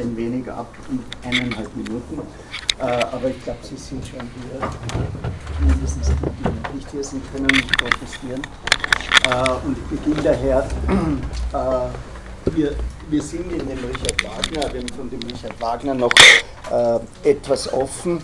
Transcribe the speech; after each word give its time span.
ein 0.00 0.16
wenig 0.16 0.50
ab, 0.50 0.74
um 0.88 1.02
eineinhalb 1.22 1.74
Minuten. 1.76 2.20
Äh, 2.78 2.84
aber 2.84 3.28
ich 3.28 3.42
glaube, 3.44 3.58
Sie 3.62 3.76
sind 3.76 4.04
schon 4.06 4.20
hier, 4.20 5.66
mindestens 5.66 6.08
die, 6.08 6.14
die 6.14 6.76
nicht 6.76 6.90
hier 6.90 7.04
sind, 7.04 7.22
können 7.32 7.46
nicht 7.46 7.78
protestieren. 7.78 8.42
Äh, 9.24 9.66
und 9.66 9.76
ich 9.76 9.98
beginne 9.98 10.22
daher, 10.22 10.66
äh, 11.52 12.56
wir, 12.56 12.74
wir 13.08 13.22
sind 13.22 13.52
in 13.52 13.68
dem 13.68 13.78
Richard 13.78 14.24
Wagner, 14.24 14.72
wir 14.72 14.80
haben 14.80 14.88
von 14.96 15.10
dem 15.10 15.20
Richard 15.20 15.60
Wagner 15.60 15.94
noch 15.94 16.12
äh, 16.70 17.28
etwas 17.28 17.70
offen. 17.72 18.18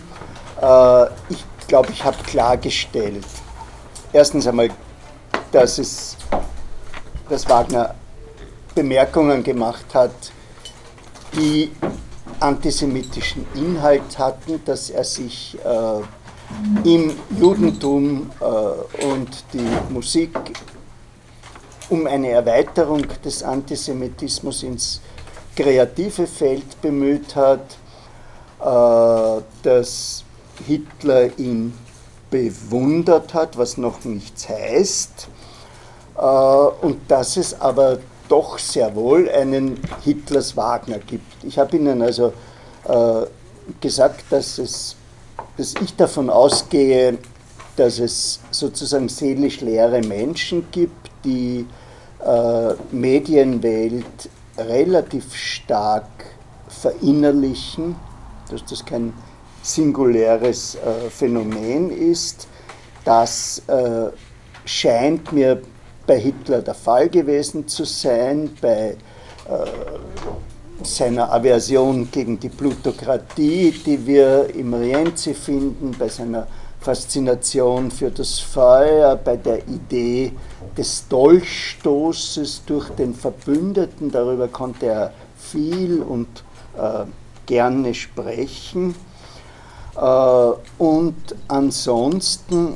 Äh, 0.61 1.05
ich 1.29 1.45
glaube, 1.67 1.91
ich 1.91 2.03
habe 2.03 2.17
klargestellt, 2.23 3.25
erstens 4.11 4.47
einmal, 4.47 4.69
dass 5.51 5.77
es, 5.77 6.17
dass 7.29 7.47
Wagner 7.47 7.93
Bemerkungen 8.73 9.43
gemacht 9.43 9.85
hat, 9.93 10.11
die 11.37 11.71
antisemitischen 12.39 13.45
Inhalt 13.55 14.17
hatten, 14.17 14.61
dass 14.65 14.89
er 14.89 15.03
sich 15.03 15.57
äh, 15.63 16.89
im 16.89 17.15
Judentum 17.39 18.29
äh, 18.39 19.05
und 19.05 19.43
die 19.53 19.93
Musik 19.93 20.37
um 21.89 22.05
eine 22.05 22.29
Erweiterung 22.29 23.03
des 23.23 23.43
Antisemitismus 23.43 24.63
ins 24.63 25.01
kreative 25.55 26.27
Feld 26.27 26.81
bemüht 26.81 27.35
hat, 27.35 27.77
äh, 28.59 29.41
dass 29.63 30.23
Hitler 30.65 31.37
ihn 31.37 31.73
bewundert 32.29 33.33
hat, 33.33 33.57
was 33.57 33.77
noch 33.77 34.03
nichts 34.03 34.49
heißt, 34.49 35.27
äh, 36.17 36.21
und 36.21 36.99
dass 37.09 37.37
es 37.37 37.59
aber 37.59 37.99
doch 38.27 38.59
sehr 38.59 38.95
wohl 38.95 39.29
einen 39.29 39.79
Hitlers 40.03 40.55
Wagner 40.57 40.99
gibt. 40.99 41.43
Ich 41.43 41.57
habe 41.57 41.75
Ihnen 41.77 42.01
also 42.01 42.33
äh, 42.87 43.25
gesagt, 43.81 44.25
dass, 44.29 44.57
es, 44.57 44.95
dass 45.57 45.73
ich 45.81 45.95
davon 45.95 46.29
ausgehe, 46.29 47.17
dass 47.75 47.99
es 47.99 48.39
sozusagen 48.51 49.09
seelisch 49.09 49.61
leere 49.61 50.01
Menschen 50.01 50.67
gibt, 50.71 51.11
die 51.23 51.65
äh, 52.25 52.73
Medienwelt 52.91 54.29
relativ 54.57 55.35
stark 55.35 56.07
verinnerlichen, 56.67 57.95
dass 58.49 58.65
das 58.65 58.83
kein 58.85 59.13
singuläres 59.61 60.75
äh, 60.75 61.09
Phänomen 61.09 61.91
ist. 61.91 62.47
Das 63.05 63.61
äh, 63.67 64.07
scheint 64.65 65.31
mir 65.31 65.61
bei 66.07 66.19
Hitler 66.19 66.61
der 66.61 66.73
Fall 66.73 67.09
gewesen 67.09 67.67
zu 67.67 67.83
sein, 67.83 68.49
bei 68.61 68.95
äh, 69.47 69.65
seiner 70.83 71.31
Aversion 71.31 72.09
gegen 72.09 72.39
die 72.39 72.49
Plutokratie, 72.49 73.71
die 73.85 74.05
wir 74.07 74.55
im 74.55 74.73
Rienzi 74.73 75.33
finden, 75.33 75.95
bei 75.97 76.07
seiner 76.07 76.47
Faszination 76.79 77.91
für 77.91 78.11
das 78.11 78.39
Feuer, 78.39 79.15
bei 79.15 79.35
der 79.35 79.67
Idee 79.67 80.31
des 80.77 81.07
Dolchstoßes 81.09 82.63
durch 82.65 82.89
den 82.89 83.13
Verbündeten, 83.13 84.11
darüber 84.11 84.47
konnte 84.47 84.85
er 84.85 85.13
viel 85.37 86.01
und 86.01 86.27
äh, 86.77 87.05
gerne 87.45 87.93
sprechen. 87.93 88.95
Äh, 89.95 90.51
und 90.77 91.15
ansonsten 91.47 92.75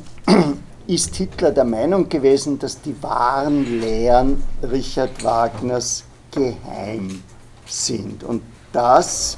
ist 0.92 1.16
Hitler 1.16 1.52
der 1.52 1.64
Meinung 1.64 2.09
gewesen, 2.09 2.59
dass 2.59 2.81
die 2.81 3.02
wahren 3.02 3.80
Lehren 3.80 4.44
Richard 4.70 5.23
Wagners 5.23 6.03
geheim 6.31 7.23
sind. 7.66 8.25
Und 8.25 8.42
das 8.73 9.38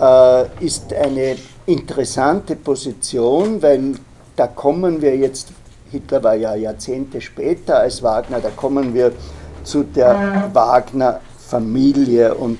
äh, 0.00 0.64
ist 0.64 0.94
eine 0.94 1.36
interessante 1.66 2.56
Position, 2.56 3.60
weil 3.60 3.96
da 4.36 4.46
kommen 4.46 5.02
wir 5.02 5.14
jetzt, 5.16 5.48
Hitler 5.90 6.24
war 6.24 6.34
ja 6.34 6.54
Jahrzehnte 6.54 7.20
später 7.20 7.80
als 7.80 8.02
Wagner, 8.02 8.40
da 8.40 8.48
kommen 8.48 8.94
wir 8.94 9.12
zu 9.64 9.82
der 9.82 10.48
Wagner-Familie 10.54 12.34
und 12.34 12.58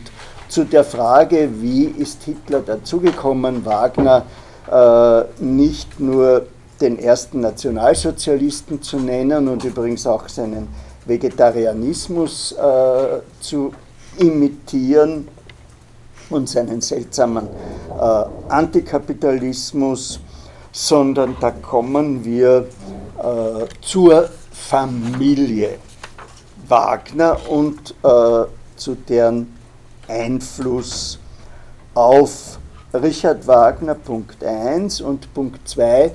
zu 0.48 0.64
der 0.64 0.84
Frage, 0.84 1.48
wie 1.62 1.84
ist 1.84 2.22
Hitler 2.24 2.60
dazugekommen, 2.60 3.64
Wagner 3.64 4.24
äh, 4.70 5.42
nicht 5.42 5.98
nur 5.98 6.46
den 6.80 6.98
ersten 6.98 7.40
Nationalsozialisten 7.40 8.82
zu 8.82 8.98
nennen 8.98 9.48
und 9.48 9.64
übrigens 9.64 10.06
auch 10.06 10.28
seinen 10.28 10.68
Vegetarianismus 11.06 12.52
äh, 12.52 13.20
zu 13.40 13.72
imitieren 14.18 15.28
und 16.30 16.48
seinen 16.48 16.80
seltsamen 16.80 17.46
äh, 17.46 18.24
Antikapitalismus, 18.48 20.20
sondern 20.72 21.36
da 21.40 21.50
kommen 21.50 22.24
wir 22.24 22.66
äh, 23.18 23.66
zur 23.80 24.28
Familie 24.50 25.78
Wagner 26.68 27.38
und 27.48 27.94
äh, 28.02 28.44
zu 28.76 28.94
deren 29.08 29.56
Einfluss 30.08 31.18
auf 31.94 32.58
Richard 32.92 33.46
Wagner, 33.46 33.94
Punkt 33.94 34.42
1 34.42 35.00
und 35.00 35.32
Punkt 35.34 35.68
2 35.68 36.12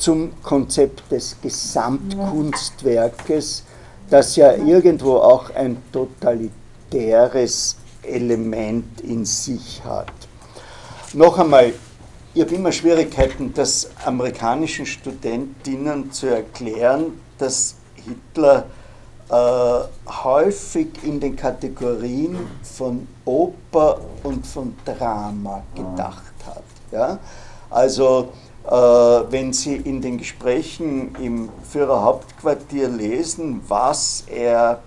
zum 0.00 0.32
Konzept 0.42 1.12
des 1.12 1.36
Gesamtkunstwerkes, 1.42 3.64
das 4.08 4.36
ja 4.36 4.54
irgendwo 4.54 5.16
auch 5.16 5.54
ein 5.54 5.76
totalitäres 5.92 7.76
Element 8.02 9.02
in 9.02 9.26
sich 9.26 9.82
hat. 9.84 10.10
Noch 11.12 11.38
einmal, 11.38 11.74
ich 12.34 12.42
habe 12.42 12.54
immer 12.54 12.72
Schwierigkeiten, 12.72 13.52
das 13.54 13.90
amerikanischen 14.04 14.86
Studentinnen 14.86 16.10
zu 16.10 16.28
erklären, 16.28 17.20
dass 17.36 17.74
Hitler 17.94 18.64
äh, 19.28 19.80
häufig 20.24 20.88
in 21.02 21.20
den 21.20 21.36
Kategorien 21.36 22.38
von 22.62 23.06
Oper 23.24 24.00
und 24.22 24.46
von 24.46 24.74
Drama 24.84 25.62
gedacht 25.74 26.32
hat. 26.46 26.62
Ja? 26.90 27.18
Also 27.68 28.32
wenn 28.64 29.52
Sie 29.52 29.76
in 29.76 30.00
den 30.00 30.18
Gesprächen 30.18 31.14
im 31.16 31.48
Führerhauptquartier 31.70 32.88
lesen, 32.88 33.62
was 33.66 34.24
er 34.28 34.82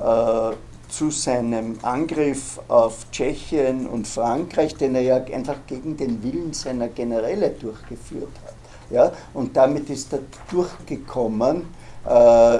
äh, 0.00 0.54
zu 0.88 1.10
seinem 1.10 1.78
Angriff 1.82 2.60
auf 2.68 3.10
Tschechien 3.12 3.86
und 3.86 4.08
Frankreich, 4.08 4.74
den 4.74 4.94
er 4.94 5.02
ja 5.02 5.16
einfach 5.16 5.58
gegen 5.66 5.96
den 5.96 6.22
Willen 6.22 6.52
seiner 6.52 6.88
Generäle 6.88 7.50
durchgeführt 7.50 8.32
hat. 8.44 8.54
Ja? 8.90 9.12
Und 9.34 9.56
damit 9.56 9.90
ist 9.90 10.12
er 10.12 10.20
durchgekommen. 10.50 11.66
Äh, 12.06 12.58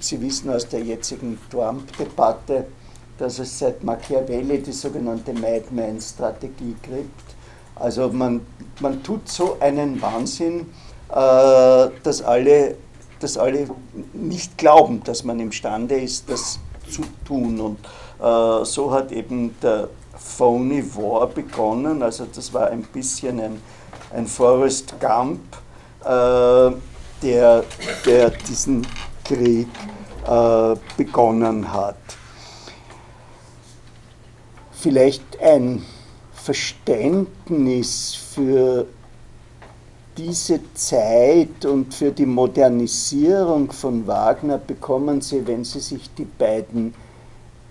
Sie 0.00 0.20
wissen 0.20 0.50
aus 0.50 0.68
der 0.68 0.80
jetzigen 0.80 1.38
Trump-Debatte, 1.50 2.66
dass 3.16 3.38
es 3.38 3.58
seit 3.58 3.82
Machiavelli 3.84 4.60
die 4.60 4.72
sogenannte 4.72 5.32
Madman-Strategie 5.32 6.74
gibt 6.82 7.33
also 7.76 8.08
man, 8.10 8.40
man 8.80 9.02
tut 9.02 9.28
so 9.28 9.56
einen 9.60 10.00
Wahnsinn, 10.00 10.66
äh, 11.10 11.88
dass, 12.02 12.22
alle, 12.22 12.76
dass 13.20 13.36
alle 13.36 13.68
nicht 14.12 14.56
glauben, 14.58 15.02
dass 15.04 15.24
man 15.24 15.40
imstande 15.40 15.96
ist, 15.96 16.28
das 16.28 16.58
zu 16.90 17.02
tun. 17.24 17.60
Und 17.60 17.78
äh, 18.20 18.64
so 18.64 18.90
hat 18.92 19.12
eben 19.12 19.54
der 19.60 19.88
Phony 20.16 20.84
War 20.96 21.26
begonnen. 21.26 22.02
Also 22.02 22.26
das 22.32 22.52
war 22.52 22.68
ein 22.68 22.82
bisschen 22.82 23.40
ein, 23.40 23.62
ein 24.12 24.26
Forrest 24.26 24.94
Gump, 25.00 25.40
äh, 26.04 26.70
der, 27.22 27.64
der 28.06 28.30
diesen 28.30 28.86
Krieg 29.24 29.68
äh, 30.26 30.76
begonnen 30.96 31.72
hat. 31.72 31.96
Vielleicht 34.72 35.40
ein 35.40 35.84
Verständnis 36.44 38.14
für 38.14 38.86
diese 40.18 40.60
Zeit 40.74 41.64
und 41.64 41.94
für 41.94 42.10
die 42.10 42.26
Modernisierung 42.26 43.72
von 43.72 44.06
Wagner 44.06 44.58
bekommen 44.58 45.22
Sie, 45.22 45.46
wenn 45.46 45.64
Sie 45.64 45.80
sich 45.80 46.12
die 46.14 46.26
beiden 46.26 46.92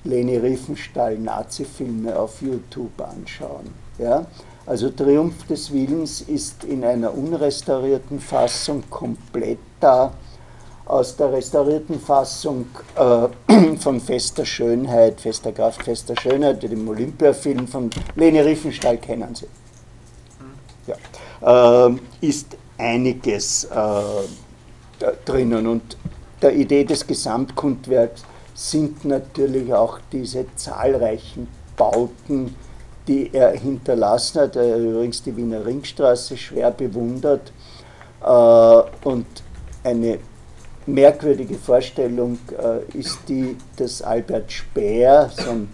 Leni 0.03 0.37
Riefenstahl-Nazi-Filme 0.37 2.17
auf 2.17 2.41
YouTube 2.41 2.99
anschauen. 2.99 3.69
Ja? 3.99 4.25
Also 4.65 4.89
Triumph 4.89 5.45
des 5.45 5.71
Willens 5.71 6.21
ist 6.21 6.63
in 6.63 6.83
einer 6.83 7.15
unrestaurierten 7.15 8.19
Fassung 8.19 8.81
komplett 8.89 9.59
da 9.79 10.13
aus 10.85 11.15
der 11.15 11.31
restaurierten 11.31 11.99
Fassung 11.99 12.65
äh, 12.95 13.75
von 13.77 13.99
Fester 13.99 14.45
Schönheit, 14.45 15.21
Fester 15.21 15.51
Kraft, 15.51 15.83
Fester 15.83 16.15
Schönheit, 16.19 16.63
dem 16.63 16.87
Olympiafilm 16.87 17.67
von 17.67 17.89
Leni 18.15 18.39
Riefenstahl 18.39 18.97
kennen 18.97 19.35
Sie. 19.35 19.47
Ja. 20.87 21.87
Äh, 21.87 21.95
ist 22.21 22.57
einiges 22.77 23.65
äh, 23.65 25.07
drinnen 25.25 25.67
und 25.67 25.97
der 26.41 26.53
Idee 26.53 26.83
des 26.83 27.07
Gesamtkundwerks 27.07 28.23
sind 28.53 29.05
natürlich 29.05 29.73
auch 29.73 29.99
diese 30.11 30.45
zahlreichen 30.55 31.47
Bauten, 31.77 32.55
die 33.07 33.33
er 33.33 33.51
hinterlassen 33.51 34.41
hat, 34.41 34.55
er 34.55 34.77
übrigens 34.77 35.23
die 35.23 35.35
Wiener 35.35 35.65
Ringstraße 35.65 36.37
schwer 36.37 36.71
bewundert 36.71 37.51
äh, 38.21 39.07
und 39.07 39.25
eine 39.83 40.19
merkwürdige 40.85 41.55
Vorstellung 41.55 42.37
äh, 42.51 42.97
ist 42.97 43.19
die, 43.27 43.57
dass 43.77 44.01
Albert 44.01 44.51
Speer, 44.51 45.29
sein 45.35 45.69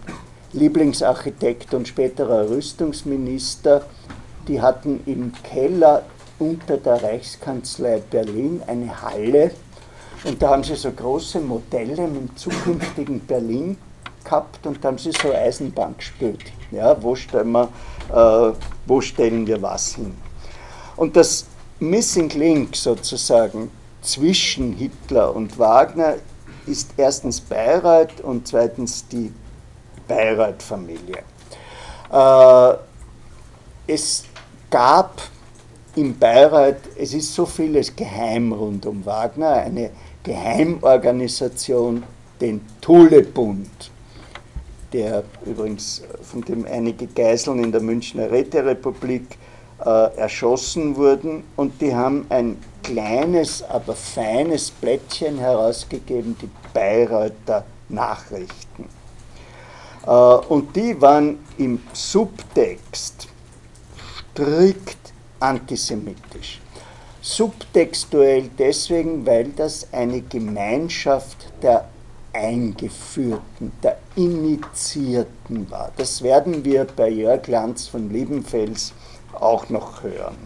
Lieblingsarchitekt 0.52 1.74
und 1.74 1.88
späterer 1.88 2.48
Rüstungsminister, 2.48 3.82
die 4.48 4.60
hatten 4.60 5.00
im 5.06 5.32
Keller 5.42 6.02
unter 6.38 6.76
der 6.76 7.02
Reichskanzlei 7.02 8.02
Berlin 8.10 8.62
eine 8.66 9.02
Halle 9.02 9.52
und 10.24 10.42
da 10.42 10.50
haben 10.50 10.64
sie 10.64 10.74
so 10.74 10.90
große 10.90 11.40
Modelle 11.40 12.06
mit 12.06 12.38
zukünftigen 12.38 13.20
Berlin 13.20 13.76
gehabt 14.24 14.66
und 14.66 14.82
da 14.82 14.88
haben 14.88 14.98
sie 14.98 15.12
so 15.12 15.32
Eisenbahn 15.32 15.96
gespielt. 15.96 16.42
Ja, 16.70 17.00
wo, 17.02 17.14
stellen 17.14 17.52
wir, 17.52 17.68
äh, 18.12 18.52
wo 18.86 19.00
stellen 19.00 19.46
wir 19.46 19.60
was 19.62 19.94
hin? 19.94 20.14
Und 20.96 21.16
das 21.16 21.46
Missing 21.78 22.28
Link 22.30 22.76
sozusagen 22.76 23.70
zwischen 24.02 24.72
Hitler 24.72 25.34
und 25.34 25.58
Wagner 25.58 26.16
ist 26.66 26.94
erstens 26.96 27.40
Bayreuth 27.40 28.20
und 28.20 28.46
zweitens 28.48 29.06
die 29.08 29.32
Bayreuth-Familie. 30.08 31.22
Äh, 32.12 32.74
es 33.86 34.24
gab 34.70 35.22
in 35.96 36.18
Bayreuth, 36.18 36.80
es 36.96 37.14
ist 37.14 37.34
so 37.34 37.46
vieles 37.46 37.94
geheim 37.94 38.52
rund 38.52 38.86
um 38.86 39.04
Wagner, 39.04 39.52
eine 39.52 39.90
Geheimorganisation, 40.22 42.04
den 42.40 42.60
Thule-Bund, 42.80 43.90
der 44.92 45.24
übrigens 45.44 46.02
von 46.22 46.42
dem 46.42 46.64
einige 46.64 47.06
Geiseln 47.06 47.62
in 47.62 47.72
der 47.72 47.80
Münchner 47.80 48.30
Räterepublik 48.30 49.38
äh, 49.84 50.16
erschossen 50.16 50.96
wurden 50.96 51.44
und 51.56 51.80
die 51.80 51.94
haben 51.94 52.26
ein 52.28 52.56
kleines, 52.82 53.62
aber 53.62 53.94
feines 53.94 54.70
Blättchen 54.70 55.38
herausgegeben, 55.38 56.36
die 56.40 56.50
Bayreuther 56.72 57.64
Nachrichten. 57.88 58.88
Äh, 60.06 60.10
und 60.10 60.74
die 60.76 61.00
waren 61.00 61.38
im 61.58 61.80
Subtext 61.92 63.28
strikt 64.32 65.12
antisemitisch. 65.40 66.60
Subtextuell 67.22 68.48
deswegen, 68.58 69.26
weil 69.26 69.48
das 69.48 69.86
eine 69.92 70.22
Gemeinschaft 70.22 71.52
der 71.62 71.86
Eingeführten, 72.32 73.72
der 73.82 73.98
Initiierten 74.16 75.70
war. 75.70 75.90
Das 75.96 76.22
werden 76.22 76.64
wir 76.64 76.84
bei 76.84 77.10
Jörg 77.10 77.46
Lanz 77.48 77.88
von 77.88 78.10
Liebenfels 78.10 78.92
auch 79.34 79.68
noch 79.68 80.02
hören. 80.02 80.36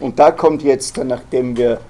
Und 0.00 0.18
da 0.18 0.30
kommt 0.30 0.62
jetzt, 0.62 0.96
nachdem 0.98 1.56
wir 1.56 1.80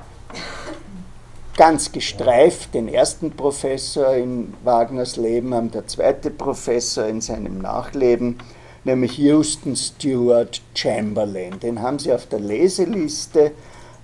ganz 1.56 1.90
gestreift 1.90 2.72
den 2.72 2.88
ersten 2.88 3.32
Professor 3.32 4.14
in 4.14 4.54
Wagners 4.62 5.16
Leben 5.16 5.52
haben, 5.52 5.70
der 5.70 5.86
zweite 5.86 6.30
Professor 6.30 7.06
in 7.06 7.20
seinem 7.20 7.58
Nachleben, 7.58 8.38
nämlich 8.84 9.18
Houston 9.18 9.74
Stewart 9.74 10.62
Chamberlain. 10.74 11.58
Den 11.60 11.82
haben 11.82 11.98
Sie 11.98 12.12
auf 12.12 12.26
der 12.26 12.40
Leseliste. 12.40 13.52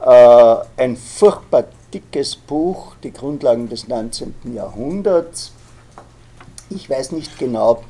Äh, 0.04 0.56
ein 0.76 0.96
furchtbar 0.96 1.64
dickes 1.94 2.34
Buch, 2.34 2.96
die 3.02 3.12
Grundlagen 3.12 3.68
des 3.68 3.86
19. 3.86 4.34
Jahrhunderts. 4.52 5.52
Ich 6.70 6.90
weiß 6.90 7.12
nicht 7.12 7.38
genau, 7.38 7.84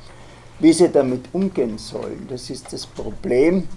wie 0.59 0.73
Sie 0.73 0.89
damit 0.89 1.25
umgehen 1.33 1.79
sollen. 1.79 2.27
Das 2.29 2.51
ist 2.51 2.71
das 2.71 2.85
Problem 2.85 3.67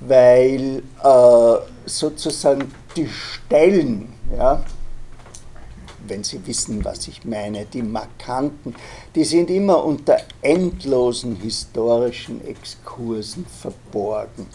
weil 0.00 0.82
äh, 1.02 1.56
sozusagen 1.86 2.72
die 2.96 3.08
Stellen, 3.08 4.12
ja, 4.36 4.62
wenn 6.06 6.22
Sie 6.22 6.46
wissen, 6.46 6.84
was 6.84 7.08
ich 7.08 7.24
meine, 7.24 7.64
die 7.64 7.82
markanten, 7.82 8.74
die 9.14 9.24
sind 9.24 9.50
immer 9.50 9.82
unter 9.84 10.18
endlosen 10.42 11.36
historischen 11.36 12.46
Exkursen 12.46 13.46
verborgen. 13.46 14.46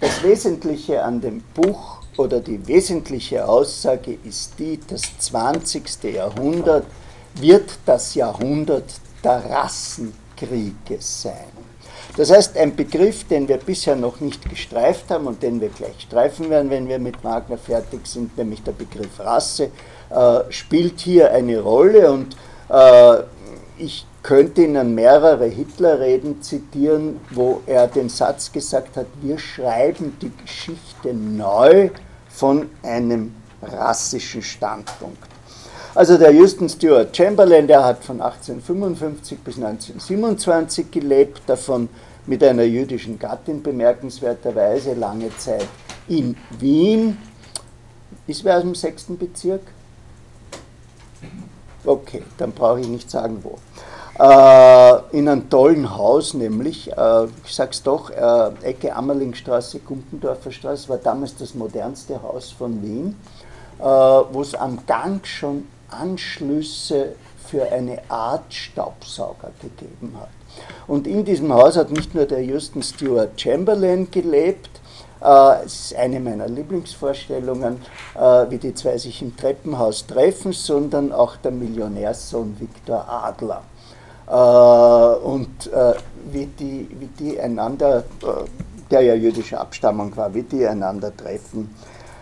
Das 0.00 0.22
Wesentliche 0.22 1.02
an 1.02 1.20
dem 1.20 1.42
Buch 1.54 2.02
oder 2.16 2.40
die 2.40 2.66
wesentliche 2.66 3.46
Aussage 3.48 4.18
ist 4.24 4.58
die, 4.58 4.78
das 4.88 5.02
20. 5.18 6.04
Jahrhundert 6.14 6.86
wird 7.34 7.78
das 7.86 8.14
Jahrhundert 8.14 9.00
der 9.22 9.44
Rassenkriege 9.44 10.98
sein. 10.98 11.57
Das 12.18 12.32
heißt, 12.32 12.56
ein 12.56 12.74
Begriff, 12.74 13.28
den 13.28 13.46
wir 13.46 13.58
bisher 13.58 13.94
noch 13.94 14.18
nicht 14.18 14.50
gestreift 14.50 15.08
haben 15.08 15.28
und 15.28 15.40
den 15.40 15.60
wir 15.60 15.68
gleich 15.68 16.00
streifen 16.00 16.50
werden, 16.50 16.68
wenn 16.68 16.88
wir 16.88 16.98
mit 16.98 17.22
Wagner 17.22 17.56
fertig 17.56 18.08
sind, 18.08 18.36
nämlich 18.36 18.60
der 18.64 18.72
Begriff 18.72 19.20
Rasse, 19.20 19.70
äh, 20.10 20.40
spielt 20.48 20.98
hier 20.98 21.30
eine 21.32 21.60
Rolle 21.60 22.10
und 22.10 22.34
äh, 22.70 23.22
ich 23.78 24.04
könnte 24.24 24.62
Ihnen 24.62 24.96
mehrere 24.96 25.46
Hitlerreden 25.46 26.42
zitieren, 26.42 27.20
wo 27.30 27.62
er 27.66 27.86
den 27.86 28.08
Satz 28.08 28.50
gesagt 28.50 28.96
hat, 28.96 29.06
wir 29.22 29.38
schreiben 29.38 30.16
die 30.20 30.32
Geschichte 30.42 31.14
neu 31.14 31.90
von 32.28 32.68
einem 32.82 33.32
rassischen 33.62 34.42
Standpunkt. 34.42 35.22
Also 35.94 36.18
der 36.18 36.32
Houston 36.32 36.68
Stewart 36.68 37.16
Chamberlain, 37.16 37.68
der 37.68 37.84
hat 37.84 38.04
von 38.04 38.20
1855 38.20 39.38
bis 39.38 39.54
1927 39.54 40.90
gelebt, 40.90 41.42
davon 41.46 41.88
mit 42.28 42.44
einer 42.44 42.64
jüdischen 42.64 43.18
Gattin 43.18 43.62
bemerkenswerterweise 43.62 44.92
lange 44.92 45.34
Zeit 45.38 45.66
in 46.06 46.36
Wien. 46.58 47.16
Ist 48.26 48.44
wer 48.44 48.58
aus 48.58 48.62
dem 48.62 48.74
sechsten 48.74 49.16
Bezirk? 49.16 49.62
Okay, 51.84 52.22
dann 52.36 52.52
brauche 52.52 52.80
ich 52.80 52.88
nicht 52.88 53.10
sagen 53.10 53.42
wo. 53.42 53.58
Äh, 54.22 55.16
in 55.16 55.28
einem 55.28 55.48
tollen 55.48 55.96
Haus, 55.96 56.34
nämlich, 56.34 56.92
äh, 56.92 57.24
ich 57.46 57.54
sag's 57.54 57.82
doch, 57.82 58.10
äh, 58.10 58.50
Ecke 58.62 58.94
Ammerlingstraße, 58.94 59.78
Gumpendorfer 59.78 60.52
Straße, 60.52 60.88
war 60.90 60.98
damals 60.98 61.36
das 61.36 61.54
modernste 61.54 62.20
Haus 62.22 62.50
von 62.50 62.82
Wien, 62.82 63.16
äh, 63.78 63.82
wo 63.82 64.42
es 64.42 64.54
am 64.54 64.84
Gang 64.86 65.24
schon 65.26 65.66
Anschlüsse 65.88 67.14
für 67.46 67.72
eine 67.72 68.02
Art 68.10 68.52
Staubsauger 68.52 69.52
gegeben 69.62 70.14
hat. 70.20 70.37
Und 70.86 71.06
in 71.06 71.24
diesem 71.24 71.52
Haus 71.52 71.76
hat 71.76 71.90
nicht 71.90 72.14
nur 72.14 72.26
der 72.26 72.42
Houston 72.42 72.82
Stewart 72.82 73.40
Chamberlain 73.40 74.10
gelebt, 74.10 74.70
äh, 75.20 75.64
es 75.64 75.90
ist 75.90 75.96
eine 75.96 76.20
meiner 76.20 76.48
Lieblingsvorstellungen, 76.48 77.80
äh, 78.14 78.20
wie 78.50 78.58
die 78.58 78.74
zwei 78.74 78.96
sich 78.98 79.20
im 79.22 79.36
Treppenhaus 79.36 80.06
treffen, 80.06 80.52
sondern 80.52 81.12
auch 81.12 81.36
der 81.36 81.50
Millionärssohn 81.50 82.56
Viktor 82.58 83.04
Adler. 83.08 83.62
Äh, 84.28 85.24
und 85.24 85.70
wie 86.30 86.46
die, 86.46 86.88
wie 86.98 87.06
die 87.18 87.40
einander, 87.40 88.04
der 88.90 89.00
ja 89.00 89.14
jüdischer 89.14 89.60
Abstammung 89.60 90.14
war, 90.16 90.34
wie 90.34 90.42
die 90.42 90.66
einander 90.66 91.16
treffen, 91.16 91.74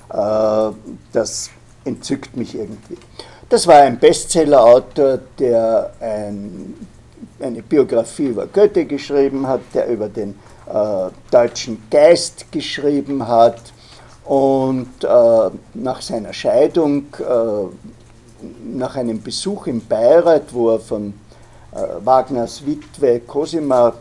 das 0.09 1.51
entzückt 1.85 2.37
mich 2.37 2.55
irgendwie. 2.55 2.97
Das 3.49 3.67
war 3.67 3.81
ein 3.81 3.99
Bestsellerautor, 3.99 5.19
der 5.41 5.93
ein 5.99 6.75
eine 7.41 7.63
Biografie 7.63 8.27
über 8.29 8.47
Goethe 8.47 8.85
geschrieben 8.85 9.47
hat, 9.47 9.61
der 9.75 9.89
über 9.89 10.09
den 10.09 10.31
äh, 10.73 11.11
deutschen 11.31 11.83
Geist 11.91 12.51
geschrieben 12.51 13.27
hat 13.27 13.61
und 14.25 14.89
äh, 15.05 15.51
nach 15.75 16.03
seiner 16.03 16.33
Scheidung, 16.33 17.07
äh, 17.21 18.77
nach 18.77 18.97
einem 18.97 19.23
Besuch 19.23 19.67
in 19.67 19.87
Bayreuth, 19.87 20.53
wo 20.53 20.71
er 20.71 20.81
von 20.81 21.15
äh, 21.73 22.05
Wagners 22.05 22.65
Witwe 22.67 23.21
Cosima 23.21 23.93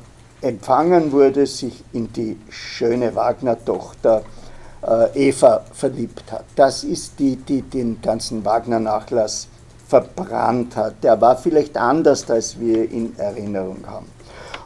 empfangen 0.41 1.11
wurde, 1.11 1.45
sich 1.45 1.83
in 1.93 2.11
die 2.11 2.37
schöne 2.49 3.15
Wagner-Tochter 3.15 4.23
äh, 4.81 5.29
Eva 5.29 5.63
verliebt 5.73 6.31
hat. 6.31 6.45
Das 6.55 6.83
ist 6.83 7.19
die, 7.19 7.35
die 7.35 7.61
den 7.61 8.01
ganzen 8.01 8.43
Wagner-Nachlass 8.45 9.47
verbrannt 10.03 10.75
hat. 10.75 11.03
Der 11.03 11.19
war 11.21 11.37
vielleicht 11.37 11.77
anders, 11.77 12.29
als 12.29 12.59
wir 12.59 12.89
in 12.91 13.17
Erinnerung 13.17 13.77
haben. 13.87 14.07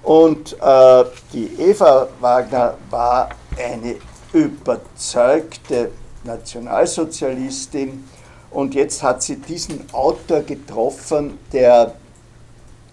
Und 0.01 0.53
äh, 0.53 1.03
die 1.33 1.49
Eva 1.59 2.07
Wagner 2.19 2.73
war 2.89 3.29
eine 3.57 3.95
überzeugte 4.33 5.91
Nationalsozialistin 6.23 8.03
und 8.51 8.73
jetzt 8.73 9.03
hat 9.03 9.21
sie 9.21 9.35
diesen 9.35 9.85
Autor 9.91 10.41
getroffen, 10.41 11.37
der 11.53 11.93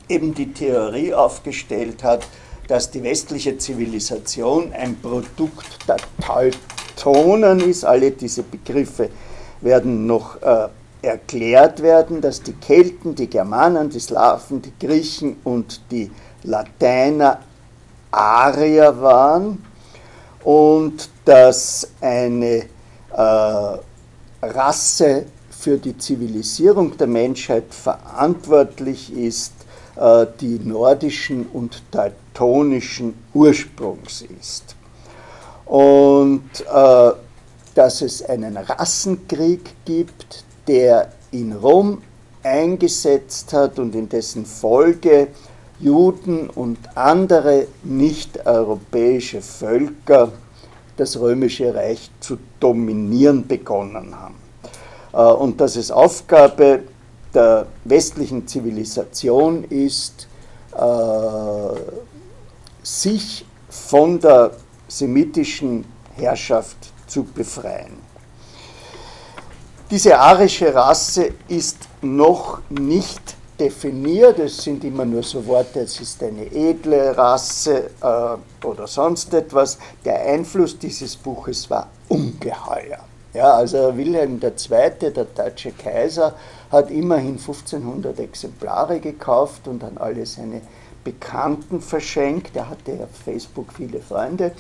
eben 0.09 0.35
die 0.35 0.53
Theorie 0.53 1.15
aufgestellt 1.15 2.05
hat, 2.05 2.27
dass 2.69 2.91
die 2.91 3.03
westliche 3.03 3.57
Zivilisation 3.57 4.73
ein 4.73 5.01
Produkt 5.01 5.79
der 5.89 5.97
Teutonen 6.21 7.61
ist. 7.61 7.85
Alle 7.85 8.11
diese 8.11 8.43
Begriffe 8.43 9.09
werden 9.61 10.07
noch 10.07 10.41
äh, 10.43 10.69
erklärt 11.07 11.83
werden, 11.83 12.21
dass 12.21 12.43
die 12.43 12.53
Kelten, 12.53 13.15
die 13.15 13.29
Germanen, 13.29 13.89
die 13.89 14.01
Slawen, 14.01 14.61
die 14.61 14.73
Griechen 14.79 15.37
und 15.45 15.81
die 15.91 16.11
Lateiner 16.43 17.41
Arier 18.11 19.01
waren 19.01 19.65
und 20.45 21.09
dass 21.25 21.89
eine 22.01 22.67
äh, 23.13 23.79
Rasse 24.43 25.27
für 25.51 25.79
die 25.79 25.97
Zivilisierung 25.99 26.97
der 26.97 27.09
Menschheit 27.09 27.65
verantwortlich 27.71 29.13
ist, 29.13 29.53
äh, 29.97 30.27
die 30.41 30.61
nordischen 30.63 31.47
und 31.53 31.83
teutonischen 31.91 33.15
Ursprungs 33.35 34.25
ist. 34.41 34.77
Und 35.65 36.49
äh, 36.73 37.11
dass 37.75 38.01
es 38.01 38.23
einen 38.23 38.57
Rassenkrieg 38.57 39.75
gibt, 39.85 40.46
der 40.67 41.13
in 41.31 41.53
Rom 41.53 42.03
eingesetzt 42.43 43.53
hat 43.53 43.79
und 43.79 43.95
in 43.95 44.09
dessen 44.09 44.47
Folge 44.47 45.29
Juden 45.79 46.49
und 46.49 46.79
andere 46.95 47.67
nicht-europäische 47.83 49.43
Völker 49.43 50.33
das 50.97 51.21
römische 51.21 51.75
Reich 51.75 52.11
zu 52.21 52.39
dominieren 52.61 53.47
begonnen 53.47 54.19
haben. 54.19 54.37
Äh, 55.13 55.19
und 55.19 55.61
dass 55.61 55.77
es 55.77 55.91
Aufgabe 55.91 56.85
der 57.35 57.67
westlichen 57.85 58.47
Zivilisation 58.47 59.65
ist, 59.65 60.27
äh, 60.75 60.81
sich 62.83 63.45
von 63.69 64.19
der 64.21 64.53
semitischen 64.89 65.85
Herrschaft 66.15 66.77
zu 67.07 67.25
befreien. 67.25 68.06
Diese 69.89 70.19
arische 70.19 70.75
Rasse 70.75 71.31
ist 71.47 71.77
noch 72.03 72.61
nicht 72.71 73.37
definiert, 73.61 74.37
es 74.41 74.57
sind 74.65 74.83
immer 74.83 75.05
nur 75.05 75.23
so 75.23 75.47
Worte, 75.47 75.79
es 75.79 76.01
ist 76.01 76.21
eine 76.25 76.45
edle 76.53 77.17
Rasse 77.17 77.91
äh, 78.03 78.67
oder 78.67 78.89
sonst 78.89 79.33
etwas. 79.33 79.79
Der 80.05 80.21
Einfluss 80.23 80.77
dieses 80.77 81.15
Buches 81.17 81.71
war 81.71 81.89
ungeheuer. 82.09 82.99
Ja, 83.33 83.53
also 83.53 83.97
Wilhelm 83.97 84.41
II., 84.43 85.11
der 85.13 85.25
deutsche 85.25 85.71
Kaiser, 85.71 86.35
hat 86.73 86.91
immerhin 86.91 87.39
1500 87.39 88.19
Exemplare 88.19 88.99
gekauft 88.99 89.69
und 89.69 89.85
an 89.85 89.99
alle 89.99 90.27
seine 90.27 90.63
Bekannten 91.05 91.81
verschenkt. 91.81 92.57
Er 92.57 92.71
hatte 92.71 92.93
auf 93.05 93.23
Facebook 93.25 93.73
viele 93.73 94.01
Freunde. 94.01 94.51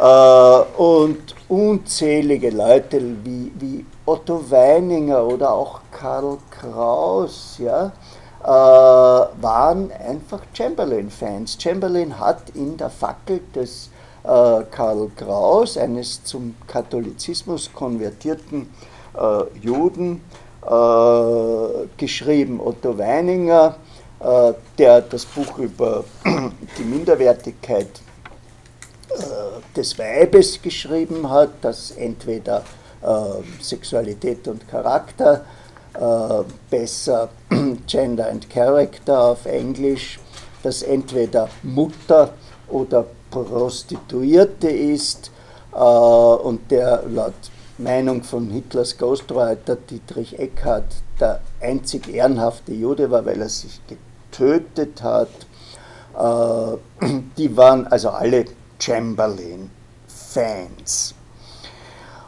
Äh, 0.00 0.60
und 0.78 1.34
unzählige 1.48 2.48
Leute 2.50 3.02
wie, 3.22 3.52
wie 3.58 3.84
Otto 4.06 4.50
Weininger 4.50 5.22
oder 5.26 5.52
auch 5.52 5.80
Karl 5.92 6.38
Kraus 6.50 7.58
ja, 7.58 7.92
äh, 8.42 8.46
waren 8.46 9.92
einfach 9.92 10.40
Chamberlain-Fans. 10.54 11.58
Chamberlain 11.60 12.18
hat 12.18 12.48
in 12.54 12.78
der 12.78 12.88
Fackel 12.88 13.42
des 13.54 13.90
äh, 14.24 14.62
Karl 14.70 15.10
Kraus, 15.14 15.76
eines 15.76 16.24
zum 16.24 16.54
Katholizismus 16.66 17.70
konvertierten 17.72 18.70
Juden, 19.60 20.20
geschrieben. 21.96 22.60
Otto 22.60 22.96
Weininger, 22.96 23.74
der 24.78 25.00
das 25.00 25.24
Buch 25.24 25.58
über 25.58 26.04
die 26.78 26.84
Minderwertigkeit 26.84 27.88
des 29.76 29.98
Weibes 29.98 30.60
geschrieben 30.62 31.28
hat, 31.28 31.50
das 31.62 31.92
entweder 31.92 32.62
äh, 33.02 33.62
Sexualität 33.62 34.46
und 34.48 34.68
Charakter, 34.68 35.44
äh, 35.94 36.44
besser 36.68 37.30
Gender 37.86 38.28
and 38.28 38.48
Character 38.50 39.20
auf 39.20 39.46
Englisch, 39.46 40.18
das 40.62 40.82
entweder 40.82 41.48
Mutter 41.62 42.34
oder 42.68 43.06
Prostituierte 43.30 44.68
ist 44.68 45.30
äh, 45.72 45.78
und 45.78 46.70
der 46.70 47.04
laut 47.08 47.34
Meinung 47.78 48.22
von 48.22 48.50
Hitlers 48.50 48.98
Ghostwriter 48.98 49.76
Dietrich 49.76 50.38
Eckhardt 50.38 50.96
der 51.18 51.40
einzig 51.60 52.12
ehrenhafte 52.12 52.72
Jude 52.72 53.10
war, 53.10 53.24
weil 53.24 53.40
er 53.40 53.48
sich 53.48 53.80
getötet 53.88 55.02
hat. 55.02 55.28
Äh, 56.18 57.06
die 57.38 57.56
waren 57.56 57.86
also 57.86 58.10
alle 58.10 58.44
Chamberlain-Fans. 58.80 61.14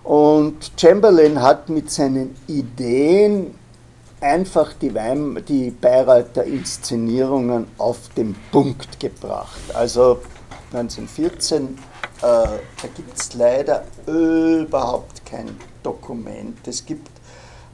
Und 0.04 0.72
Chamberlain 0.76 1.40
hat 1.40 1.68
mit 1.68 1.88
seinen 1.90 2.36
Ideen 2.46 3.54
einfach 4.20 4.72
die, 4.74 4.94
Weim 4.94 5.42
die 5.46 5.70
Bayreuther 5.70 6.44
Inszenierungen 6.44 7.66
auf 7.78 8.10
den 8.16 8.36
Punkt 8.50 9.00
gebracht. 9.00 9.60
Also 9.74 10.18
1914, 10.72 11.68
äh, 11.68 11.72
da 12.22 12.58
gibt 12.94 13.18
es 13.18 13.34
leider 13.34 13.84
überhaupt 14.06 15.26
kein 15.26 15.56
Dokument. 15.82 16.56
Es 16.66 16.86
gibt 16.86 17.10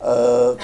äh, 0.01 0.57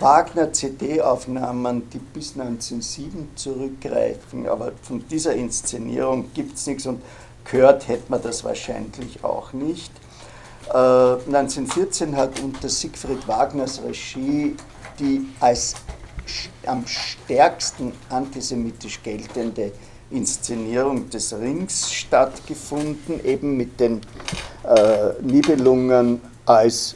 Wagner-CD-Aufnahmen, 0.00 1.88
die 1.90 1.98
bis 1.98 2.38
1907 2.38 3.30
zurückreichen, 3.34 4.48
aber 4.48 4.72
von 4.82 5.06
dieser 5.08 5.34
Inszenierung 5.34 6.32
gibt 6.34 6.56
es 6.56 6.66
nichts 6.66 6.86
und 6.86 7.00
Gehört 7.50 7.88
hätte 7.88 8.04
man 8.10 8.22
das 8.22 8.44
wahrscheinlich 8.44 9.22
auch 9.22 9.52
nicht. 9.52 9.92
Äh, 10.68 10.76
1914 10.76 12.16
hat 12.16 12.40
unter 12.40 12.68
Siegfried 12.68 13.26
Wagners 13.28 13.80
Regie 13.82 14.56
die 14.98 15.26
als 15.40 15.74
am 16.66 16.86
stärksten 16.86 17.92
antisemitisch 18.08 19.02
geltende 19.02 19.72
Inszenierung 20.10 21.10
des 21.10 21.32
Rings 21.34 21.92
stattgefunden, 21.92 23.24
eben 23.24 23.56
mit 23.56 23.80
den 23.80 24.00
äh, 24.64 25.20
Nibelungen 25.22 26.20
als 26.46 26.94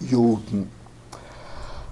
Juden. 0.00 0.70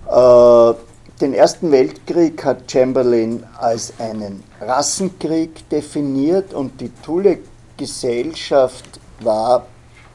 Äh, 0.09 0.75
den 1.21 1.35
Ersten 1.35 1.71
Weltkrieg 1.71 2.45
hat 2.45 2.71
Chamberlain 2.71 3.45
als 3.59 3.93
einen 3.99 4.43
Rassenkrieg 4.61 5.69
definiert 5.69 6.53
und 6.53 6.81
die 6.81 6.91
Thule 7.05 7.39
Gesellschaft 7.77 9.01
war 9.21 9.67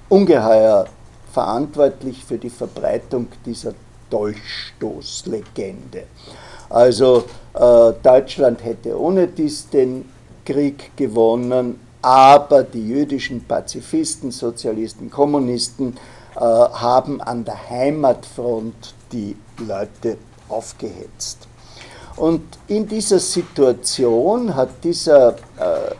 ungeheuer 0.10 0.86
verantwortlich 1.32 2.24
für 2.24 2.38
die 2.38 2.50
Verbreitung 2.50 3.28
dieser 3.46 3.74
Dolchstoßlegende. 4.10 6.04
Also 6.70 7.24
äh, 7.54 7.94
Deutschland 8.02 8.64
hätte 8.64 9.00
ohne 9.00 9.28
dies 9.28 9.70
den 9.70 10.10
Krieg 10.46 10.92
gewonnen, 10.96 11.80
aber 12.02 12.64
die 12.64 12.88
jüdischen 12.88 13.44
Pazifisten, 13.44 14.32
Sozialisten, 14.32 15.10
Kommunisten 15.10 15.98
äh, 16.36 16.40
haben 16.40 17.22
an 17.22 17.44
der 17.44 17.70
Heimatfront 17.70 18.94
die 19.12 19.36
Leute 19.60 20.18
aufgehetzt. 20.50 21.48
Und 22.16 22.42
in 22.68 22.88
dieser 22.88 23.20
Situation 23.20 24.56
hat 24.56 24.70
dieser 24.84 25.34
äh, 25.34 25.94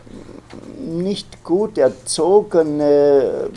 nicht 0.80 1.44
gut 1.44 1.78
erzogene, 1.78 3.50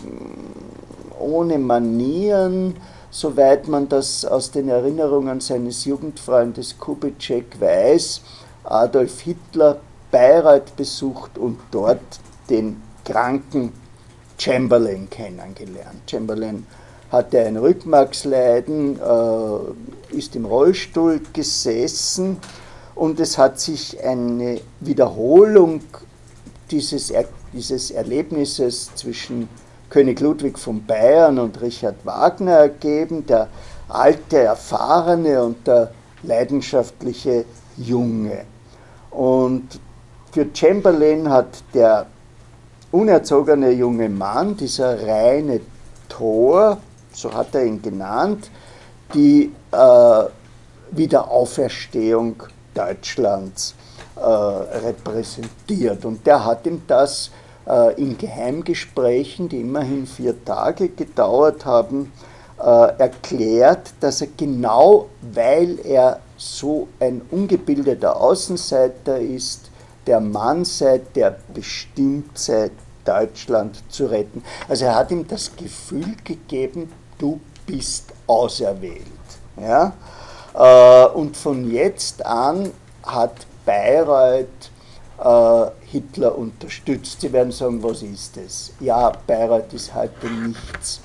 ohne 1.19 1.57
Manieren, 1.57 2.75
soweit 3.09 3.67
man 3.67 3.89
das 3.89 4.25
aus 4.25 4.51
den 4.51 4.69
Erinnerungen 4.69 5.39
seines 5.41 5.85
Jugendfreundes 5.85 6.77
Kubitschek 6.77 7.59
weiß, 7.59 8.21
Adolf 8.63 9.19
Hitler 9.21 9.79
Bayreuth 10.11 10.75
besucht 10.75 11.37
und 11.37 11.57
dort 11.71 11.99
den 12.49 12.81
kranken 13.05 13.71
Chamberlain 14.37 15.09
kennengelernt. 15.09 16.09
Chamberlain 16.09 16.65
hatte 17.11 17.41
ein 17.41 17.57
Rückmarksleiden, 17.57 18.99
äh, 18.99 20.15
ist 20.15 20.35
im 20.35 20.45
Rollstuhl 20.45 21.21
gesessen 21.33 22.37
und 22.95 23.19
es 23.19 23.37
hat 23.37 23.59
sich 23.59 24.03
eine 24.03 24.61
Wiederholung 24.79 25.81
dieses, 26.71 27.11
er 27.11 27.25
dieses 27.53 27.91
Erlebnisses 27.91 28.89
zwischen 28.95 29.49
König 29.89 30.21
Ludwig 30.21 30.57
von 30.57 30.85
Bayern 30.85 31.37
und 31.37 31.61
Richard 31.61 32.05
Wagner 32.05 32.53
ergeben, 32.53 33.25
der 33.25 33.49
alte, 33.89 34.39
erfahrene 34.39 35.43
und 35.43 35.67
der 35.67 35.91
leidenschaftliche 36.23 37.45
Junge. 37.77 38.45
Und 39.09 39.67
für 40.31 40.47
Chamberlain 40.53 41.29
hat 41.29 41.63
der 41.73 42.05
unerzogene 42.91 43.71
junge 43.71 44.07
Mann, 44.07 44.55
dieser 44.55 45.05
reine 45.05 45.59
Tor, 46.07 46.77
so 47.13 47.33
hat 47.33 47.53
er 47.55 47.65
ihn 47.65 47.81
genannt, 47.81 48.49
die 49.13 49.51
äh, 49.71 50.23
Wiederauferstehung 50.91 52.43
Deutschlands 52.73 53.75
repräsentiert. 54.23 56.05
Und 56.05 56.25
der 56.25 56.43
hat 56.45 56.65
ihm 56.65 56.81
das 56.87 57.31
äh, 57.67 57.93
in 58.01 58.17
Geheimgesprächen, 58.17 59.49
die 59.49 59.61
immerhin 59.61 60.07
vier 60.07 60.43
Tage 60.43 60.89
gedauert 60.89 61.65
haben, 61.65 62.11
äh, 62.59 62.63
erklärt, 62.99 63.93
dass 63.99 64.21
er 64.21 64.27
genau 64.37 65.09
weil 65.21 65.79
er 65.83 66.19
so 66.37 66.87
ein 66.99 67.21
ungebildeter 67.31 68.19
Außenseiter 68.19 69.19
ist, 69.19 69.69
der 70.07 70.19
Mann 70.19 70.65
sei, 70.65 71.01
der 71.15 71.37
bestimmt 71.53 72.37
sei, 72.37 72.71
Deutschland 73.05 73.81
zu 73.89 74.05
retten. 74.05 74.43
Also 74.67 74.85
er 74.85 74.95
hat 74.95 75.11
ihm 75.11 75.27
das 75.27 75.55
Gefühl 75.55 76.15
gegeben, 76.23 76.91
du 77.17 77.39
bist 77.65 78.05
auserwählt. 78.27 79.01
Ja? 79.59 79.93
Äh, 80.53 81.07
und 81.13 81.35
von 81.37 81.71
jetzt 81.71 82.25
an 82.25 82.71
hat 83.03 83.33
Bayreuth 83.65 84.71
äh, 85.23 85.71
Hitler 85.85 86.37
unterstützt. 86.37 87.21
Sie 87.21 87.31
werden 87.31 87.51
sagen, 87.51 87.81
was 87.83 88.01
ist 88.01 88.37
es? 88.37 88.73
Ja, 88.79 89.11
Bayreuth 89.27 89.73
ist 89.73 89.93
heute 89.93 90.27
nichts. 90.27 91.01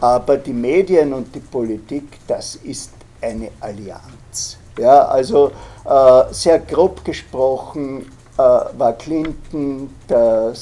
Aber 0.00 0.36
die 0.36 0.52
Medien 0.52 1.12
und 1.12 1.34
die 1.34 1.40
Politik, 1.40 2.18
das 2.26 2.54
ist 2.56 2.92
eine 3.20 3.50
Allianz. 3.60 4.58
Ja, 4.78 5.06
also 5.06 5.50
äh, 5.84 6.32
sehr 6.32 6.60
grob 6.60 7.04
gesprochen 7.04 8.10
äh, 8.36 8.40
war 8.40 8.92
Clinton 8.92 9.90
der 10.08 10.52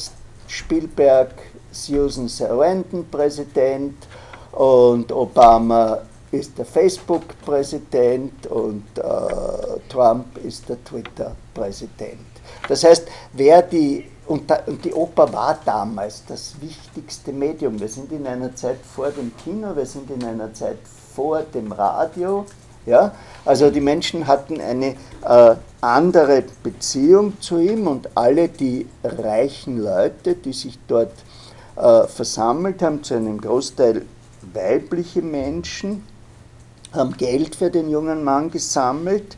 Spielberg 0.48 1.32
Susan 1.70 2.28
Sarandon 2.28 3.06
Präsident 3.10 3.94
und 4.52 5.12
Obama 5.12 5.98
ist 6.38 6.58
der 6.58 6.64
Facebook-Präsident 6.64 8.46
und 8.46 8.84
äh, 8.96 9.02
Trump 9.88 10.38
ist 10.44 10.68
der 10.68 10.82
Twitter-Präsident. 10.84 12.20
Das 12.68 12.84
heißt, 12.84 13.08
wer 13.32 13.62
die, 13.62 14.04
und, 14.26 14.50
da, 14.50 14.60
und 14.66 14.84
die 14.84 14.92
Oper 14.92 15.32
war 15.32 15.58
damals 15.64 16.24
das 16.26 16.54
wichtigste 16.60 17.32
Medium. 17.32 17.78
Wir 17.78 17.88
sind 17.88 18.10
in 18.12 18.26
einer 18.26 18.54
Zeit 18.54 18.78
vor 18.94 19.10
dem 19.10 19.32
Kino, 19.36 19.74
wir 19.74 19.86
sind 19.86 20.10
in 20.10 20.24
einer 20.24 20.52
Zeit 20.52 20.78
vor 21.14 21.42
dem 21.42 21.72
Radio. 21.72 22.44
Ja? 22.86 23.12
Also 23.44 23.70
die 23.70 23.80
Menschen 23.80 24.26
hatten 24.26 24.60
eine 24.60 24.94
äh, 25.24 25.56
andere 25.80 26.44
Beziehung 26.62 27.40
zu 27.40 27.58
ihm 27.58 27.86
und 27.86 28.16
alle 28.16 28.48
die 28.48 28.86
reichen 29.04 29.78
Leute, 29.78 30.34
die 30.34 30.52
sich 30.52 30.78
dort 30.88 31.12
äh, 31.76 32.04
versammelt 32.06 32.82
haben, 32.82 33.02
zu 33.02 33.14
einem 33.14 33.40
Großteil 33.40 34.02
weibliche 34.52 35.22
Menschen, 35.22 36.02
haben 36.92 37.16
Geld 37.16 37.56
für 37.56 37.70
den 37.70 37.88
jungen 37.90 38.24
Mann 38.24 38.50
gesammelt, 38.50 39.36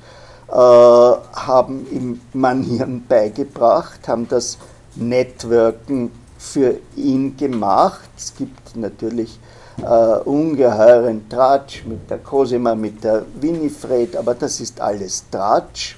äh, 0.49 0.53
haben 0.53 1.87
ihm 1.91 2.21
Manieren 2.33 3.05
beigebracht, 3.07 4.09
haben 4.09 4.29
das 4.29 4.59
Networken 4.95 6.11
für 6.39 6.77
ihn 6.97 7.37
gemacht. 7.37 8.09
Es 8.17 8.35
gibt 8.35 8.77
natürlich 8.77 9.39
äh, 9.83 10.19
ungeheuren 10.25 11.29
Tratsch 11.29 11.85
mit 11.85 12.09
der 12.11 12.19
Cosima, 12.19 12.75
mit 12.75 13.03
der 13.05 13.25
Winifred, 13.41 14.17
aber 14.17 14.35
das 14.35 14.61
ist 14.61 14.81
alles 14.81 15.25
Tratsch. 15.31 15.97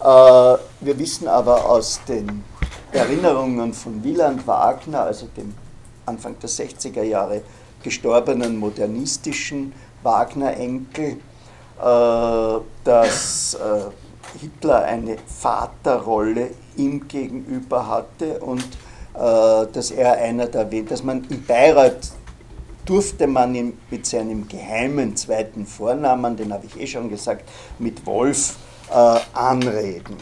Äh, 0.00 0.04
wir 0.04 0.98
wissen 0.98 1.28
aber 1.28 1.68
aus 1.68 2.00
den 2.08 2.44
Erinnerungen 2.92 3.72
von 3.72 4.02
Wieland 4.02 4.46
Wagner, 4.46 5.02
also 5.02 5.26
dem 5.36 5.54
Anfang 6.06 6.36
der 6.40 6.48
60er 6.48 7.02
Jahre 7.02 7.42
gestorbenen 7.82 8.58
modernistischen 8.58 9.72
Wagner-Enkel, 10.02 11.16
äh, 11.80 12.60
dass 12.84 13.54
äh, 13.54 14.38
Hitler 14.38 14.84
eine 14.84 15.16
Vaterrolle 15.26 16.50
ihm 16.76 17.08
gegenüber 17.08 17.86
hatte 17.86 18.38
und 18.40 18.62
äh, 19.14 19.66
dass 19.72 19.90
er 19.90 20.14
einer 20.14 20.46
der, 20.46 20.64
dass 20.64 21.02
man 21.02 21.24
in 21.24 21.44
Bayreuth 21.44 22.12
durfte 22.84 23.26
man 23.26 23.54
ihn 23.54 23.78
mit 23.90 24.06
seinem 24.06 24.48
geheimen 24.48 25.16
zweiten 25.16 25.66
Vornamen, 25.66 26.36
den 26.36 26.52
habe 26.52 26.66
ich 26.66 26.80
eh 26.80 26.86
schon 26.86 27.08
gesagt, 27.08 27.48
mit 27.78 28.04
Wolf 28.04 28.56
anreden. 29.32 30.16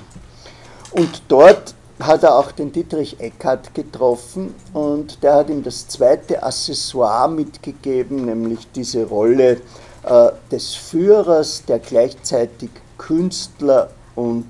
Und 0.90 1.22
dort 1.28 1.74
hat 2.00 2.22
er 2.22 2.36
auch 2.36 2.52
den 2.52 2.72
Dietrich 2.72 3.18
Eckhardt 3.20 3.74
getroffen 3.74 4.54
und 4.72 5.22
der 5.22 5.34
hat 5.34 5.50
ihm 5.50 5.62
das 5.62 5.88
zweite 5.88 6.42
Accessoire 6.42 7.28
mitgegeben, 7.28 8.26
nämlich 8.26 8.68
diese 8.72 9.04
Rolle 9.04 9.60
äh, 10.04 10.30
des 10.50 10.74
Führers, 10.74 11.64
der 11.66 11.80
gleichzeitig 11.80 12.70
Künstler 12.96 13.90
und 14.14 14.46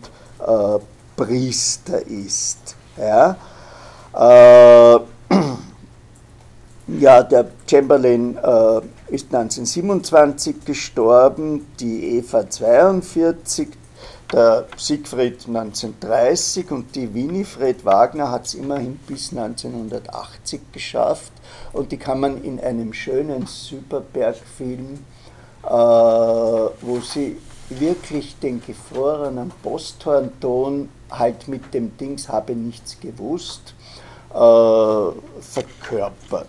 äh, 0.47 0.79
Priester 1.17 2.07
ist. 2.07 2.77
Ja? 2.97 3.37
Äh, 4.15 5.01
ja, 7.01 7.23
der 7.23 7.47
Chamberlain 7.69 8.37
äh, 8.37 8.81
ist 9.15 9.35
1927 9.35 10.65
gestorben, 10.65 11.67
die 11.81 12.19
Eva 12.19 12.49
42, 12.49 13.69
der 14.33 14.67
Siegfried 14.77 15.47
1930 15.47 16.71
und 16.71 16.95
die 16.95 17.13
Winifred 17.15 17.85
Wagner 17.85 18.31
hat 18.31 18.47
es 18.47 18.55
immerhin 18.55 18.97
bis 19.07 19.33
1980 19.33 20.61
geschafft 20.73 21.33
und 21.73 21.93
die 21.93 21.97
kann 21.97 22.21
man 22.21 22.45
in 22.45 22.61
einem 22.61 22.93
schönen 22.93 23.47
Superberg-Film, 23.47 24.99
äh, 25.65 25.69
wo 25.69 27.01
sie 27.01 27.39
wirklich 27.71 28.39
den 28.39 28.63
gefrorenen 28.65 29.51
Posthornton 29.63 30.91
halt 31.11 31.49
mit 31.49 31.73
dem 31.73 31.97
Dings 31.97 32.29
habe 32.29 32.55
nichts 32.55 33.01
gewusst, 33.01 33.75
äh, 34.31 34.35
verkörpert. 34.35 36.49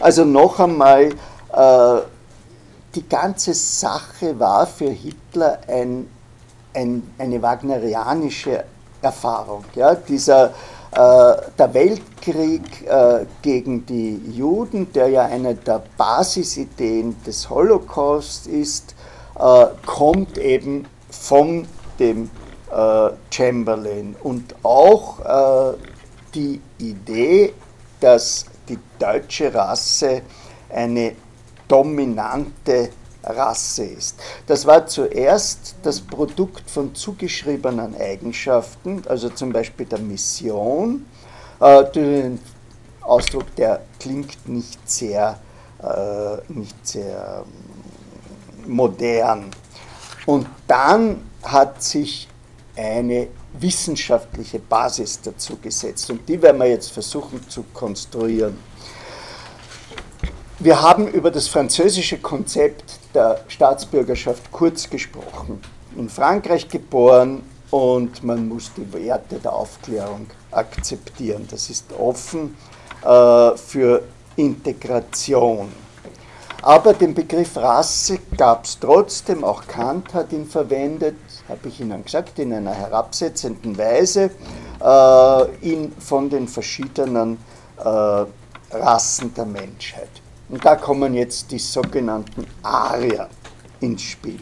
Also 0.00 0.24
noch 0.24 0.60
einmal, 0.60 1.10
äh, 1.52 2.00
die 2.94 3.08
ganze 3.08 3.54
Sache 3.54 4.38
war 4.38 4.66
für 4.66 4.90
Hitler 4.90 5.58
ein 5.66 6.08
ein, 6.74 7.02
eine 7.18 7.40
wagnerianische 7.40 8.64
Erfahrung. 9.00 9.64
Ja? 9.74 9.94
Dieser, 9.94 10.46
äh, 10.46 11.36
der 11.58 11.74
Weltkrieg 11.74 12.86
äh, 12.86 13.26
gegen 13.42 13.86
die 13.86 14.16
Juden, 14.32 14.92
der 14.92 15.08
ja 15.08 15.22
eine 15.22 15.54
der 15.54 15.82
Basisideen 15.96 17.16
des 17.24 17.48
Holocaust 17.48 18.46
ist, 18.46 18.94
äh, 19.38 19.66
kommt 19.86 20.38
eben 20.38 20.86
von 21.10 21.66
dem 21.98 22.30
äh, 22.70 23.10
Chamberlain. 23.30 24.16
Und 24.22 24.54
auch 24.62 25.20
äh, 25.20 25.76
die 26.34 26.60
Idee, 26.78 27.54
dass 28.00 28.46
die 28.68 28.78
deutsche 28.98 29.54
Rasse 29.54 30.22
eine 30.70 31.12
dominante 31.68 32.90
Rasse 33.26 33.84
ist. 33.84 34.16
Das 34.46 34.66
war 34.66 34.86
zuerst 34.86 35.76
das 35.82 36.00
Produkt 36.00 36.70
von 36.70 36.94
zugeschriebenen 36.94 37.96
Eigenschaften, 38.00 39.02
also 39.08 39.28
zum 39.30 39.52
Beispiel 39.52 39.86
der 39.86 39.98
Mission. 39.98 41.06
Äh, 41.60 41.84
den 41.92 42.40
Ausdruck, 43.00 43.54
der 43.56 43.82
klingt 43.98 44.48
nicht 44.48 44.78
sehr, 44.88 45.38
äh, 45.82 46.52
nicht 46.52 46.86
sehr 46.86 47.44
ähm, 47.46 48.72
modern. 48.74 49.50
Und 50.26 50.46
dann 50.66 51.22
hat 51.42 51.82
sich 51.82 52.28
eine 52.76 53.28
wissenschaftliche 53.52 54.58
Basis 54.58 55.20
dazu 55.20 55.56
gesetzt 55.56 56.10
und 56.10 56.28
die 56.28 56.40
werden 56.42 56.58
wir 56.58 56.68
jetzt 56.68 56.90
versuchen 56.90 57.48
zu 57.48 57.64
konstruieren. 57.72 58.58
Wir 60.58 60.80
haben 60.80 61.06
über 61.08 61.30
das 61.30 61.46
französische 61.46 62.18
Konzept 62.18 62.98
der 63.14 63.40
Staatsbürgerschaft 63.48 64.50
kurz 64.50 64.88
gesprochen. 64.88 65.60
In 65.96 66.08
Frankreich 66.08 66.68
geboren 66.68 67.42
und 67.70 68.22
man 68.24 68.48
muss 68.48 68.72
die 68.76 68.92
Werte 68.92 69.36
der 69.36 69.52
Aufklärung 69.52 70.26
akzeptieren. 70.50 71.46
Das 71.50 71.70
ist 71.70 71.86
offen 71.98 72.56
äh, 73.02 73.56
für 73.56 74.02
Integration. 74.36 75.72
Aber 76.62 76.94
den 76.94 77.14
Begriff 77.14 77.56
Rasse 77.56 78.18
gab 78.36 78.64
es 78.64 78.78
trotzdem, 78.78 79.44
auch 79.44 79.66
Kant 79.66 80.14
hat 80.14 80.32
ihn 80.32 80.46
verwendet, 80.46 81.16
habe 81.46 81.68
ich 81.68 81.78
Ihnen 81.80 82.02
gesagt, 82.02 82.38
in 82.38 82.54
einer 82.54 82.72
herabsetzenden 82.72 83.76
Weise, 83.76 84.30
äh, 84.82 85.56
ihn 85.60 85.92
von 85.98 86.30
den 86.30 86.48
verschiedenen 86.48 87.38
äh, 87.76 88.24
Rassen 88.70 89.34
der 89.34 89.44
Menschheit. 89.44 90.08
Und 90.48 90.64
da 90.64 90.76
kommen 90.76 91.14
jetzt 91.14 91.50
die 91.50 91.58
sogenannten 91.58 92.46
Arier 92.62 93.28
ins 93.80 94.02
Spiel. 94.02 94.40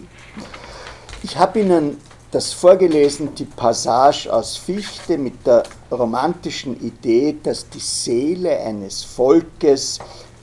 Ich 1.22 1.38
habe 1.38 1.60
Ihnen 1.60 1.98
das 2.32 2.52
vorgelesen, 2.52 3.34
die 3.34 3.44
Passage 3.44 4.32
aus 4.32 4.56
Fichte 4.56 5.18
mit 5.18 5.46
der 5.46 5.62
romantischen 5.90 6.80
Idee, 6.80 7.36
dass 7.42 7.68
die 7.68 7.78
Seele 7.78 8.58
eines 8.58 9.04
Volkes 9.04 9.98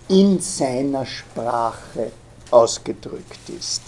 in 0.07 0.39
seiner 0.39 1.05
Sprache 1.05 2.11
ausgedrückt 2.51 3.49
ist. 3.49 3.81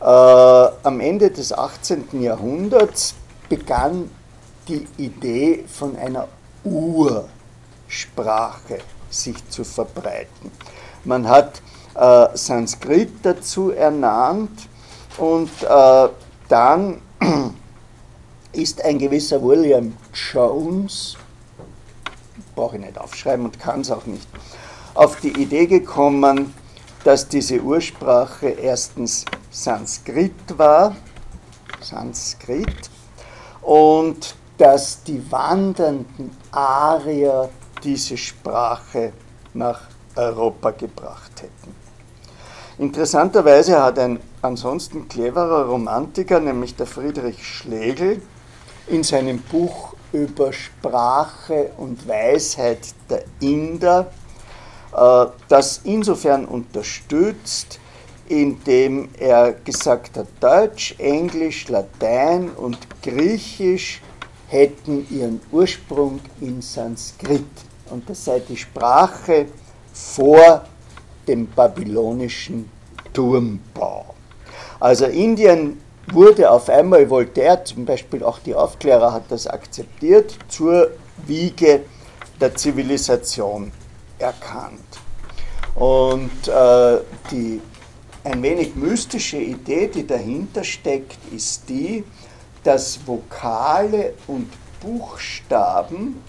Äh, 0.00 0.04
am 0.04 1.00
Ende 1.00 1.30
des 1.30 1.52
18. 1.52 2.22
Jahrhunderts 2.22 3.14
begann 3.48 4.10
die 4.68 4.86
Idee 4.96 5.64
von 5.66 5.96
einer 5.96 6.28
Ursprache 6.64 7.28
sich 9.10 9.36
zu 9.48 9.64
verbreiten. 9.64 10.52
Man 11.08 11.26
hat 11.26 11.62
äh, 11.94 12.36
Sanskrit 12.36 13.10
dazu 13.22 13.70
ernannt 13.70 14.68
und 15.16 15.48
äh, 15.62 16.08
dann 16.50 17.00
ist 18.52 18.84
ein 18.84 18.98
gewisser 18.98 19.42
William 19.42 19.96
Jones, 20.12 21.16
brauche 22.54 22.76
ich 22.76 22.84
nicht 22.84 22.98
aufschreiben 22.98 23.46
und 23.46 23.58
kann 23.58 23.80
es 23.80 23.90
auch 23.90 24.04
nicht, 24.04 24.28
auf 24.92 25.18
die 25.20 25.32
Idee 25.40 25.66
gekommen, 25.66 26.52
dass 27.04 27.26
diese 27.26 27.58
Ursprache 27.58 28.50
erstens 28.50 29.24
Sanskrit 29.50 30.58
war, 30.58 30.94
Sanskrit, 31.80 32.90
und 33.62 34.34
dass 34.58 35.04
die 35.04 35.32
wandernden 35.32 36.36
Arier 36.50 37.48
diese 37.82 38.18
Sprache 38.18 39.14
nach 39.54 39.80
Europa 40.18 40.72
gebracht 40.72 41.42
hätten. 41.42 41.74
Interessanterweise 42.78 43.82
hat 43.82 43.98
ein 43.98 44.20
ansonsten 44.42 45.08
cleverer 45.08 45.66
Romantiker, 45.66 46.38
nämlich 46.40 46.76
der 46.76 46.86
Friedrich 46.86 47.44
Schlegel, 47.44 48.22
in 48.86 49.02
seinem 49.02 49.40
Buch 49.40 49.94
über 50.12 50.52
Sprache 50.52 51.70
und 51.76 52.06
Weisheit 52.08 52.94
der 53.10 53.24
Inder 53.40 54.10
äh, 54.96 55.26
das 55.48 55.80
insofern 55.84 56.44
unterstützt, 56.46 57.78
indem 58.28 59.08
er 59.18 59.52
gesagt 59.52 60.16
hat, 60.16 60.28
Deutsch, 60.40 60.94
Englisch, 60.98 61.68
Latein 61.68 62.50
und 62.50 62.78
Griechisch 63.02 64.02
hätten 64.48 65.06
ihren 65.10 65.40
Ursprung 65.50 66.20
in 66.40 66.62
Sanskrit 66.62 67.44
und 67.90 68.08
das 68.08 68.24
sei 68.24 68.40
die 68.40 68.56
Sprache 68.56 69.46
vor 69.98 70.64
dem 71.26 71.46
babylonischen 71.46 72.70
Turmbau. 73.12 74.14
Also 74.80 75.06
Indien 75.06 75.80
wurde 76.12 76.50
auf 76.50 76.68
einmal, 76.68 77.08
Voltaire 77.10 77.64
zum 77.64 77.84
Beispiel, 77.84 78.22
auch 78.22 78.38
die 78.38 78.54
Aufklärer 78.54 79.12
hat 79.12 79.24
das 79.28 79.46
akzeptiert, 79.46 80.38
zur 80.48 80.90
Wiege 81.26 81.80
der 82.40 82.54
Zivilisation 82.54 83.72
erkannt. 84.18 84.78
Und 85.74 86.48
äh, 86.48 86.98
die 87.30 87.60
ein 88.24 88.42
wenig 88.42 88.74
mystische 88.74 89.38
Idee, 89.38 89.88
die 89.88 90.06
dahinter 90.06 90.64
steckt, 90.64 91.18
ist 91.32 91.68
die, 91.68 92.04
dass 92.62 93.00
Vokale 93.06 94.14
und 94.26 94.48
Buchstaben 94.80 96.22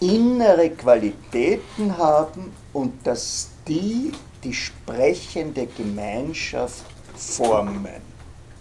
innere 0.00 0.70
Qualitäten 0.70 1.96
haben 1.96 2.52
und 2.78 3.04
dass 3.04 3.48
die 3.66 4.12
die 4.44 4.54
sprechende 4.54 5.66
Gemeinschaft 5.66 6.84
formen. 7.16 8.02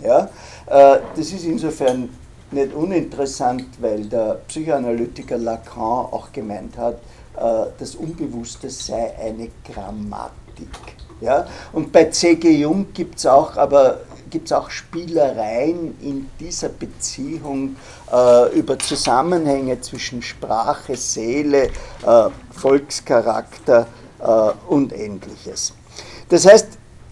Ja? 0.01 0.29
Äh, 0.65 0.99
das 1.15 1.31
ist 1.31 1.45
insofern 1.45 2.09
nicht 2.49 2.73
uninteressant, 2.73 3.65
weil 3.79 4.05
der 4.05 4.39
Psychoanalytiker 4.47 5.37
Lacan 5.37 6.07
auch 6.11 6.31
gemeint 6.31 6.75
hat, 6.77 6.95
äh, 7.37 7.69
das 7.77 7.93
Unbewusste 7.95 8.71
sei 8.71 9.15
eine 9.19 9.49
Grammatik. 9.71 10.95
Ja? 11.21 11.45
Und 11.73 11.91
bei 11.91 12.05
C.G. 12.05 12.49
Jung 12.49 12.87
gibt 12.93 13.19
es 13.19 13.27
auch, 13.27 13.55
aber 13.55 13.99
gibt 14.31 14.47
es 14.47 14.51
auch 14.51 14.71
Spielereien 14.71 15.95
in 16.01 16.29
dieser 16.39 16.69
Beziehung 16.69 17.75
äh, 18.11 18.57
über 18.57 18.79
Zusammenhänge 18.79 19.79
zwischen 19.81 20.21
Sprache, 20.21 20.95
Seele, 20.95 21.69
äh, 22.05 22.29
Volkscharakter 22.51 23.87
und 24.67 24.93
ähnliches. 24.93 25.73
Das 26.29 26.45
heißt, 26.45 26.67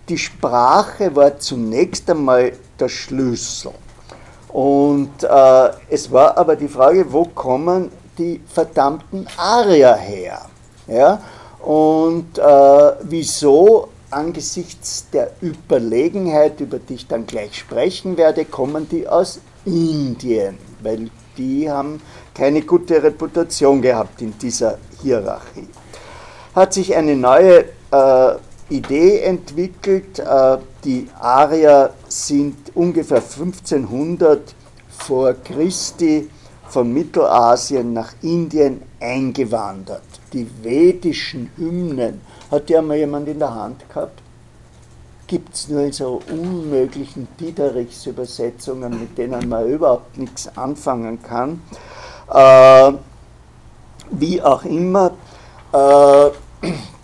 die 0.10 0.18
Sprache 0.18 1.16
war 1.16 1.40
zunächst 1.40 2.10
einmal 2.10 2.54
der 2.80 2.90
Schlüssel. 2.90 3.72
Und 4.50 5.24
äh, 5.24 5.70
es 5.90 6.12
war 6.12 6.38
aber 6.38 6.56
die 6.56 6.68
Frage, 6.68 7.12
wo 7.12 7.26
kommen 7.26 7.92
die 8.18 8.40
verdammten 8.48 9.28
Arier 9.36 9.96
her? 9.96 10.42
Ja? 10.88 11.22
Und 11.60 12.38
äh, 12.38 12.92
wieso 13.02 13.90
angesichts 14.12 15.10
der 15.12 15.32
Überlegenheit, 15.42 16.62
über 16.62 16.80
die 16.80 16.94
ich 16.94 17.08
dann 17.08 17.26
gleich 17.26 17.58
sprechen 17.58 18.16
werde, 18.16 18.46
kommen 18.46 18.88
die 18.88 19.08
aus 19.08 19.40
Indien? 19.66 20.58
Weil 20.82 21.10
die 21.38 21.70
haben 21.70 22.00
keine 22.34 22.62
gute 22.62 23.02
Reputation 23.02 23.82
gehabt 23.82 24.22
in 24.22 24.38
dieser 24.38 24.78
Hierarchie 25.02 25.68
hat 26.56 26.74
sich 26.74 26.96
eine 26.96 27.16
neue 27.16 27.66
äh, 27.92 28.36
Idee 28.70 29.20
entwickelt. 29.20 30.20
Äh, 30.20 30.58
die 30.84 31.08
Arier 31.20 31.94
sind 32.08 32.76
ungefähr 32.76 33.18
1500 33.18 34.56
vor 34.90 35.34
Christi 35.34 36.30
von 36.70 36.92
Mittelasien 36.94 37.94
nach 37.94 38.14
Indien 38.22 38.82
eingewandert. 39.00 40.02
Die 40.34 40.48
vedischen 40.64 41.52
Hymnen, 41.58 42.22
hat 42.50 42.70
die 42.70 42.78
einmal 42.78 42.98
jemand 42.98 43.28
in 43.28 43.40
der 43.40 43.54
Hand 43.54 43.88
gehabt? 43.90 44.22
Gibt 45.28 45.56
es 45.56 45.68
nur 45.70 45.82
in 45.82 45.92
so 45.92 46.22
unmöglichen 46.32 47.28
Diderichs 47.40 48.06
Übersetzungen, 48.06 49.00
mit 49.00 49.18
denen 49.18 49.50
man 49.50 49.68
überhaupt 49.68 50.18
nichts 50.18 50.56
anfangen 50.56 51.22
kann. 51.22 51.62
Äh, 52.32 52.94
wie 54.12 54.42
auch 54.42 54.64
immer, 54.66 55.12
äh, 55.74 56.30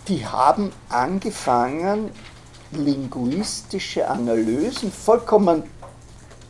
die 0.08 0.26
haben 0.26 0.72
angefangen, 0.88 2.10
linguistische 2.72 4.08
Analysen 4.08 4.90
vollkommen 4.90 5.64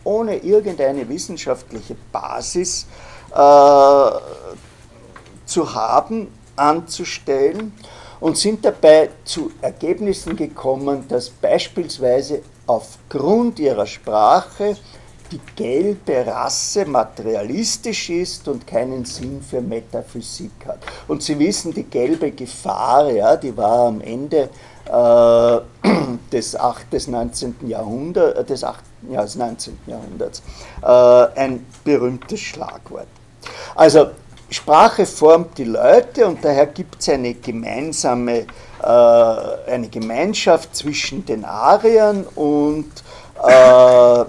ohne 0.05 0.37
irgendeine 0.37 1.09
wissenschaftliche 1.09 1.97
Basis 2.11 2.87
äh, 3.31 4.11
zu 5.47 5.75
haben, 5.75 6.29
anzustellen 6.57 7.73
und 8.21 8.37
sind 8.39 8.65
dabei 8.65 9.11
zu 9.25 9.51
Ergebnissen 9.61 10.37
gekommen, 10.37 11.07
dass 11.09 11.31
beispielsweise 11.31 12.43
aufgrund 12.67 13.59
ihrer 13.59 13.87
Sprache 13.87 14.77
die 15.33 15.41
gelbe 15.57 16.27
Rasse 16.27 16.85
materialistisch 16.85 18.11
ist 18.11 18.47
und 18.49 18.67
keinen 18.67 19.05
Sinn 19.05 19.43
für 19.43 19.61
Metaphysik 19.61 20.53
hat. 20.67 20.79
Und 21.09 21.23
Sie 21.23 21.39
wissen, 21.39 21.73
die 21.73 21.85
gelbe 21.85 22.31
Gefahr, 22.33 23.11
ja, 23.11 23.37
die 23.37 23.57
war 23.57 23.89
am 23.89 24.01
Ende 24.03 24.51
äh, 24.87 25.89
des, 26.33 26.55
8, 26.55 26.93
des 26.93 27.09
19. 27.09 27.57
Jahrhunderts, 27.67 28.39
äh, 28.39 28.45
des, 28.45 28.63
8, 28.63 28.85
ja, 29.11 29.23
des 29.23 29.37
19. 29.37 29.79
Jahrhunderts 29.87 30.43
äh, 30.83 31.41
ein 31.41 31.67
berühmtes 31.83 32.41
Schlagwort. 32.41 33.09
Also 33.75 34.11
Sprache 34.51 35.07
formt 35.07 35.57
die 35.57 35.65
Leute 35.65 36.27
und 36.27 36.45
daher 36.45 36.67
gibt 36.67 37.01
es 37.01 37.09
eine 37.09 37.33
gemeinsame, 37.33 38.47
äh, 38.83 38.87
eine 38.87 39.89
Gemeinschaft 39.89 40.77
zwischen 40.77 41.25
den 41.25 41.47
Ariern 41.47 42.25
und 42.35 42.91
äh, 43.43 44.25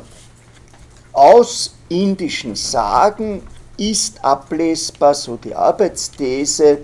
aus 1.13 1.75
indischen 1.89 2.55
Sagen 2.55 3.43
ist 3.77 4.23
ablesbar, 4.23 5.13
so 5.13 5.37
die 5.37 5.55
Arbeitsthese, 5.55 6.79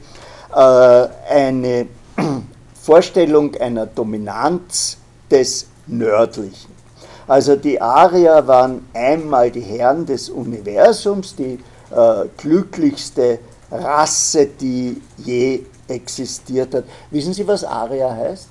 äh, 0.56 1.08
eine 1.30 1.88
Vorstellung 2.82 3.56
einer 3.56 3.86
Dominanz 3.86 4.98
des 5.30 5.68
Nördlichen. 5.88 6.74
Also 7.28 7.56
die 7.56 7.80
Arier 7.80 8.48
waren 8.48 8.88
einmal 8.94 9.52
die 9.52 9.62
Herren 9.62 10.06
des 10.06 10.30
Universums, 10.30 11.36
die 11.36 11.60
äh, 11.92 12.26
glücklichste 12.38 13.40
Rasse, 13.72 14.48
die 14.48 15.00
je 15.18 15.64
existiert 15.88 16.74
hat. 16.74 16.86
Wissen 17.12 17.34
Sie, 17.34 17.48
was 17.48 17.64
Arier 17.64 18.12
heißt? 18.12 18.50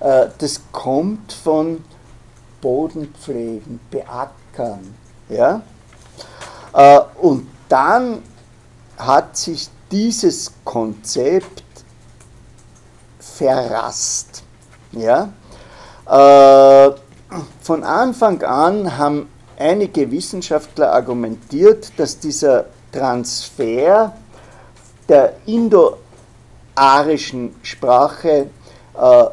Äh, 0.00 0.26
das 0.38 0.60
kommt 0.72 1.32
von 1.32 1.84
Boden 2.64 3.14
pflegen, 3.20 3.78
beackern. 3.90 4.94
Ja? 5.28 5.60
Äh, 6.72 7.00
und 7.20 7.46
dann 7.68 8.22
hat 8.96 9.36
sich 9.36 9.68
dieses 9.90 10.50
Konzept 10.64 11.62
verrasst. 13.18 14.42
Ja? 14.92 15.28
Äh, 16.06 16.92
von 17.60 17.84
Anfang 17.84 18.42
an 18.42 18.96
haben 18.96 19.28
einige 19.58 20.10
Wissenschaftler 20.10 20.90
argumentiert, 20.90 21.92
dass 21.98 22.18
dieser 22.18 22.64
Transfer 22.90 24.16
der 25.06 25.34
indo-arischen 25.44 25.96
Sprache 27.62 28.48
äh, 28.96 29.24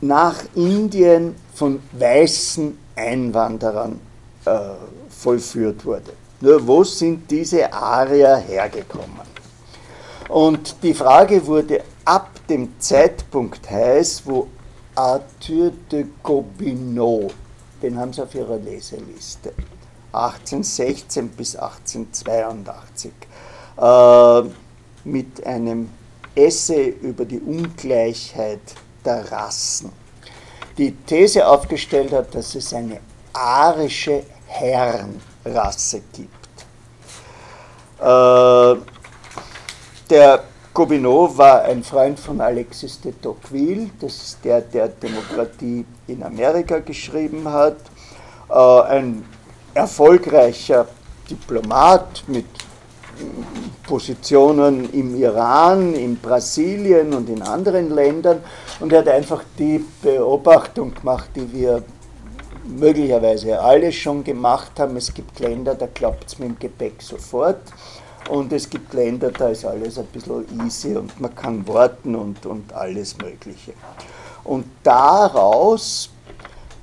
nach 0.00 0.36
Indien 0.54 1.34
von 1.60 1.82
weißen 1.92 2.78
Einwanderern 2.96 4.00
äh, 4.46 4.50
vollführt 5.10 5.84
wurde. 5.84 6.14
Nur 6.40 6.66
wo 6.66 6.82
sind 6.84 7.30
diese 7.30 7.70
Arier 7.70 8.36
hergekommen? 8.36 9.28
Und 10.30 10.76
die 10.82 10.94
Frage 10.94 11.46
wurde 11.46 11.82
ab 12.06 12.30
dem 12.48 12.80
Zeitpunkt 12.80 13.70
heiß, 13.70 14.22
wo 14.24 14.46
Arthur 14.94 15.72
de 15.92 16.06
Gobineau, 16.22 17.30
den 17.82 17.98
haben 17.98 18.14
sie 18.14 18.22
auf 18.22 18.34
ihrer 18.34 18.56
Leseliste, 18.56 19.52
1816 20.12 21.28
bis 21.28 21.56
1882 21.56 23.12
äh, 23.76 24.42
mit 25.04 25.44
einem 25.44 25.90
Essay 26.34 26.88
über 27.02 27.26
die 27.26 27.40
Ungleichheit 27.40 28.62
der 29.04 29.30
Rassen 29.30 29.99
die 30.76 30.92
These 30.92 31.46
aufgestellt 31.46 32.12
hat, 32.12 32.34
dass 32.34 32.54
es 32.54 32.72
eine 32.72 33.00
arische 33.32 34.22
Herrenrasse 34.46 36.02
gibt. 36.12 36.40
Äh, 38.00 38.80
der 40.08 40.42
Gobineau 40.72 41.36
war 41.36 41.62
ein 41.62 41.82
Freund 41.82 42.18
von 42.18 42.40
Alexis 42.40 43.00
de 43.00 43.12
Tocqueville, 43.12 43.90
das 44.00 44.16
ist 44.16 44.44
der, 44.44 44.60
der 44.60 44.88
Demokratie 44.88 45.84
in 46.06 46.22
Amerika 46.22 46.78
geschrieben 46.78 47.46
hat, 47.48 47.76
äh, 48.48 48.54
ein 48.54 49.24
erfolgreicher 49.74 50.86
Diplomat 51.28 52.24
mit 52.26 52.46
Positionen 53.86 54.92
im 54.92 55.16
Iran, 55.16 55.94
in 55.94 56.16
Brasilien 56.16 57.12
und 57.12 57.28
in 57.28 57.42
anderen 57.42 57.90
Ländern 57.90 58.40
und 58.78 58.92
er 58.92 59.00
hat 59.00 59.08
einfach 59.08 59.42
die 59.58 59.84
Beobachtung 60.02 60.94
gemacht, 60.94 61.30
die 61.34 61.52
wir 61.52 61.82
möglicherweise 62.64 63.60
alle 63.60 63.92
schon 63.92 64.22
gemacht 64.22 64.78
haben. 64.78 64.96
Es 64.96 65.12
gibt 65.12 65.40
Länder, 65.40 65.74
da 65.74 65.86
klappt 65.86 66.28
es 66.28 66.38
mit 66.38 66.48
dem 66.48 66.58
Gepäck 66.58 67.02
sofort. 67.02 67.60
Und 68.28 68.52
es 68.52 68.68
gibt 68.68 68.92
Länder, 68.92 69.30
da 69.32 69.48
ist 69.48 69.64
alles 69.64 69.98
ein 69.98 70.06
bisschen 70.06 70.46
easy 70.64 70.94
und 70.94 71.18
man 71.20 71.34
kann 71.34 71.66
warten 71.66 72.14
und, 72.14 72.46
und 72.46 72.72
alles 72.72 73.16
Mögliche. 73.18 73.72
Und 74.44 74.66
daraus 74.82 76.10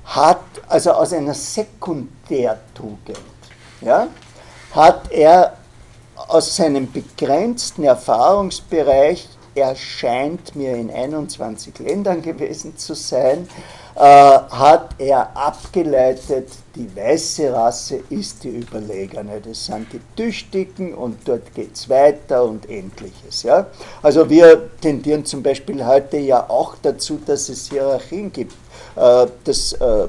hat, 0.04 0.42
also 0.68 0.92
aus 0.92 1.12
einer 1.12 1.34
Sekundärtugend, 1.34 3.18
ja, 3.80 4.08
hat 4.74 5.10
er 5.10 5.57
aus 6.26 6.56
seinem 6.56 6.90
begrenzten 6.90 7.84
Erfahrungsbereich, 7.84 9.28
er 9.54 9.74
scheint 9.74 10.54
mir 10.54 10.74
in 10.76 10.90
21 10.90 11.78
Ländern 11.80 12.22
gewesen 12.22 12.76
zu 12.76 12.94
sein, 12.94 13.48
äh, 13.96 14.00
hat 14.00 14.90
er 14.98 15.36
abgeleitet, 15.36 16.50
die 16.76 16.94
weiße 16.94 17.52
Rasse 17.52 18.00
ist 18.10 18.44
die 18.44 18.50
Überlegene, 18.50 19.40
das 19.40 19.66
sind 19.66 19.92
die 19.92 20.00
Tüchtigen 20.14 20.94
und 20.94 21.26
dort 21.26 21.52
geht 21.54 21.74
es 21.74 21.88
weiter 21.88 22.44
und 22.44 22.70
ähnliches. 22.70 23.42
Ja? 23.42 23.66
Also 24.00 24.30
wir 24.30 24.70
tendieren 24.80 25.24
zum 25.24 25.42
Beispiel 25.42 25.84
heute 25.84 26.18
ja 26.18 26.48
auch 26.48 26.76
dazu, 26.80 27.18
dass 27.26 27.48
es 27.48 27.70
Hierarchien 27.70 28.32
gibt. 28.32 28.54
Äh, 28.94 29.26
das 29.42 29.72
äh, 29.72 30.06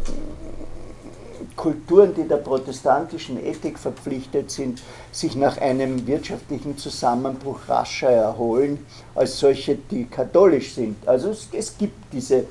Kulturen, 1.60 2.16
die 2.16 2.26
der 2.26 2.38
protestantischen 2.38 3.38
Ethik 3.46 3.78
verpflichtet 3.78 4.50
sind, 4.50 4.82
sich 5.12 5.36
nach 5.36 5.58
einem 5.58 6.08
wirtschaftlichen 6.08 6.78
Zusammenbruch 6.78 7.60
rascher 7.68 8.10
erholen 8.10 8.86
als 9.14 9.38
solche, 9.40 9.76
die 9.76 10.06
katholisch 10.06 10.74
sind. 10.76 11.06
Also 11.06 11.32
es, 11.32 11.50
es 11.52 11.78
gibt 11.78 12.14
diese 12.14 12.38
äh, 12.38 12.46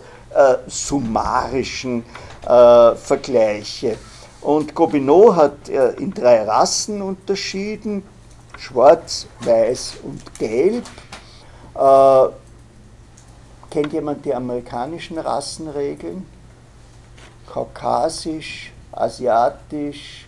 summarischen 0.67 2.05
äh, 2.47 2.95
Vergleiche. 2.97 3.97
Und 4.43 4.75
Gobineau 4.75 5.35
hat 5.35 5.71
äh, 5.71 5.93
in 5.93 6.13
drei 6.13 6.43
Rassen 6.43 7.01
unterschieden, 7.01 8.03
schwarz, 8.59 9.27
weiß 9.41 9.95
und 10.03 10.39
gelb. 10.39 10.85
Äh, 11.75 12.27
kennt 13.71 13.91
jemand 13.95 14.23
die 14.27 14.35
amerikanischen 14.35 15.17
Rassenregeln? 15.17 16.27
Kaukasisch, 17.51 18.71
asiatisch, 19.01 20.27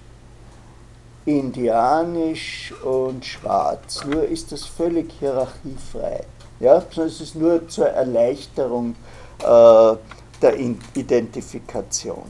indianisch 1.27 2.73
und 2.85 3.25
schwarz. 3.25 4.05
Nur 4.05 4.25
ist 4.25 4.53
das 4.53 4.65
völlig 4.65 5.13
hierarchiefrei. 5.19 6.25
Ja? 6.61 6.83
Es 6.97 7.21
ist 7.21 7.35
nur 7.35 7.69
zur 7.69 7.89
Erleichterung 7.89 8.95
äh, 9.41 9.97
der 10.43 10.59
Identifikation. 10.95 12.25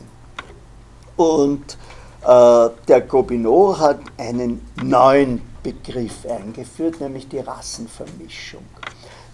Und 1.16 1.76
äh, 2.22 2.68
der 2.88 3.00
Gobineau 3.02 3.78
hat 3.78 4.00
einen 4.16 4.66
neuen 4.82 5.42
Begriff 5.62 6.26
eingeführt, 6.26 7.00
nämlich 7.00 7.28
die 7.28 7.38
Rassenvermischung. 7.38 8.64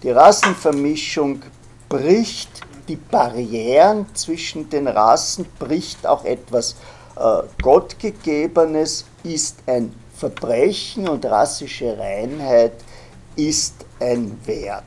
Die 0.03 0.11
Rassenvermischung 0.11 1.41
bricht 1.89 2.61
die 2.87 2.97
Barrieren 2.97 4.05
zwischen 4.13 4.69
den 4.69 4.87
Rassen, 4.87 5.45
bricht 5.59 6.05
auch 6.05 6.23
etwas 6.23 6.75
Gottgegebenes, 7.61 9.05
ist 9.23 9.57
ein 9.65 9.93
Verbrechen 10.15 11.07
und 11.07 11.25
rassische 11.25 11.97
Reinheit 11.97 12.73
ist 13.35 13.85
ein 13.99 14.39
Wert. 14.45 14.83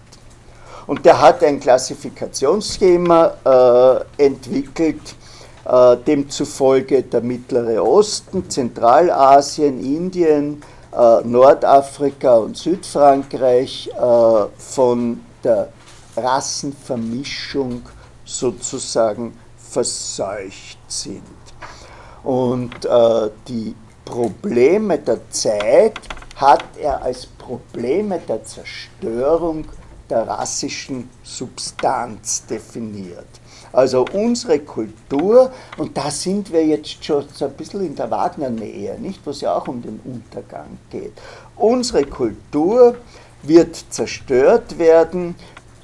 Und 0.86 1.04
der 1.04 1.20
hat 1.20 1.44
ein 1.44 1.60
Klassifikationsschema 1.60 4.04
äh, 4.18 4.24
entwickelt, 4.24 5.14
äh, 5.64 5.96
demzufolge 5.96 7.02
der 7.02 7.20
Mittlere 7.20 7.84
Osten, 7.84 8.48
Zentralasien, 8.50 9.78
Indien, 9.78 10.62
äh, 10.92 11.20
Nordafrika 11.22 12.38
und 12.38 12.56
Südfrankreich 12.56 13.88
äh, 13.88 14.46
von 14.58 15.20
der 15.44 15.68
Rassenvermischung 16.16 17.82
sozusagen 18.24 19.38
verseucht 19.56 20.78
sind. 20.88 21.39
Und 22.22 22.84
äh, 22.84 23.30
die 23.48 23.74
Probleme 24.04 24.98
der 24.98 25.30
Zeit 25.30 25.98
hat 26.36 26.64
er 26.80 27.02
als 27.02 27.26
Probleme 27.26 28.18
der 28.18 28.44
Zerstörung 28.44 29.66
der 30.08 30.26
rassischen 30.26 31.08
Substanz 31.22 32.44
definiert. 32.46 33.26
Also 33.72 34.04
unsere 34.12 34.58
Kultur, 34.58 35.52
und 35.78 35.96
da 35.96 36.10
sind 36.10 36.52
wir 36.52 36.66
jetzt 36.66 37.04
schon 37.04 37.24
so 37.32 37.44
ein 37.44 37.52
bisschen 37.52 37.86
in 37.86 37.94
der 37.94 38.10
Wagner-Nähe, 38.10 38.98
nicht, 38.98 39.24
wo 39.24 39.30
es 39.30 39.40
ja 39.40 39.54
auch 39.54 39.68
um 39.68 39.80
den 39.80 40.00
Untergang 40.04 40.78
geht. 40.90 41.12
Unsere 41.56 42.04
Kultur 42.04 42.96
wird 43.42 43.76
zerstört 43.90 44.76
werden 44.78 45.36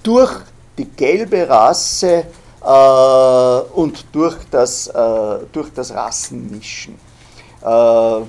durch 0.03 0.33
die 0.79 0.85
gelbe 0.87 1.49
Rasse 1.49 2.25
und 2.67 4.07
durch 4.13 4.37
das, 4.51 4.89
äh, 4.89 5.39
durch 5.53 5.73
das 5.73 5.95
Rassenmischen. 5.95 6.99
Äh, 7.65 8.21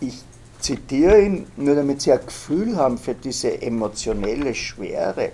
ich 0.00 0.22
zitiere 0.60 1.22
ihn, 1.22 1.46
nur 1.56 1.74
damit 1.74 2.02
Sie 2.02 2.12
ein 2.12 2.24
Gefühl 2.24 2.76
haben 2.76 2.98
für 2.98 3.14
diese 3.14 3.60
emotionelle 3.60 4.54
Schwere. 4.54 5.32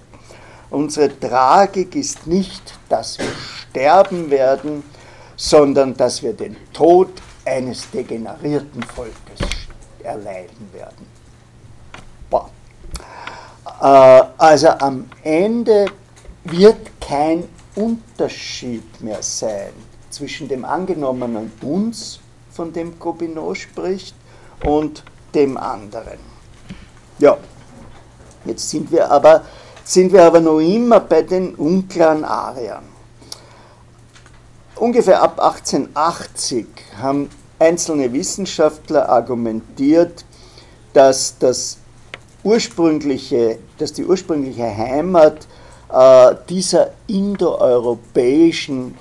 Unsere 0.70 1.18
Tragik 1.20 1.94
ist 1.96 2.26
nicht, 2.26 2.78
dass 2.88 3.18
wir 3.18 3.26
sterben 3.68 4.30
werden, 4.30 4.82
sondern 5.36 5.94
dass 5.94 6.22
wir 6.22 6.32
den 6.32 6.56
Tod 6.72 7.10
eines 7.44 7.90
degenerierten 7.90 8.82
Volkes 8.84 9.40
erleiden 10.02 10.70
werden. 10.72 11.06
Boah. 12.30 12.48
Äh, 13.82 14.24
also 14.38 14.68
am 14.68 15.10
Ende 15.22 15.86
wird 16.44 16.91
kein 17.06 17.48
Unterschied 17.74 19.00
mehr 19.00 19.22
sein 19.22 19.72
zwischen 20.10 20.48
dem 20.48 20.64
angenommenen 20.64 21.50
uns, 21.62 22.20
von 22.50 22.72
dem 22.72 22.98
Gobineau 22.98 23.54
spricht, 23.54 24.14
und 24.64 25.02
dem 25.34 25.56
anderen. 25.56 26.18
Ja, 27.18 27.36
jetzt 28.44 28.68
sind 28.68 28.90
wir 28.92 29.10
aber, 29.10 29.44
sind 29.84 30.12
wir 30.12 30.24
aber 30.24 30.40
noch 30.40 30.60
immer 30.60 31.00
bei 31.00 31.22
den 31.22 31.54
unklaren 31.54 32.24
Ariern. 32.24 32.84
Ungefähr 34.76 35.22
ab 35.22 35.40
1880 35.40 36.66
haben 37.00 37.28
einzelne 37.58 38.12
Wissenschaftler 38.12 39.08
argumentiert, 39.08 40.24
dass 40.92 41.38
das 41.38 41.78
ursprüngliche, 42.42 43.58
dass 43.78 43.92
die 43.92 44.04
ursprüngliche 44.04 44.76
Heimat 44.76 45.46
äh, 45.92 46.34
dieser 46.48 46.90
indoeuropäischen 47.06 48.96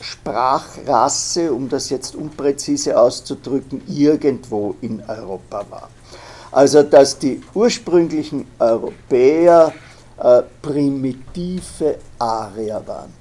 Sprachrasse, 0.00 1.52
um 1.52 1.68
das 1.68 1.90
jetzt 1.90 2.14
unpräzise 2.14 2.98
auszudrücken, 2.98 3.82
irgendwo 3.88 4.74
in 4.80 5.02
Europa 5.06 5.64
war. 5.70 5.88
Also 6.50 6.82
dass 6.82 7.18
die 7.18 7.40
ursprünglichen 7.54 8.46
Europäer 8.58 9.72
äh, 10.18 10.42
primitive 10.60 11.98
Arier 12.18 12.82
waren. 12.86 13.12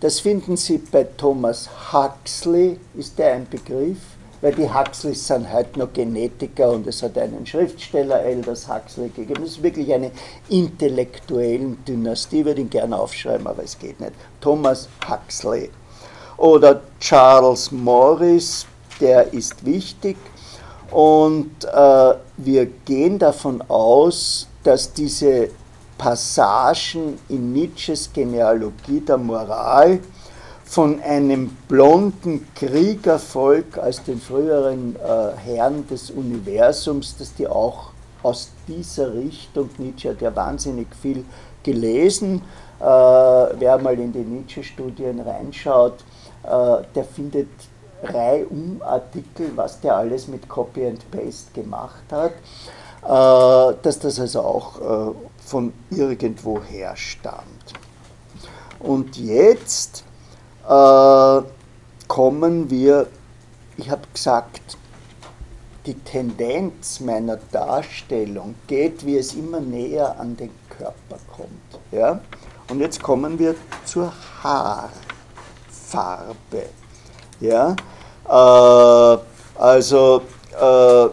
Das 0.00 0.20
finden 0.20 0.56
Sie 0.56 0.78
bei 0.78 1.04
Thomas 1.04 1.68
Huxley, 1.92 2.80
ist 2.94 3.18
der 3.18 3.34
ein 3.34 3.46
Begriff? 3.48 3.98
Weil 4.40 4.54
die 4.54 4.72
Huxleys 4.72 5.26
sind 5.26 5.52
heute 5.52 5.78
noch 5.78 5.92
Genetiker 5.92 6.70
und 6.70 6.86
es 6.86 7.02
hat 7.02 7.18
einen 7.18 7.46
Schriftsteller, 7.46 8.22
Elders 8.22 8.68
Huxley, 8.68 9.10
gegeben. 9.10 9.42
Das 9.42 9.52
ist 9.52 9.62
wirklich 9.62 9.92
eine 9.92 10.10
intellektuelle 10.48 11.76
Dynastie, 11.86 12.44
würde 12.44 12.62
ihn 12.62 12.70
gerne 12.70 12.98
aufschreiben, 12.98 13.46
aber 13.46 13.62
es 13.62 13.78
geht 13.78 14.00
nicht. 14.00 14.12
Thomas 14.40 14.88
Huxley. 15.08 15.70
oder 16.40 16.80
Charles 16.98 17.70
Morris, 17.70 18.66
der 19.00 19.32
ist 19.32 19.64
wichtig. 19.64 20.16
Und 20.90 21.64
äh, 21.64 22.14
wir 22.38 22.66
gehen 22.84 23.18
davon 23.18 23.62
aus, 23.68 24.48
dass 24.64 24.92
diese 24.92 25.50
Passagen 25.98 27.18
in 27.28 27.52
Nietzsches 27.52 28.10
Genealogie 28.12 29.00
der 29.00 29.18
Moral 29.18 30.00
von 30.70 31.02
einem 31.02 31.48
blonden 31.66 32.46
Kriegervolk 32.54 33.76
als 33.76 34.04
den 34.04 34.20
früheren 34.20 34.94
äh, 34.94 35.36
Herren 35.36 35.84
des 35.88 36.12
Universums, 36.12 37.16
dass 37.16 37.34
die 37.34 37.48
auch 37.48 37.90
aus 38.22 38.50
dieser 38.68 39.12
Richtung, 39.12 39.68
Nietzsche 39.78 40.10
hat 40.10 40.20
ja 40.20 40.34
wahnsinnig 40.36 40.86
viel 40.94 41.24
gelesen, 41.64 42.42
äh, 42.78 42.84
wer 42.84 43.78
mal 43.82 43.98
in 43.98 44.12
die 44.12 44.20
Nietzsche-Studien 44.20 45.18
reinschaut, 45.18 46.04
äh, 46.44 46.84
der 46.94 47.04
findet 47.04 47.48
reihum 48.04 48.80
Artikel, 48.80 49.50
was 49.56 49.80
der 49.80 49.96
alles 49.96 50.28
mit 50.28 50.48
Copy 50.48 50.86
and 50.86 51.10
Paste 51.10 51.50
gemacht 51.52 52.04
hat, 52.12 52.34
äh, 53.02 53.74
dass 53.82 53.98
das 53.98 54.20
also 54.20 54.42
auch 54.42 55.10
äh, 55.10 55.14
von 55.44 55.72
irgendwoher 55.90 56.94
stammt. 56.94 57.74
Und 58.78 59.16
jetzt 59.16 60.04
äh, 60.70 61.42
kommen 62.06 62.70
wir, 62.70 63.08
ich 63.76 63.90
habe 63.90 64.02
gesagt, 64.12 64.78
die 65.86 65.94
Tendenz 65.94 67.00
meiner 67.00 67.38
Darstellung 67.50 68.54
geht, 68.66 69.04
wie 69.04 69.16
es 69.16 69.34
immer 69.34 69.58
näher 69.60 70.20
an 70.20 70.36
den 70.36 70.50
Körper 70.68 71.18
kommt. 71.34 71.80
Ja? 71.90 72.20
Und 72.68 72.78
jetzt 72.80 73.02
kommen 73.02 73.38
wir 73.38 73.54
zur 73.84 74.12
Haarfarbe. 74.42 74.92
Ja? 77.40 77.74
Äh, 78.28 79.18
also 79.58 80.22
äh, 80.60 81.08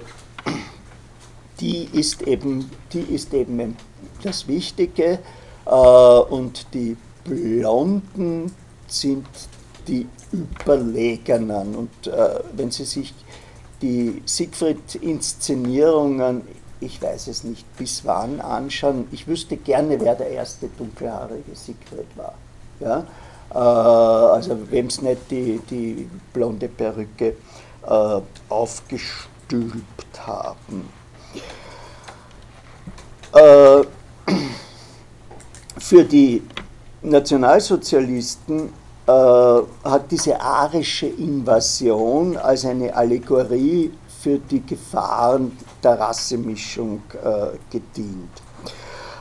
die, 1.60 1.86
ist 1.93 2.22
eben, 2.22 2.70
die 2.93 3.02
ist 3.02 3.34
eben 3.34 3.76
das 4.22 4.48
Wichtige 4.48 5.17
äh, 5.65 5.70
und 5.70 6.67
die 6.74 6.96
Blonden 7.24 8.54
sind 8.88 9.28
die 9.88 10.08
Überlegenen. 10.32 11.76
Und 11.76 12.08
äh, 12.08 12.39
wenn 12.54 12.71
Sie 12.71 12.86
sich 12.86 13.13
die 13.82 14.21
Siegfried-Inszenierungen, 14.26 16.41
ich 16.80 17.02
weiß 17.02 17.28
es 17.28 17.43
nicht 17.43 17.65
bis 17.78 18.06
wann, 18.06 18.39
anschauen, 18.41 19.08
ich 19.12 19.28
wüsste 19.28 19.58
gerne, 19.58 20.00
wer 20.00 20.15
der 20.15 20.30
erste 20.30 20.69
dunkelhaarige 20.78 21.56
Siegfried 21.56 22.15
war. 22.15 22.36
Ja? 22.80 23.06
Äh, 23.54 23.58
also 23.58 24.58
wem 24.69 24.86
es 24.88 25.02
nicht 25.02 25.32
die, 25.32 25.60
die 25.69 26.10
blonde 26.34 26.67
Perücke 26.67 27.36
äh, 27.86 28.21
aufgestülpt 28.50 30.26
haben. 30.26 30.89
Äh, 33.34 33.84
für 35.80 36.04
die 36.04 36.41
Nationalsozialisten 37.01 38.69
äh, 39.05 39.12
hat 39.12 40.12
diese 40.12 40.39
arische 40.41 41.07
Invasion 41.07 42.38
als 42.38 42.65
eine 42.65 42.95
Allegorie 42.95 43.91
für 44.21 44.39
die 44.39 44.65
Gefahren 44.65 45.57
der 45.83 45.99
Rassemischung 45.99 47.01
äh, 47.23 47.57
gedient. 47.71 48.29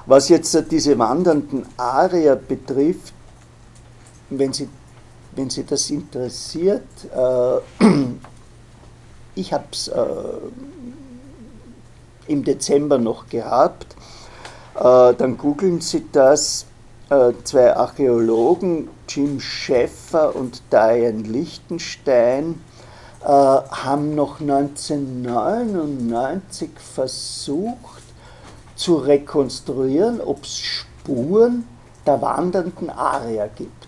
Was 0.06 0.28
jetzt 0.28 0.70
diese 0.70 0.98
wandernden 0.98 1.66
Arier 1.76 2.36
betrifft, 2.36 3.12
wenn 4.30 4.52
Sie, 4.52 4.68
wenn 5.34 5.50
Sie 5.50 5.64
das 5.64 5.90
interessiert, 5.90 6.86
äh, 7.14 7.84
ich 9.34 9.52
habe 9.52 9.66
es 9.70 9.88
äh, 9.88 10.04
im 12.28 12.42
Dezember 12.42 12.98
noch 12.98 13.28
gehabt, 13.28 13.94
äh, 14.76 15.14
dann 15.14 15.36
googeln 15.36 15.80
Sie 15.80 16.06
das 16.10 16.62
äh, 16.62 16.75
zwei 17.08 17.76
Archäologen, 17.76 18.88
Jim 19.08 19.40
Schäffer 19.40 20.34
und 20.34 20.60
Diane 20.72 21.22
Lichtenstein, 21.22 22.60
äh, 23.22 23.28
haben 23.28 24.14
noch 24.14 24.40
1999 24.40 26.70
versucht 26.78 28.02
zu 28.74 28.96
rekonstruieren, 28.96 30.20
ob 30.20 30.42
es 30.44 30.58
Spuren 30.58 31.66
der 32.06 32.20
wandernden 32.22 32.90
Arier 32.90 33.48
gibt. 33.54 33.86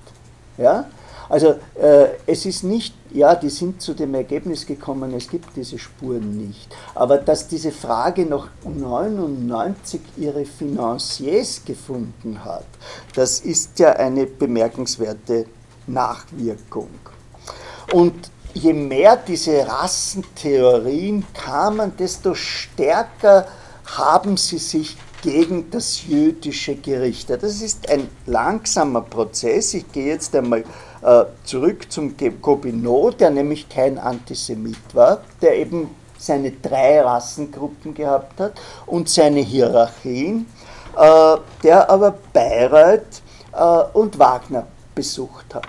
Ja? 0.57 0.87
Also 1.29 1.57
äh, 1.75 2.09
es 2.27 2.47
ist 2.47 2.65
nicht, 2.65 2.95
ja, 3.11 3.35
die 3.35 3.51
sind 3.51 3.83
zu 3.83 3.95
dem 3.95 4.15
Ergebnis 4.15 4.67
gekommen, 4.67 5.13
es 5.15 5.29
gibt 5.29 5.57
diese 5.57 5.79
Spuren 5.79 6.37
nicht. 6.37 6.75
Aber 6.95 7.19
dass 7.19 7.49
diese 7.49 7.73
Frage 7.73 8.25
noch 8.25 8.49
99 8.65 10.01
ihre 10.17 10.45
Financiers 10.45 11.63
gefunden 11.65 12.45
hat, 12.45 12.67
das 13.15 13.41
ist 13.41 13.79
ja 13.79 13.93
eine 13.93 14.27
bemerkenswerte 14.27 15.47
Nachwirkung. 15.87 16.91
Und 17.93 18.31
je 18.55 18.73
mehr 18.73 19.17
diese 19.17 19.67
Rassentheorien 19.67 21.25
kamen, 21.35 21.97
desto 21.97 22.35
stärker 22.35 23.47
haben 23.85 24.37
sie 24.37 24.59
sich 24.59 24.97
gegen 25.23 25.71
das 25.71 26.07
jüdische 26.07 26.77
gerichtet. 26.77 27.43
Das 27.43 27.61
ist 27.61 27.89
ein 27.91 28.09
langsamer 28.27 29.01
Prozess. 29.01 29.75
Ich 29.75 29.91
gehe 29.91 30.07
jetzt 30.07 30.35
einmal 30.37 30.65
zurück 31.45 31.91
zum 31.93 32.15
Gobineau, 32.43 33.11
der 33.11 33.31
nämlich 33.31 33.69
kein 33.69 33.99
Antisemit 33.99 34.95
war, 34.95 35.21
der 35.41 35.57
eben 35.57 35.91
seine 36.19 36.51
drei 36.51 37.01
Rassengruppen 37.01 37.95
gehabt 37.95 38.41
hat 38.41 38.53
und 38.87 39.09
seine 39.09 39.41
Hierarchien, 39.41 40.47
äh, 40.97 41.37
der 41.63 41.89
aber 41.89 42.15
Bayreuth 42.33 43.23
äh, 43.53 43.97
und 43.97 44.19
Wagner 44.19 44.67
besucht 44.95 45.55
hat. 45.55 45.69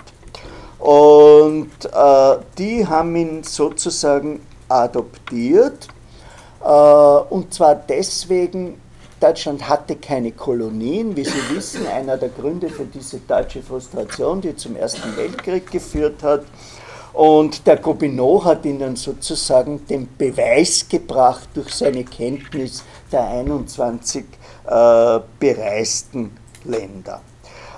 Und 0.78 1.70
die 2.56 2.86
haben 2.86 3.14
ihn 3.14 3.44
sozusagen 3.44 4.40
adoptiert, 4.66 5.88
und 6.58 7.52
zwar 7.52 7.74
deswegen, 7.74 8.80
Deutschland 9.20 9.68
hatte 9.68 9.96
keine 9.96 10.32
Kolonien, 10.32 11.14
wie 11.14 11.24
Sie 11.24 11.54
wissen, 11.54 11.86
einer 11.86 12.16
der 12.16 12.30
Gründe 12.30 12.70
für 12.70 12.86
diese 12.86 13.18
deutsche 13.18 13.62
Frustration, 13.62 14.40
die 14.40 14.56
zum 14.56 14.76
Ersten 14.76 15.14
Weltkrieg 15.14 15.70
geführt 15.70 16.22
hat. 16.22 16.44
Und 17.12 17.66
der 17.66 17.76
Gobineau 17.76 18.42
hat 18.44 18.64
ihnen 18.64 18.96
sozusagen 18.96 19.86
den 19.86 20.08
Beweis 20.16 20.86
gebracht 20.88 21.48
durch 21.52 21.74
seine 21.74 22.04
Kenntnis 22.04 22.82
der 23.12 23.28
21 23.28 24.24
äh, 24.66 25.20
bereisten 25.38 26.30
Länder. 26.64 27.20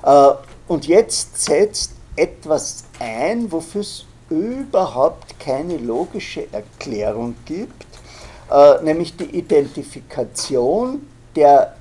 Äh, 0.04 0.28
und 0.68 0.86
jetzt 0.86 1.42
setzt 1.42 1.92
etwas 2.14 2.84
ein, 3.00 3.50
wofür 3.50 3.80
es 3.80 4.04
überhaupt 4.30 5.40
keine 5.40 5.76
logische 5.78 6.46
Erklärung 6.52 7.34
gibt, 7.46 7.86
äh, 8.50 8.82
nämlich 8.82 9.16
die 9.16 9.36
Identifikation 9.36 11.00
der 11.36 11.74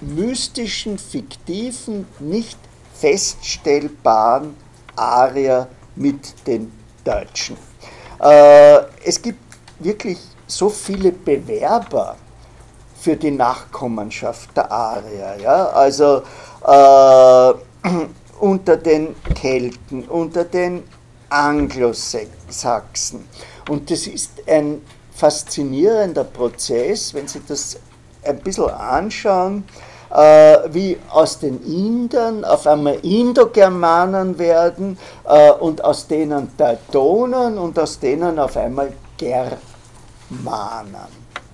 mystischen, 0.00 0.98
fiktiven, 0.98 2.06
nicht 2.18 2.58
feststellbaren 2.94 4.56
Arier 4.96 5.68
mit 5.96 6.46
den 6.46 6.72
Deutschen. 7.04 7.56
Äh, 8.20 8.80
es 9.04 9.20
gibt 9.20 9.40
wirklich 9.78 10.18
so 10.46 10.68
viele 10.68 11.12
Bewerber 11.12 12.16
für 13.00 13.16
die 13.16 13.30
Nachkommenschaft 13.30 14.56
der 14.56 14.70
Arier. 14.70 15.36
Ja? 15.42 15.68
Also 15.68 16.22
äh, 16.66 17.54
unter 18.40 18.76
den 18.76 19.14
Kelten, 19.34 20.04
unter 20.04 20.44
den 20.44 20.84
Anglosachsen. 21.28 23.28
Und 23.68 23.90
das 23.90 24.06
ist 24.06 24.30
ein 24.46 24.82
faszinierender 25.14 26.24
Prozess, 26.24 27.14
wenn 27.14 27.28
Sie 27.28 27.40
das 27.46 27.78
ein 28.24 28.38
bisschen 28.38 28.70
anschauen, 28.70 29.64
äh, 30.14 30.58
wie 30.72 30.96
aus 31.10 31.38
den 31.38 31.60
Indern 31.64 32.44
auf 32.44 32.66
einmal 32.66 32.94
Indogermanen 33.02 34.38
werden 34.38 34.96
äh, 35.24 35.50
und 35.52 35.82
aus 35.82 36.06
denen 36.06 36.56
Teutonen 36.56 37.58
und 37.58 37.78
aus 37.78 37.98
denen 37.98 38.38
auf 38.38 38.56
einmal 38.56 38.92
Germanen. 39.16 39.48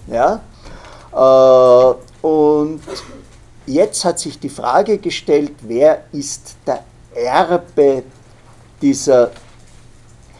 Ja? 0.07 0.41
Äh, 1.13 2.27
und 2.27 2.81
jetzt 3.67 4.05
hat 4.05 4.19
sich 4.19 4.39
die 4.39 4.51
Frage 4.51 4.99
gestellt, 4.99 5.55
wer 5.63 6.05
ist 6.13 6.57
der 6.67 6.85
Erbe 7.15 8.03
dieser 8.83 9.31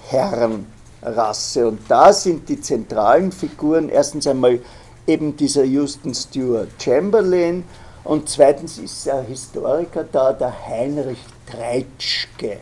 Herrenrasse? 0.09 1.69
Und 1.69 1.81
da 1.89 2.13
sind 2.13 2.49
die 2.49 2.61
zentralen 2.61 3.33
Figuren 3.33 3.89
erstens 3.89 4.27
einmal 4.27 4.61
eben 5.07 5.37
dieser 5.37 5.65
Houston 5.65 6.15
Stewart 6.15 6.69
Chamberlain 6.79 7.65
und 8.05 8.29
zweitens 8.29 8.79
ist 8.79 9.09
ein 9.09 9.27
Historiker 9.27 10.05
da, 10.05 10.33
der 10.33 10.55
Heinrich 10.67 11.19
Treitschke, 11.47 12.61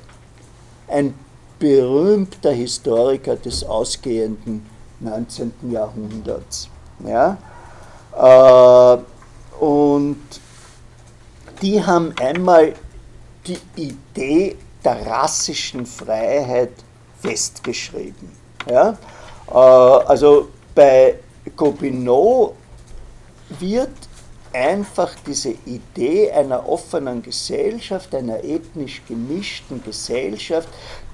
ein 0.89 1.15
berühmter 1.59 2.53
Historiker 2.53 3.37
des 3.37 3.65
ausgehenden 3.65 4.67
19. 5.01 5.53
Jahrhunderts. 5.71 6.69
Ja? 7.05 7.39
Äh, 8.17 8.99
und 9.63 10.19
die 11.63 11.85
haben 11.85 12.15
einmal 12.21 12.75
die 13.47 13.59
Idee 13.77 14.57
der 14.85 15.07
rassischen 15.07 15.87
Freiheit 15.87 16.73
festgeschrieben. 17.21 18.31
Ja? 18.69 18.97
Äh, 19.51 19.55
also 19.55 20.49
bei 20.75 21.15
Gobineau 21.59 22.55
wird 23.59 23.91
einfach 24.53 25.15
diese 25.27 25.55
Idee 25.67 26.31
einer 26.31 26.67
offenen 26.67 27.23
Gesellschaft, 27.23 28.15
einer 28.15 28.43
ethnisch 28.43 29.03
gemischten 29.07 29.83
Gesellschaft, 29.85 30.69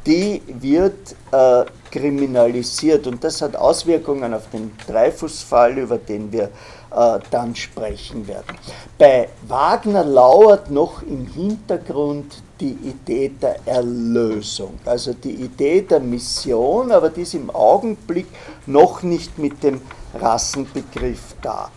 die 0.07 0.43
wird 0.47 1.17
äh, 1.33 1.65
kriminalisiert 1.91 3.07
und 3.07 3.25
das 3.25 3.41
hat 3.41 3.57
Auswirkungen 3.57 4.35
auf 4.35 4.51
den 4.51 4.71
Dreifußfall, 4.87 5.79
über 5.79 5.97
den 5.99 6.31
wir 6.31 6.45
äh, 6.45 7.19
dann 7.31 7.57
sprechen 7.57 8.29
werden. 8.29 8.59
Bei 8.99 9.31
Wagner 9.49 10.05
lauert 10.05 10.71
noch 10.71 11.03
im 11.03 11.27
Hintergrund 11.27 12.43
die 12.61 12.77
Idee 12.85 13.33
der 13.41 13.57
Erlösung, 13.67 14.79
also 14.85 15.15
die 15.15 15.35
Idee 15.35 15.81
der 15.83 16.01
Mission, 16.01 16.93
aber 16.93 17.09
die 17.09 17.23
ist 17.23 17.35
im 17.35 17.51
Augenblick 17.51 18.27
noch 18.67 19.03
nicht 19.03 19.39
mit 19.39 19.63
dem 19.63 19.81
Rassenbegriff 20.15 21.35
da. 21.43 21.71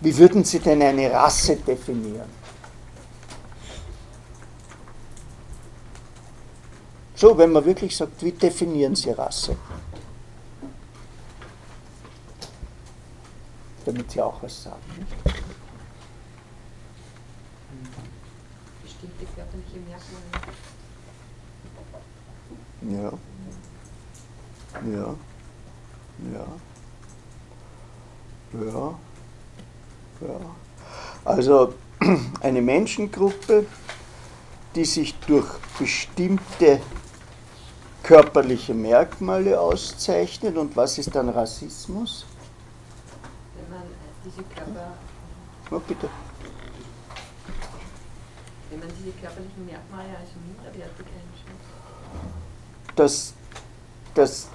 Wie 0.00 0.16
würden 0.16 0.44
Sie 0.44 0.60
denn 0.60 0.82
eine 0.82 1.10
Rasse 1.10 1.56
definieren? 1.56 2.30
So, 7.14 7.36
wenn 7.36 7.50
man 7.50 7.64
wirklich 7.64 7.96
sagt, 7.96 8.22
wie 8.22 8.30
definieren 8.30 8.94
Sie 8.94 9.10
Rasse? 9.10 9.56
Damit 13.84 14.10
Sie 14.10 14.22
auch 14.22 14.40
was 14.40 14.62
sagen. 14.62 15.06
Bestimmte 18.82 19.26
körperliche. 19.34 19.78
Merkmale. 19.88 20.28
Ja. 22.82 23.12
Ja. 24.92 25.16
Ja. 26.32 26.46
Ja. 28.52 28.94
Also 31.24 31.74
eine 32.40 32.62
Menschengruppe, 32.62 33.66
die 34.74 34.84
sich 34.84 35.14
durch 35.20 35.46
bestimmte 35.78 36.80
körperliche 38.02 38.74
Merkmale 38.74 39.60
auszeichnet. 39.60 40.56
Und 40.56 40.76
was 40.76 40.98
ist 40.98 41.14
dann 41.14 41.28
Rassismus? 41.28 42.24
Wenn 43.54 43.76
man 43.76 43.86
diese 44.24 44.42
Körper, 44.42 44.92
Na 45.70 45.78
bitte. 45.86 46.08
wenn 48.70 48.78
man 48.80 48.88
diese 48.98 49.16
körperlichen 49.18 49.66
Merkmale 49.66 50.08
als 50.08 50.30
minderwertig 50.46 51.06
einschätzt. 51.06 52.96
Dass, 52.96 53.34
dass 54.14 54.48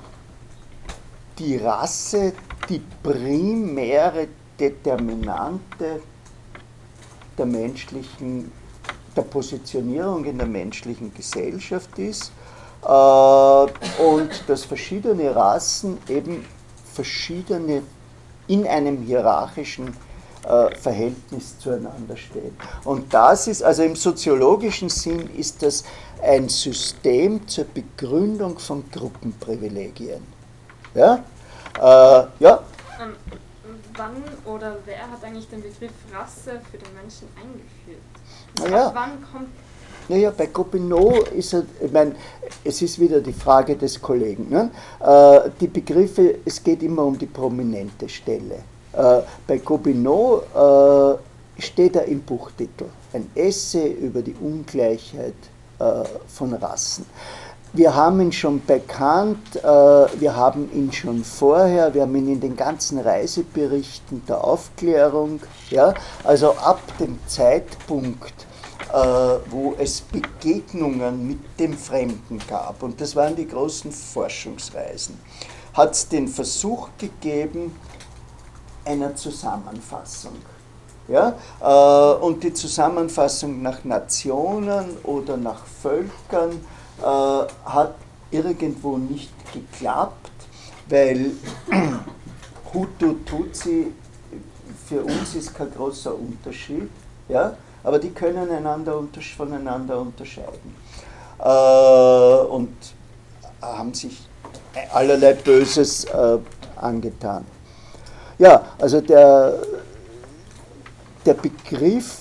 die 1.40 1.58
Rasse 1.58 2.34
die 2.70 2.82
primäre 3.02 4.28
Determinante 4.60 6.02
der 7.38 7.46
menschlichen, 7.46 8.52
der 9.16 9.24
Positionierung 9.24 10.26
in 10.26 10.38
der 10.38 10.48
menschlichen 10.48 11.14
Gesellschaft 11.14 11.98
ist 11.98 12.32
äh, 12.84 12.88
und 12.88 14.30
dass 14.48 14.64
verschiedene 14.64 15.36
Rassen 15.36 15.98
eben 16.08 16.46
verschiedene 16.94 17.82
in 18.48 18.68
einem 18.68 19.02
hierarchischen 19.02 19.96
äh, 20.46 20.76
Verhältnis 20.76 21.58
zueinander 21.60 22.18
stehen. 22.18 22.56
Und 22.84 23.14
das 23.14 23.48
ist, 23.48 23.64
also 23.64 23.84
im 23.84 23.96
soziologischen 23.96 24.90
Sinn, 24.90 25.30
ist 25.36 25.64
das 25.64 25.84
ein 26.22 26.50
System 26.50 27.48
zur 27.48 27.66
Begründung 27.66 28.60
von 28.60 28.84
Gruppenprivilegien. 28.92 30.22
Ja? 30.94 31.24
Äh, 31.78 32.28
ja? 32.40 32.60
Ähm, 33.02 33.16
wann 33.96 34.24
oder 34.46 34.78
wer 34.86 35.02
hat 35.12 35.24
eigentlich 35.24 35.50
den 35.50 35.62
Begriff 35.62 35.92
Rasse 36.14 36.62
für 36.72 36.78
den 36.78 36.94
Menschen 36.94 37.28
eingeführt? 37.36 38.02
Naja. 38.60 38.88
Ab 38.88 38.94
wann 38.96 39.12
kommt 39.32 39.50
Naja, 40.10 40.32
bei 40.36 40.48
Gobineau 40.48 41.22
ist 41.36 41.54
es, 41.54 41.64
ich 41.82 41.92
meine, 41.92 42.16
es 42.64 42.82
ist 42.82 43.00
wieder 43.00 43.22
die 43.22 43.34
Frage 43.34 43.76
des 43.76 44.02
Kollegen. 44.02 44.50
Ne? 44.50 44.70
Äh, 45.00 45.50
die 45.60 45.68
Begriffe, 45.68 46.36
es 46.46 46.64
geht 46.64 46.84
immer 46.84 47.04
um 47.04 47.18
die 47.18 47.26
prominente 47.26 48.08
Stelle. 48.10 48.64
Äh, 48.94 49.22
bei 49.48 49.58
Gobineau 49.58 51.18
äh, 51.58 51.62
steht 51.62 51.96
er 51.96 52.06
im 52.06 52.22
Buchtitel, 52.22 52.86
ein 53.14 53.30
Essay 53.36 53.92
über 53.94 54.22
die 54.22 54.36
Ungleichheit 54.42 55.34
äh, 55.80 56.04
von 56.28 56.54
Rassen. 56.54 57.06
Wir 57.76 57.96
haben 57.96 58.22
ihn 58.22 58.32
schon 58.32 58.64
bekannt, 58.64 59.56
äh, 59.56 59.64
wir 59.64 60.36
haben 60.36 60.72
ihn 60.74 60.94
schon 60.94 61.24
vorher, 61.24 61.92
wir 61.96 62.04
haben 62.04 62.16
ihn 62.16 62.34
in 62.34 62.40
den 62.40 62.56
ganzen 62.56 63.00
Reiseberichten 63.00 64.24
der 64.28 64.44
Aufklärung. 64.44 65.40
Ja? 65.72 65.96
Also 66.24 66.52
ab 66.52 66.80
dem 67.00 67.18
Zeitpunkt, 67.26 68.46
äh, 68.94 68.96
wo 69.50 69.74
es 69.80 70.02
Begegnungen 70.02 71.28
mit 71.28 71.40
dem 71.60 71.76
Fremden 71.76 72.40
gab, 72.48 72.84
und 72.84 73.02
das 73.02 73.16
waren 73.16 73.36
die 73.36 73.48
großen 73.48 73.92
Forschungsreisen, 73.92 75.20
hat 75.74 75.94
es 75.94 76.08
den 76.08 76.28
Versuch 76.28 76.90
gegeben 77.00 77.76
einer 78.86 79.16
Zusammenfassung. 79.16 80.38
Ja? 81.08 81.34
Äh, 81.60 82.24
Und 82.24 82.44
die 82.44 82.54
Zusammenfassung 82.54 83.64
nach 83.64 83.84
Nationen 83.84 84.96
oder 85.04 85.38
nach 85.38 85.66
Völkern 85.82 86.64
äh, 87.02 87.04
hat 87.04 87.96
irgendwo 88.32 88.98
nicht 88.98 89.32
geklappt, 89.52 90.32
weil 90.90 91.32
Hutu, 92.74 93.16
Tutsi 93.26 93.92
für 94.88 95.02
uns 95.04 95.36
ist 95.36 95.54
kein 95.56 95.72
großer 95.72 96.14
Unterschied, 96.14 96.90
ja? 97.30 97.56
aber 97.84 98.00
die 98.00 98.10
können 98.10 98.50
einander 98.50 99.00
voneinander 99.38 100.00
unterscheiden. 100.00 100.76
Äh, 101.40 102.46
und 102.48 102.76
haben 103.62 103.94
sich 103.94 104.28
allerlei 104.92 105.34
Böses 105.34 106.06
äh, 106.06 106.38
angetan. 106.76 107.46
Ja, 108.40 108.64
also 108.80 109.00
der, 109.02 109.60
der 111.26 111.34
Begriff 111.36 112.18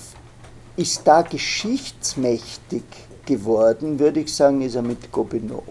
ist 0.75 1.01
da 1.05 1.21
geschichtsmächtig 1.21 2.83
geworden, 3.25 3.99
würde 3.99 4.21
ich 4.21 4.33
sagen, 4.33 4.61
ist 4.61 4.75
er 4.75 4.81
mit 4.81 5.11
Gobineau. 5.11 5.63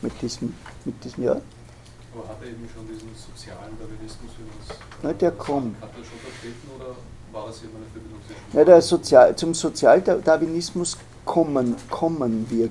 Mit 0.00 0.20
diesem, 0.20 0.54
mit 0.84 1.02
diesem 1.04 1.24
ja. 1.24 1.32
Aber 1.32 2.28
hat 2.28 2.36
er 2.42 2.48
eben 2.48 2.68
schon 2.74 2.86
diesen 2.86 3.08
sozialen 3.14 3.78
Darwinismus, 3.78 4.30
man 4.38 4.48
es. 4.68 4.76
Na, 5.02 5.12
der 5.12 5.30
kommt. 5.32 5.80
Hat 5.80 5.90
er 5.90 6.04
schon 6.04 6.18
vertreten 6.18 6.68
oder 6.76 6.96
war 7.32 7.46
das 7.46 7.62
eben 7.62 7.76
eine 7.76 7.86
Verbindung 7.86 8.20
zwischen. 8.26 8.66
Der 8.66 8.82
Sozial, 8.82 9.36
zum 9.36 9.54
Sozialdarwinismus 9.54 10.98
kommen, 11.24 11.76
kommen 11.88 12.46
wir 12.50 12.70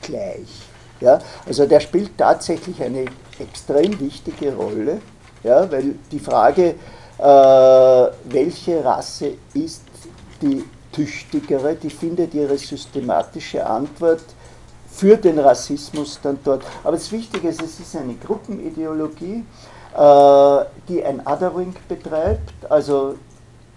gleich. 0.00 0.62
Ja? 1.00 1.20
Also 1.46 1.66
der 1.66 1.80
spielt 1.80 2.16
tatsächlich 2.18 2.82
eine 2.82 3.06
extrem 3.38 3.98
wichtige 4.00 4.54
Rolle, 4.54 5.00
ja? 5.42 5.70
weil 5.70 5.94
die 6.10 6.18
Frage, 6.18 6.74
äh, 7.18 8.32
welche 8.32 8.84
Rasse 8.84 9.34
ist 9.54 9.82
die 10.40 10.64
tüchtigere, 10.92 11.74
die 11.74 11.90
findet 11.90 12.34
ihre 12.34 12.56
systematische 12.58 13.66
Antwort 13.66 14.24
für 14.92 15.16
den 15.16 15.38
Rassismus 15.38 16.20
dann 16.22 16.38
dort. 16.44 16.62
Aber 16.84 16.92
das 16.92 17.10
Wichtige 17.10 17.48
ist, 17.48 17.62
es 17.62 17.80
ist 17.80 17.96
eine 17.96 18.14
Gruppenideologie, 18.14 19.44
äh, 19.96 20.64
die 20.88 21.02
ein 21.04 21.26
Othering 21.26 21.74
betreibt, 21.88 22.52
also 22.68 23.16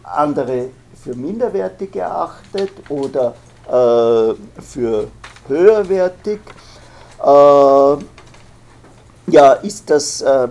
andere 0.04 0.70
für 1.04 1.16
minderwertig 1.16 1.96
erachtet 1.96 2.72
oder 2.90 3.36
äh, 3.68 4.62
für 4.62 5.08
höherwertig. 5.48 6.40
Äh, 7.24 7.98
ja, 9.28 9.54
ist, 9.54 9.90
das, 9.90 10.22
äh, 10.22 10.48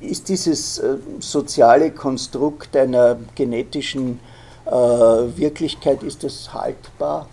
ist 0.00 0.28
dieses 0.28 0.80
soziale 1.18 1.90
Konstrukt 1.90 2.76
einer 2.76 3.18
genetischen 3.34 4.20
Wirklichkeit, 4.70 6.02
ist 6.02 6.22
das 6.22 6.52
haltbar? 6.54 7.28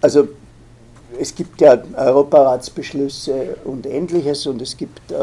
Also 0.00 0.28
es 1.18 1.34
gibt 1.34 1.60
ja 1.60 1.82
Europaratsbeschlüsse 1.96 3.56
und 3.64 3.86
ähnliches 3.86 4.46
und 4.46 4.60
es 4.60 4.76
gibt, 4.76 5.10
äh, 5.10 5.16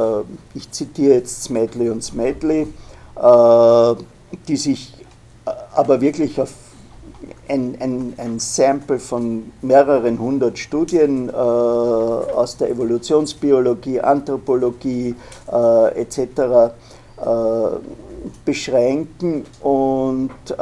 ich 0.54 0.72
zitiere 0.72 1.16
jetzt 1.16 1.44
Smedley 1.44 1.90
und 1.90 2.04
Smedley, 2.04 2.62
äh, 3.16 3.96
die 4.48 4.58
sich 4.58 4.94
äh, 5.46 5.52
aber 5.76 6.02
wirklich 6.02 6.40
auf 6.40 6.52
ein, 7.48 7.78
ein, 7.80 8.14
ein, 8.18 8.40
Sample 8.40 8.98
von 9.00 9.52
mehreren 9.62 10.20
hundert 10.20 10.58
Studien 10.58 11.30
äh, 11.30 11.34
aus 11.34 12.58
der 12.58 12.70
Evolutionsbiologie, 12.70 14.00
Anthropologie 14.00 15.16
äh, 15.52 16.02
etc. 16.02 16.20
Äh, 16.20 16.72
beschränken 18.46 19.46
und 19.62 20.32
äh, 20.50 20.54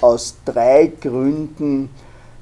aus 0.00 0.36
drei 0.44 0.92
Gründen 1.00 1.90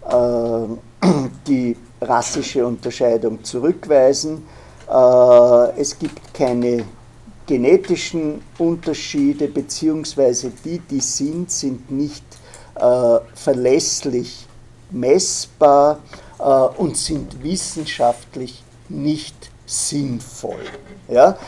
äh, 0.08 1.06
die 1.46 1.76
rassische 2.00 2.66
Unterscheidung 2.66 3.42
zurückweisen. 3.42 4.46
Äh, 4.88 5.80
es 5.80 5.98
gibt 5.98 6.34
keine 6.34 6.84
genetischen 7.46 8.42
Unterschiede, 8.58 9.46
beziehungsweise 9.46 10.50
die, 10.64 10.80
die 10.80 11.00
sind, 11.00 11.50
sind 11.50 11.90
nicht 11.90 12.24
verlässlich 13.34 14.46
messbar 14.90 16.00
und 16.76 16.94
sind 16.94 17.42
wissenschaftlich 17.42 18.62
nicht 18.90 19.50
sinnvoll. 19.64 20.60
Ja? 21.08 21.38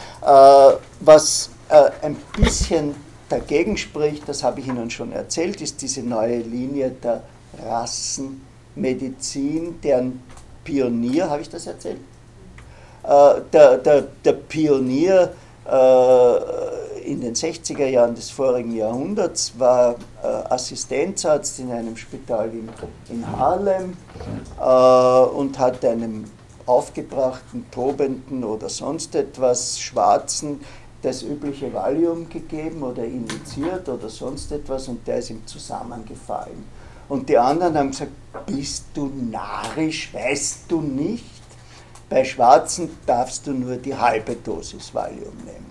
Was 1.00 1.50
ein 1.68 2.16
bisschen 2.36 2.94
dagegen 3.28 3.76
spricht, 3.76 4.28
das 4.28 4.42
habe 4.42 4.58
ich 4.60 4.68
Ihnen 4.68 4.90
schon 4.90 5.12
erzählt, 5.12 5.60
ist 5.60 5.82
diese 5.82 6.02
neue 6.02 6.38
Linie 6.38 6.90
der 6.90 7.22
Rassenmedizin, 7.62 9.80
deren 9.82 10.22
Pionier, 10.64 11.30
habe 11.30 11.42
ich 11.42 11.48
das 11.48 11.66
erzählt? 11.66 12.00
Äh, 13.08 13.40
der, 13.52 13.78
der, 13.78 14.02
der 14.24 14.32
Pionier 14.32 15.32
äh, 15.66 17.10
in 17.10 17.22
den 17.22 17.34
60er 17.34 17.86
Jahren 17.86 18.14
des 18.14 18.30
vorigen 18.30 18.76
Jahrhunderts 18.76 19.58
war 19.58 19.94
äh, 20.22 20.26
Assistenzarzt 20.26 21.58
in 21.58 21.70
einem 21.70 21.96
Spital 21.96 22.50
in, 22.50 22.68
in 23.08 23.26
Harlem 23.26 23.96
und 25.34 25.58
hat 25.58 25.82
einem 25.86 26.24
aufgebrachten, 26.66 27.64
tobenden 27.70 28.44
oder 28.44 28.68
sonst 28.68 29.14
etwas 29.14 29.80
Schwarzen 29.80 30.60
das 31.02 31.22
übliche 31.22 31.72
Valium 31.72 32.28
gegeben 32.28 32.82
oder 32.82 33.04
injiziert 33.04 33.88
oder 33.88 34.08
sonst 34.08 34.50
etwas 34.52 34.88
und 34.88 35.06
der 35.06 35.18
ist 35.18 35.30
ihm 35.30 35.46
zusammengefallen. 35.46 36.64
Und 37.08 37.28
die 37.28 37.38
anderen 37.38 37.76
haben 37.76 37.90
gesagt, 37.90 38.12
bist 38.46 38.86
du 38.94 39.10
narrisch, 39.30 40.12
weißt 40.12 40.64
du 40.68 40.80
nicht? 40.80 41.24
Bei 42.10 42.24
Schwarzen 42.24 42.90
darfst 43.06 43.46
du 43.46 43.52
nur 43.52 43.76
die 43.76 43.94
halbe 43.94 44.34
Dosis 44.36 44.94
Valium 44.94 45.36
nehmen. 45.44 45.68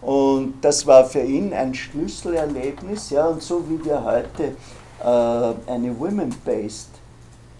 Und 0.00 0.54
das 0.60 0.86
war 0.86 1.04
für 1.04 1.22
ihn 1.22 1.52
ein 1.52 1.74
Schlüsselerlebnis, 1.74 3.10
ja, 3.10 3.26
und 3.26 3.42
so 3.42 3.64
wie 3.68 3.84
wir 3.84 4.04
heute 4.04 4.54
äh, 5.02 5.72
eine 5.72 5.98
Women-Based 5.98 6.95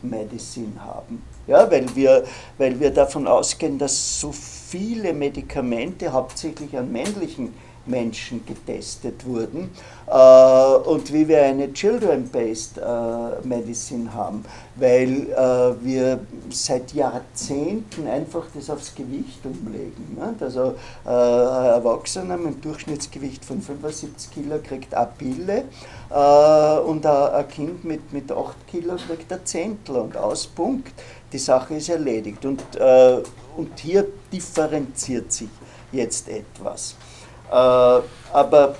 Medicine 0.09 0.73
haben, 0.79 1.23
ja, 1.47 1.71
weil, 1.71 1.87
wir, 1.95 2.25
weil 2.59 2.79
wir 2.81 2.91
davon 2.91 3.27
ausgehen, 3.27 3.79
dass 3.79 4.21
so 4.21 4.33
viele 4.33 5.13
Medikamente 5.13 6.13
hauptsächlich 6.13 6.77
an 6.77 6.91
männlichen 6.91 7.55
Menschen 7.87 8.45
getestet 8.45 9.24
wurden 9.26 9.70
äh, 10.07 10.89
und 10.89 11.12
wie 11.12 11.26
wir 11.26 11.43
eine 11.43 11.72
Children-Based 11.72 12.78
äh, 12.78 13.47
Medicine 13.47 14.12
haben, 14.12 14.45
weil 14.76 15.30
äh, 15.30 15.84
wir 15.84 16.20
seit 16.51 16.93
Jahrzehnten 16.93 18.07
einfach 18.07 18.45
das 18.55 18.70
aufs 18.70 18.95
Gewicht 18.95 19.45
umlegen. 19.45 20.16
Ne? 20.16 20.34
Also 20.41 20.74
ein 21.05 21.12
Erwachsener 21.12 22.37
mit 22.37 22.47
einem 22.47 22.61
Durchschnittsgewicht 22.61 23.45
von 23.45 23.61
75 23.61 24.30
Kilo 24.32 24.59
kriegt 24.62 24.95
eine 24.95 25.09
Pille 25.18 25.64
und 26.87 27.05
ein 27.05 27.49
Kind 27.49 27.84
mit, 27.84 28.12
mit 28.12 28.30
8 28.30 28.66
Kilo 28.68 28.95
kriegt 28.97 29.32
ein 29.32 29.41
Zehntel 29.45 29.97
und 29.97 30.16
aus 30.16 30.47
Punkt. 30.47 30.93
Die 31.32 31.39
Sache 31.39 31.74
ist 31.74 31.89
erledigt. 31.89 32.45
Und, 32.45 32.62
und 33.57 33.78
hier 33.78 34.07
differenziert 34.32 35.32
sich 35.32 35.49
jetzt 35.93 36.28
etwas. 36.28 36.95
Äh, 37.51 38.01
aber 38.32 38.74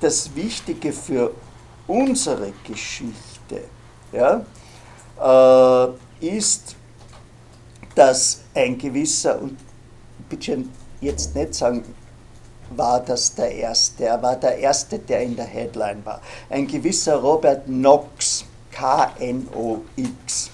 das 0.00 0.34
Wichtige 0.34 0.92
für 0.92 1.32
unsere 1.86 2.52
Geschichte 2.64 3.64
ja, 4.12 4.44
äh, 5.20 6.26
ist, 6.38 6.76
dass 7.94 8.42
ein 8.54 8.78
gewisser, 8.78 9.40
und 9.40 9.58
bitte 10.28 10.64
jetzt 11.00 11.34
nicht 11.34 11.54
sagen, 11.54 11.84
war 12.76 13.00
das 13.00 13.34
der 13.34 13.52
Erste, 13.52 14.04
er 14.04 14.22
war 14.22 14.36
der 14.36 14.58
Erste, 14.58 14.98
der 14.98 15.22
in 15.22 15.36
der 15.36 15.44
Headline 15.44 16.04
war, 16.04 16.20
ein 16.48 16.66
gewisser 16.66 17.16
Robert 17.16 17.66
Knox, 17.66 18.44
K-N-O-X, 18.70 20.50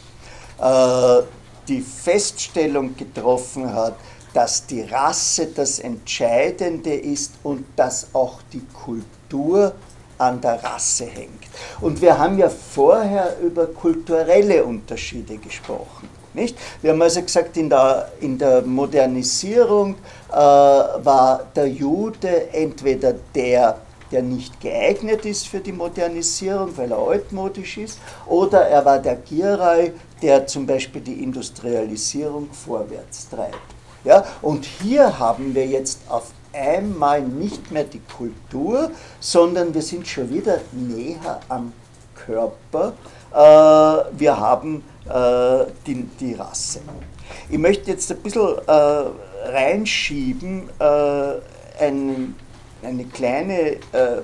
äh, 0.58 1.22
die 1.68 1.80
Feststellung 1.80 2.96
getroffen 2.96 3.72
hat, 3.72 3.96
dass 4.36 4.66
die 4.66 4.82
Rasse 4.82 5.46
das 5.46 5.78
Entscheidende 5.78 6.92
ist 6.92 7.32
und 7.42 7.64
dass 7.74 8.08
auch 8.12 8.40
die 8.52 8.60
Kultur 8.84 9.72
an 10.18 10.42
der 10.42 10.62
Rasse 10.62 11.06
hängt. 11.06 11.44
Und 11.80 12.02
wir 12.02 12.18
haben 12.18 12.36
ja 12.36 12.50
vorher 12.50 13.38
über 13.42 13.66
kulturelle 13.66 14.62
Unterschiede 14.62 15.38
gesprochen. 15.38 16.10
Nicht? 16.34 16.54
Wir 16.82 16.90
haben 16.90 17.00
also 17.00 17.22
gesagt, 17.22 17.56
in 17.56 17.70
der, 17.70 18.12
in 18.20 18.36
der 18.36 18.60
Modernisierung 18.60 19.94
äh, 20.30 20.34
war 20.34 21.46
der 21.56 21.68
Jude 21.68 22.52
entweder 22.52 23.14
der, 23.34 23.78
der 24.12 24.20
nicht 24.20 24.60
geeignet 24.60 25.24
ist 25.24 25.48
für 25.48 25.60
die 25.60 25.72
Modernisierung, 25.72 26.76
weil 26.76 26.92
er 26.92 26.98
altmodisch 26.98 27.78
ist, 27.78 27.98
oder 28.26 28.66
er 28.66 28.84
war 28.84 28.98
der 28.98 29.16
Girai, 29.16 29.92
der 30.20 30.46
zum 30.46 30.66
Beispiel 30.66 31.00
die 31.00 31.22
Industrialisierung 31.22 32.50
vorwärts 32.52 33.30
treibt. 33.30 33.75
Ja? 34.06 34.24
Und 34.40 34.64
hier 34.64 35.18
haben 35.18 35.54
wir 35.54 35.66
jetzt 35.66 36.00
auf 36.08 36.30
einmal 36.52 37.20
nicht 37.20 37.70
mehr 37.70 37.84
die 37.84 38.00
Kultur, 38.16 38.90
sondern 39.20 39.74
wir 39.74 39.82
sind 39.82 40.06
schon 40.06 40.30
wieder 40.30 40.60
näher 40.72 41.40
am 41.48 41.72
Körper. 42.14 42.94
Äh, 43.32 44.18
wir 44.18 44.38
haben 44.38 44.82
äh, 45.04 45.66
die, 45.86 46.04
die, 46.18 46.34
Rasse. 46.34 46.80
Ich 47.50 47.58
möchte 47.58 47.90
jetzt 47.90 48.10
ein 48.10 48.18
bisschen 48.18 48.56
äh, 48.66 49.02
reinschieben, 49.50 50.70
äh, 50.78 51.84
ein, 51.84 52.34
eine 52.82 53.04
kleine 53.04 53.72
äh, 53.92 54.22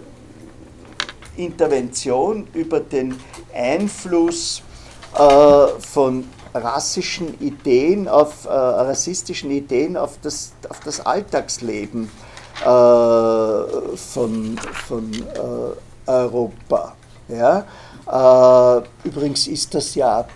Intervention 1.36 2.46
über 2.54 2.80
den 2.80 3.16
Einfluss 3.54 4.62
äh, 5.18 5.66
von 5.80 6.24
rassischen 6.55 7.40
Ideen, 7.40 8.09
auf 8.09 8.44
äh, 8.44 8.48
rassistischen 8.48 9.50
Ideen 9.50 9.96
auf 9.96 10.18
das, 10.22 10.53
auf 10.68 10.80
das 10.80 11.05
Alltagsleben 11.05 12.11
äh, 12.61 12.66
von, 13.96 14.59
von 14.86 15.12
äh, 15.12 16.11
Europa. 16.11 16.94
Ja? 17.28 17.64
Äh, 18.07 19.09
übrigens 19.09 19.46
ist 19.46 19.74
das 19.74 19.94
ja 19.94 20.26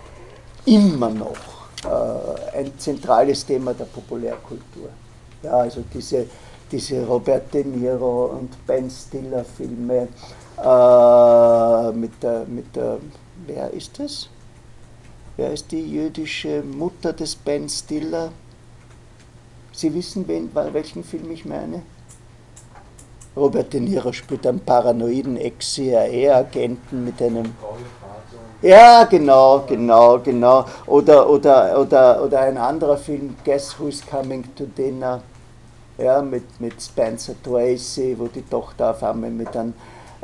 immer 0.65 1.09
noch 1.09 1.37
äh, 1.85 2.57
ein 2.57 2.77
zentrales 2.77 3.45
Thema 3.45 3.73
der 3.73 3.85
Populärkultur. 3.85 4.89
Ja, 5.43 5.51
also 5.51 5.83
diese, 5.93 6.25
diese 6.71 7.05
Robert 7.05 7.53
De 7.53 7.63
Niro 7.63 8.37
und 8.37 8.65
Ben 8.65 8.89
Stiller 8.89 9.45
Filme 9.45 10.07
äh, 10.57 11.91
mit 11.91 12.23
der, 12.23 12.45
mit 12.47 12.75
der, 12.75 12.97
wer 13.45 13.71
ist 13.71 13.99
das? 13.99 14.29
Wer 15.37 15.53
ist 15.53 15.71
die 15.71 15.87
jüdische 15.87 16.63
Mutter 16.63 17.13
des 17.13 17.35
Ben 17.35 17.69
Stiller? 17.69 18.31
Sie 19.71 19.93
wissen, 19.93 20.27
wen, 20.27 20.49
welchen 20.73 21.03
Film 21.03 21.29
ich 21.29 21.45
meine? 21.45 21.83
Robert 23.35 23.71
De 23.71 23.79
Niro 23.79 24.11
spielt 24.11 24.47
einen 24.47 24.59
paranoiden 24.59 25.37
Ex-CIA-Agenten 25.37 27.05
mit 27.05 27.21
einem. 27.21 27.53
Ja, 28.63 29.03
genau, 29.03 29.63
genau, 29.67 30.17
genau. 30.17 30.65
Oder, 30.87 31.29
oder, 31.29 31.79
oder, 31.79 32.23
oder 32.23 32.39
ein 32.39 32.57
anderer 32.57 32.97
Film, 32.97 33.35
Guess 33.45 33.79
Who's 33.79 34.03
Coming 34.03 34.43
to 34.55 34.65
Dinner? 34.65 35.21
Ja, 35.99 36.19
mit, 36.23 36.59
mit 36.59 36.81
Spencer 36.81 37.35
Tracy, 37.43 38.15
wo 38.17 38.25
die 38.25 38.41
Tochter 38.41 38.89
auf 38.89 39.03
einmal 39.03 39.29
mit 39.29 39.55
einem 39.55 39.75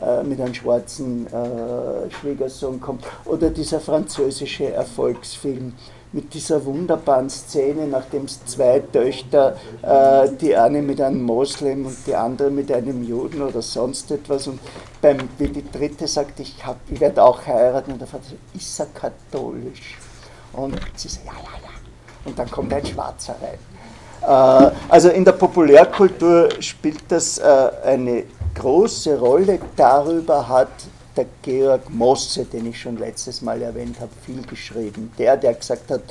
äh, 0.02 0.24
mit 0.24 0.41
einem 0.41 0.54
schwarzen 0.54 1.28
äh, 1.28 2.10
Schwiegersohn 2.10 2.82
kommt. 2.82 3.06
Oder 3.26 3.52
dieser 3.52 3.80
französische 3.80 4.74
Erfolgsfilm 4.74 5.74
mit 6.12 6.34
dieser 6.34 6.64
wunderbaren 6.66 7.30
Szene, 7.30 7.88
nachdem 7.88 8.26
es 8.26 8.44
zwei 8.46 8.80
Töchter, 8.80 9.56
äh, 9.82 10.30
die 10.39 10.56
eine 10.56 10.82
mit 10.82 11.00
einem 11.00 11.22
Moslem 11.24 11.86
und 11.86 11.96
die 12.08 12.16
andere 12.16 12.50
mit 12.50 12.72
einem 12.72 13.04
Juden 13.04 13.41
oder 13.41 13.62
sonst 13.62 14.10
etwas, 14.12 14.48
und 14.48 14.60
beim, 15.02 15.18
wie 15.38 15.48
die 15.48 15.70
dritte 15.72 16.08
sagt, 16.08 16.39
ich, 16.39 16.56
ich 16.89 17.00
werde 17.00 17.24
auch 17.24 17.46
heiraten, 17.46 17.94
und 17.94 18.00
der 18.00 18.08
Vater 18.08 18.26
sagt, 18.26 18.56
ist 18.56 18.80
er 18.80 18.88
katholisch? 18.88 19.98
Und 20.54 20.80
sie 20.96 21.08
sagt, 21.08 21.26
ja, 21.26 21.34
ja, 21.34 21.50
ja. 21.64 21.70
Und 22.26 22.38
dann 22.38 22.50
kommt 22.50 22.74
ein 22.74 22.86
Schwarzer 22.86 23.36
rein. 23.41 23.60
Also 24.88 25.10
in 25.10 25.26
der 25.26 25.34
Populärkultur 25.34 26.50
spielt 26.62 27.04
das 27.10 27.41
eine 27.41 28.24
große 28.56 29.20
Rolle. 29.20 29.60
Darüber 29.76 30.47
hat 30.47 30.70
der 31.16 31.26
Georg 31.41 31.89
Mosse, 31.89 32.45
den 32.45 32.68
ich 32.68 32.82
schon 32.82 32.97
letztes 32.97 33.41
Mal 33.41 33.62
erwähnt 33.62 33.99
habe, 33.99 34.12
viel 34.26 34.41
geschrieben. 34.43 35.12
Der, 35.18 35.38
der 35.38 35.54
gesagt 35.54 35.91
hat, 35.91 36.01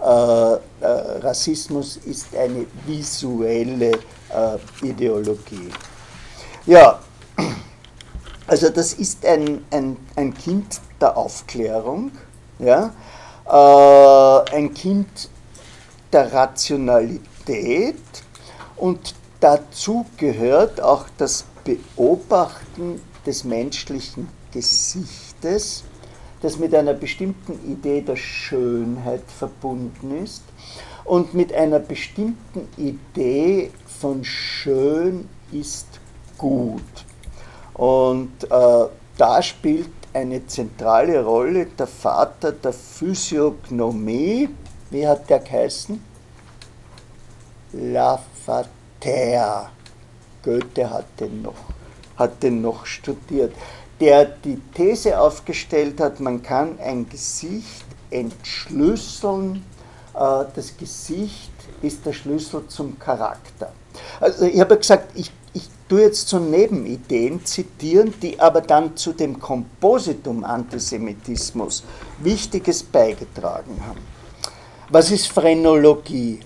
äh, 0.00 0.84
äh, 0.84 1.18
Rassismus 1.20 1.96
ist 1.96 2.34
eine 2.36 2.66
visuelle 2.86 3.92
äh, 3.92 4.86
Ideologie. 4.86 5.70
Ja, 6.66 7.00
also 8.46 8.68
das 8.70 8.94
ist 8.94 9.24
ein, 9.26 9.64
ein, 9.70 9.96
ein 10.16 10.34
Kind 10.34 10.80
der 11.00 11.16
Aufklärung, 11.16 12.12
ja? 12.58 12.92
Äh, 13.46 14.56
ein 14.56 14.72
Kind 14.74 15.28
der 16.12 16.32
Rationalität 16.32 17.96
und 18.76 19.14
dazu 19.40 20.06
gehört 20.16 20.80
auch 20.80 21.06
das 21.18 21.44
Beobachten 21.68 23.02
des 23.26 23.44
menschlichen 23.44 24.28
Gesichtes, 24.52 25.84
das 26.40 26.58
mit 26.58 26.74
einer 26.74 26.94
bestimmten 26.94 27.60
Idee 27.70 28.00
der 28.00 28.16
Schönheit 28.16 29.24
verbunden 29.26 30.24
ist 30.24 30.44
und 31.04 31.34
mit 31.34 31.52
einer 31.52 31.78
bestimmten 31.78 32.68
Idee 32.78 33.70
von 34.00 34.24
schön 34.24 35.28
ist 35.52 35.88
gut. 36.38 37.04
Und 37.74 38.32
äh, 38.44 38.86
da 39.18 39.42
spielt 39.42 39.90
eine 40.14 40.46
zentrale 40.46 41.22
Rolle 41.22 41.66
der 41.66 41.86
Vater 41.86 42.52
der 42.52 42.72
Physiognomie. 42.72 44.48
Wie 44.90 45.06
hat 45.06 45.28
der 45.28 45.40
geheißen? 45.40 46.02
Lavater. 47.72 49.70
Goethe 50.48 50.88
hat 50.90 51.20
den 51.20 51.42
noch, 51.42 51.54
hat 52.16 52.42
den 52.42 52.62
noch 52.62 52.86
studiert. 52.86 53.54
Der 54.00 54.24
die 54.24 54.58
These 54.74 55.20
aufgestellt 55.20 56.00
hat, 56.00 56.20
man 56.20 56.42
kann 56.42 56.78
ein 56.78 57.08
Gesicht 57.08 57.84
entschlüsseln. 58.10 59.64
Äh, 60.14 60.44
das 60.54 60.76
Gesicht 60.78 61.52
ist 61.82 62.06
der 62.06 62.14
Schlüssel 62.14 62.66
zum 62.68 62.98
Charakter. 62.98 63.72
Also 64.20 64.46
ich 64.46 64.60
habe 64.60 64.76
gesagt, 64.78 65.10
ich 65.14 65.30
tue 65.88 66.02
jetzt 66.02 66.28
so 66.28 66.38
Nebenideen 66.38 67.44
zitieren, 67.44 68.12
die 68.20 68.38
aber 68.38 68.60
dann 68.60 68.96
zu 68.96 69.12
dem 69.12 69.40
Kompositum 69.40 70.44
Antisemitismus 70.44 71.82
Wichtiges 72.20 72.82
beigetragen 72.82 73.76
haben. 73.86 74.00
Was 74.90 75.10
ist 75.10 75.28
Phrenologie? 75.28 76.40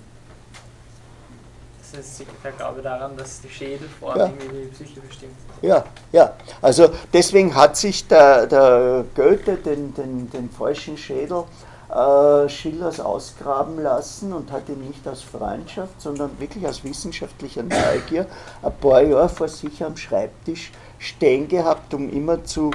Das 1.93 2.07
ist 2.07 2.25
der 2.43 2.53
Glaube 2.53 2.81
daran, 2.81 3.17
dass 3.17 3.41
die 3.43 3.51
Schädelform 3.51 4.19
ja. 4.19 4.27
irgendwie 4.27 4.63
die 4.63 4.69
Psyche 4.69 5.01
bestimmt. 5.01 5.35
Ja, 5.61 5.85
ja. 6.11 6.33
Also 6.63 6.91
deswegen 7.13 7.55
hat 7.55 7.77
sich 7.77 8.07
der, 8.09 8.47
der 8.47 9.05
Goethe 9.15 9.57
den, 9.57 9.93
den, 9.95 10.31
den 10.31 10.51
falschen 10.51 10.97
Schädel 10.97 11.45
äh, 11.93 12.49
Schillers 12.49 13.01
ausgraben 13.01 13.83
lassen 13.83 14.33
und 14.33 14.51
hat 14.51 14.69
ihn 14.71 14.81
nicht 14.87 15.07
aus 15.07 15.21
Freundschaft, 15.23 16.01
sondern 16.01 16.31
wirklich 16.39 16.67
aus 16.67 16.83
wissenschaftlicher 16.83 17.63
Neugier 17.63 18.27
ein 18.63 18.73
paar 18.81 19.03
Jahre 19.03 19.29
vor 19.29 19.49
sich 19.49 19.85
am 19.85 19.97
Schreibtisch 19.97 20.73
stehen 20.99 21.49
gehabt, 21.49 21.93
um 21.93 22.09
immer 22.09 22.43
zu, 22.45 22.71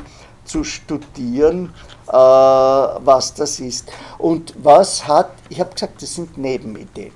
zu 0.45 0.63
studieren, 0.63 1.74
äh, 2.07 2.11
was 2.11 3.34
das 3.34 3.59
ist. 3.59 3.91
Und 4.20 4.53
was 4.61 5.07
hat, 5.07 5.32
ich 5.49 5.59
habe 5.59 5.74
gesagt, 5.74 6.01
das 6.01 6.13
sind 6.13 6.38
Nebenideen, 6.38 7.11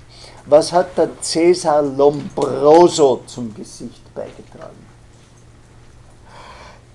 was 0.46 0.72
hat 0.72 0.96
der 0.98 1.10
Cäsar 1.20 1.82
Lombroso 1.82 3.22
zum 3.26 3.54
Gesicht 3.54 4.14
beigetragen? 4.14 4.86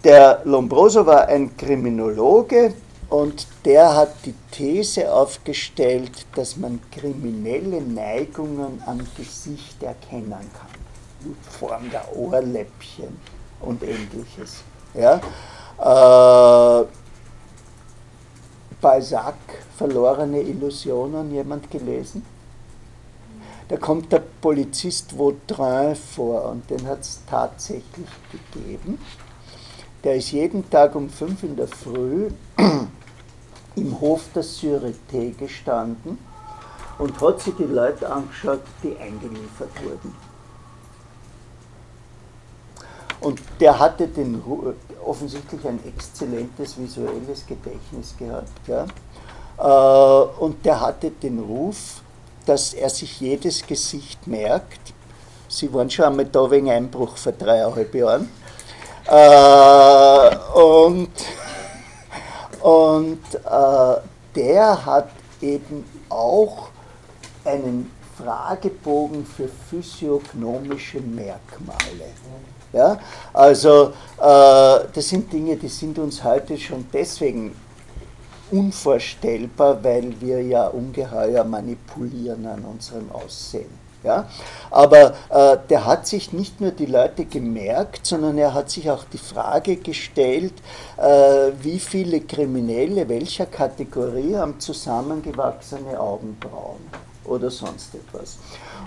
Der 0.03 0.41
Lombroso 0.45 1.05
war 1.05 1.27
ein 1.27 1.55
Kriminologe, 1.57 2.73
und 3.09 3.47
der 3.63 3.95
hat 3.95 4.13
die 4.25 4.35
These 4.51 5.11
aufgestellt, 5.11 6.25
dass 6.35 6.57
man 6.57 6.79
kriminelle 6.91 7.81
Neigungen 7.81 8.81
am 8.85 8.99
Gesicht 9.15 9.81
erkennen 9.81 10.31
kann. 10.31 10.77
In 11.23 11.35
Form 11.49 11.89
der 11.89 12.15
Ohrläppchen 12.15 13.17
und 13.61 13.81
ähnliches. 13.81 14.63
Ja? 14.93 15.21
Äh, 16.81 16.85
Balzac, 18.81 19.35
Verlorene 19.77 20.41
Illusionen, 20.41 21.31
jemand 21.31 21.71
gelesen? 21.71 22.25
Da 23.69 23.75
kommt 23.75 24.11
der 24.13 24.23
Polizist 24.41 25.17
Vautrin 25.17 25.95
vor 25.95 26.45
und 26.45 26.69
den 26.69 26.87
hat 26.87 27.01
es 27.01 27.21
tatsächlich 27.29 28.07
gegeben. 28.31 28.97
Der 30.03 30.15
ist 30.15 30.31
jeden 30.31 30.69
Tag 30.69 30.95
um 30.95 31.09
fünf 31.09 31.43
in 31.43 31.55
der 31.57 31.67
Früh 31.67 32.29
im 33.75 33.99
Hof 33.99 34.23
der 34.33 34.43
Sûreté 34.43 35.35
gestanden 35.37 36.17
und 36.97 37.19
hat 37.19 37.41
sich 37.41 37.55
die 37.55 37.63
Leute 37.63 38.09
angeschaut, 38.09 38.61
die 38.83 38.95
eingeliefert 38.97 39.69
wurden. 39.83 40.15
Und 43.19 43.41
der 43.59 43.77
hatte 43.77 44.07
den, 44.07 44.41
offensichtlich 45.03 45.67
ein 45.67 45.79
exzellentes 45.85 46.77
visuelles 46.77 47.45
Gedächtnis 47.45 48.15
gehabt. 48.17 48.67
Ja? 48.67 48.85
Äh, 49.57 50.27
und 50.39 50.63
der 50.65 50.79
hatte 50.79 51.11
den 51.11 51.39
Ruf, 51.39 52.01
dass 52.47 52.73
er 52.73 52.89
sich 52.89 53.19
jedes 53.19 53.65
Gesicht 53.65 54.25
merkt. 54.25 54.93
Sie 55.49 55.71
waren 55.73 55.89
schon 55.89 56.05
einmal 56.05 56.25
da 56.25 56.49
wegen 56.49 56.69
Einbruch 56.69 57.17
vor 57.17 57.31
dreieinhalb 57.33 57.93
Jahren. 57.93 58.29
Äh, 59.05 60.35
und 60.59 61.09
und 62.61 63.35
äh, 63.35 64.01
der 64.35 64.85
hat 64.85 65.09
eben 65.41 65.85
auch 66.09 66.69
einen 67.45 67.91
Fragebogen 68.17 69.25
für 69.25 69.47
physiognomische 69.69 70.99
Merkmale. 70.99 72.11
Ja? 72.73 72.99
Also 73.31 73.93
äh, 74.17 74.87
das 74.93 75.09
sind 75.09 75.31
Dinge, 75.31 75.55
die 75.55 75.67
sind 75.67 75.99
uns 75.99 76.23
heute 76.23 76.57
schon 76.57 76.87
deswegen 76.91 77.55
unvorstellbar, 78.51 79.83
weil 79.83 80.19
wir 80.19 80.41
ja 80.41 80.67
ungeheuer 80.67 81.43
manipulieren 81.43 82.45
an 82.45 82.63
unserem 82.65 83.11
Aussehen. 83.11 83.87
Ja? 84.03 84.27
Aber 84.71 85.15
äh, 85.29 85.57
der 85.69 85.85
hat 85.85 86.07
sich 86.07 86.33
nicht 86.33 86.61
nur 86.61 86.71
die 86.71 86.85
Leute 86.85 87.25
gemerkt, 87.25 88.05
sondern 88.05 88.37
er 88.37 88.53
hat 88.53 88.69
sich 88.69 88.89
auch 88.89 89.03
die 89.03 89.17
Frage 89.17 89.77
gestellt, 89.77 90.53
äh, 90.97 91.51
wie 91.61 91.79
viele 91.79 92.21
Kriminelle 92.21 93.09
welcher 93.09 93.45
Kategorie 93.45 94.35
haben 94.35 94.59
zusammengewachsene 94.59 95.99
Augenbrauen 95.99 96.79
oder 97.25 97.51
sonst 97.51 97.93
etwas. 97.95 98.37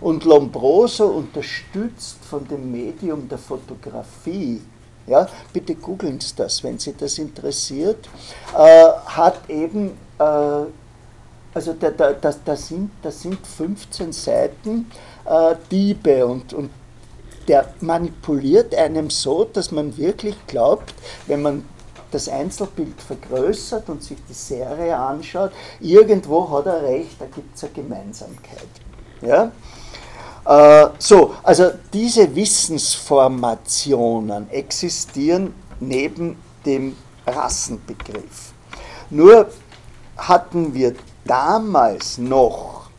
Und 0.00 0.24
Lombroso 0.24 1.06
unterstützt 1.06 2.24
von 2.24 2.46
dem 2.48 2.72
Medium 2.72 3.28
der 3.28 3.38
Fotografie, 3.38 4.62
ja, 5.06 5.28
bitte 5.52 5.74
googeln 5.74 6.20
Sie 6.20 6.34
das, 6.36 6.62
wenn 6.62 6.78
Sie 6.78 6.94
das 6.96 7.18
interessiert, 7.18 8.08
äh, 8.56 8.88
hat 9.06 9.48
eben 9.48 9.98
äh, 10.18 10.64
also 11.52 11.72
da, 11.72 11.90
da, 11.90 12.12
da, 12.12 12.32
da, 12.44 12.56
sind, 12.56 12.90
da 13.02 13.10
sind 13.10 13.44
15 13.44 14.12
Seiten 14.12 14.90
äh, 15.24 15.54
Diebe 15.70 16.26
und, 16.26 16.52
und 16.52 16.70
der 17.48 17.74
manipuliert 17.80 18.74
einem 18.74 19.10
so, 19.10 19.44
dass 19.44 19.72
man 19.72 19.96
wirklich 19.96 20.36
glaubt, 20.46 20.94
wenn 21.26 21.42
man 21.42 21.64
das 22.12 22.28
Einzelbild 22.28 23.00
vergrößert 23.00 23.88
und 23.88 24.02
sich 24.02 24.18
die 24.28 24.34
Serie 24.34 24.96
anschaut, 24.96 25.52
irgendwo 25.80 26.48
hat 26.50 26.66
er 26.66 26.82
recht, 26.82 27.20
da 27.20 27.26
gibt 27.26 27.56
es 27.56 27.64
eine 27.64 27.72
Gemeinsamkeit. 27.72 28.68
Ja? 29.22 29.52
Äh, 30.44 30.88
so, 30.98 31.34
also 31.42 31.70
diese 31.92 32.34
Wissensformationen 32.34 34.50
existieren 34.50 35.54
neben 35.80 36.36
dem 36.64 36.96
Rassenbegriff. 37.26 38.52
Nur 39.10 39.48
hatten 40.16 40.72
wir 40.74 40.94
damals 41.24 42.18
noch, 42.18 42.90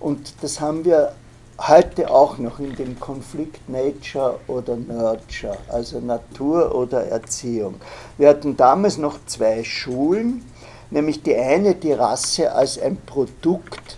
und 0.00 0.34
das 0.42 0.60
haben 0.60 0.84
wir 0.84 1.12
heute 1.58 2.10
auch 2.10 2.38
noch 2.38 2.58
in 2.58 2.74
dem 2.76 3.00
Konflikt 3.00 3.68
Nature 3.68 4.38
oder 4.46 4.76
Nurture, 4.76 5.56
also 5.68 6.00
Natur 6.00 6.74
oder 6.74 7.06
Erziehung. 7.06 7.76
Wir 8.18 8.28
hatten 8.28 8.56
damals 8.56 8.98
noch 8.98 9.18
zwei 9.26 9.64
Schulen, 9.64 10.44
nämlich 10.90 11.22
die 11.22 11.34
eine 11.34 11.74
die 11.74 11.92
Rasse 11.92 12.52
als 12.52 12.78
ein 12.78 12.98
Produkt 13.06 13.96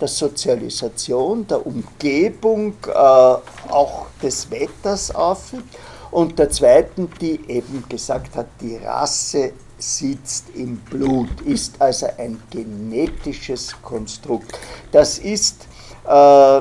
der 0.00 0.08
Sozialisation, 0.08 1.46
der 1.46 1.66
Umgebung, 1.66 2.74
äh, 2.86 2.92
auch 2.92 4.06
des 4.22 4.50
Wetters 4.50 5.14
aufführt, 5.14 5.64
und 6.10 6.38
der 6.38 6.50
zweiten, 6.50 7.08
die 7.20 7.40
eben 7.48 7.84
gesagt 7.88 8.34
hat, 8.34 8.46
die 8.60 8.76
Rasse 8.76 9.52
sitzt 9.78 10.46
im 10.54 10.76
Blut, 10.78 11.28
ist 11.42 11.80
also 11.80 12.06
ein 12.18 12.42
genetisches 12.50 13.74
Konstrukt. 13.82 14.58
Das 14.90 15.18
ist, 15.18 15.66
äh, 16.08 16.58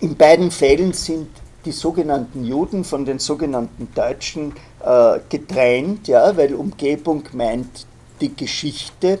in 0.00 0.16
beiden 0.16 0.50
Fällen 0.50 0.92
sind 0.92 1.28
die 1.64 1.72
sogenannten 1.72 2.44
Juden 2.44 2.84
von 2.84 3.04
den 3.04 3.18
sogenannten 3.18 3.88
Deutschen 3.94 4.54
äh, 4.82 5.18
getrennt, 5.28 6.08
ja, 6.08 6.34
weil 6.36 6.54
Umgebung 6.54 7.24
meint 7.32 7.86
die 8.20 8.34
Geschichte 8.34 9.18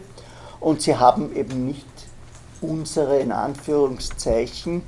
und 0.58 0.80
sie 0.82 0.96
haben 0.96 1.34
eben 1.36 1.66
nicht 1.66 1.89
unsere, 2.60 3.18
in 3.18 3.32
Anführungszeichen, 3.32 4.82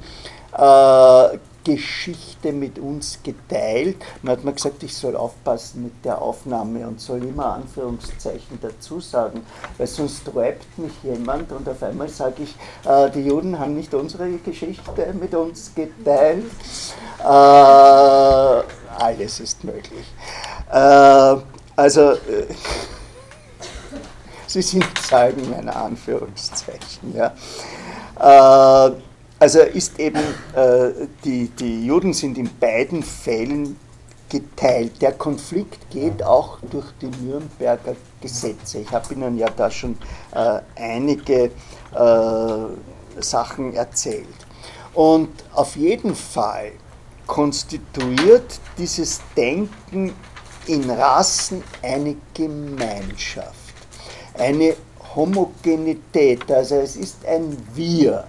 äh, 0.57 1.39
Geschichte 1.65 2.53
mit 2.53 2.79
uns 2.79 3.21
geteilt. 3.23 3.97
Man 4.23 4.33
hat 4.33 4.45
mir 4.45 4.53
gesagt, 4.53 4.83
ich 4.83 4.97
soll 4.97 5.17
aufpassen 5.17 5.85
mit 5.85 6.05
der 6.05 6.21
Aufnahme 6.21 6.87
und 6.87 7.01
soll 7.01 7.23
immer 7.23 7.55
Anführungszeichen 7.55 8.59
dazu 8.61 9.01
sagen, 9.01 9.47
weil 9.79 9.87
sonst 9.87 10.23
rappt 10.35 10.79
mich 10.79 10.93
jemand 11.05 11.53
und 11.53 11.69
auf 11.69 11.83
einmal 11.83 12.09
sage 12.09 12.43
ich, 12.43 12.57
äh, 12.85 13.11
die 13.11 13.21
Juden 13.21 13.59
haben 13.59 13.75
nicht 13.75 13.95
unsere 13.95 14.29
Geschichte 14.39 15.15
mit 15.19 15.35
uns 15.35 15.73
geteilt. 15.75 16.45
Äh, 17.21 17.25
alles 17.25 19.41
ist 19.41 19.65
möglich. 19.65 20.07
Äh, 20.71 21.37
also, 21.77 22.13
äh, 22.13 22.47
sie 24.53 24.63
sind 24.63 24.85
Zeugen 24.99 25.51
meiner 25.51 25.77
Anführungszeichen. 25.77 27.15
Ja. 27.15 27.35
Äh, 28.19 28.93
also 29.39 29.59
ist 29.61 29.99
eben, 29.99 30.21
äh, 30.55 31.07
die, 31.25 31.49
die 31.49 31.87
Juden 31.87 32.13
sind 32.13 32.39
in 32.39 32.51
beiden 32.61 33.03
Fällen 33.03 33.77
geteilt. 34.29 35.01
Der 35.03 35.13
Konflikt 35.13 35.91
geht 35.91 36.23
auch 36.23 36.59
durch 36.71 36.87
die 37.01 37.11
Nürnberger 37.25 37.97
Gesetze. 38.21 38.79
Ich 38.79 38.91
habe 38.91 39.13
Ihnen 39.13 39.37
ja 39.37 39.49
da 39.51 39.71
schon 39.71 39.99
äh, 40.33 40.61
einige 40.77 41.51
äh, 41.95 43.21
Sachen 43.21 43.75
erzählt. 43.75 44.29
Und 44.95 45.31
auf 45.53 45.77
jeden 45.77 46.15
Fall 46.15 46.73
konstituiert 47.27 48.61
dieses 48.79 49.21
Denken 49.37 50.13
in 50.67 50.89
Rassen 50.91 51.63
eine 51.83 52.17
Gemeinschaft, 52.35 53.62
eine 54.39 54.75
Homogenität, 55.15 56.51
also 56.51 56.77
es 56.77 56.97
ist 56.97 57.27
ein 57.27 57.57
Wir. 57.75 58.25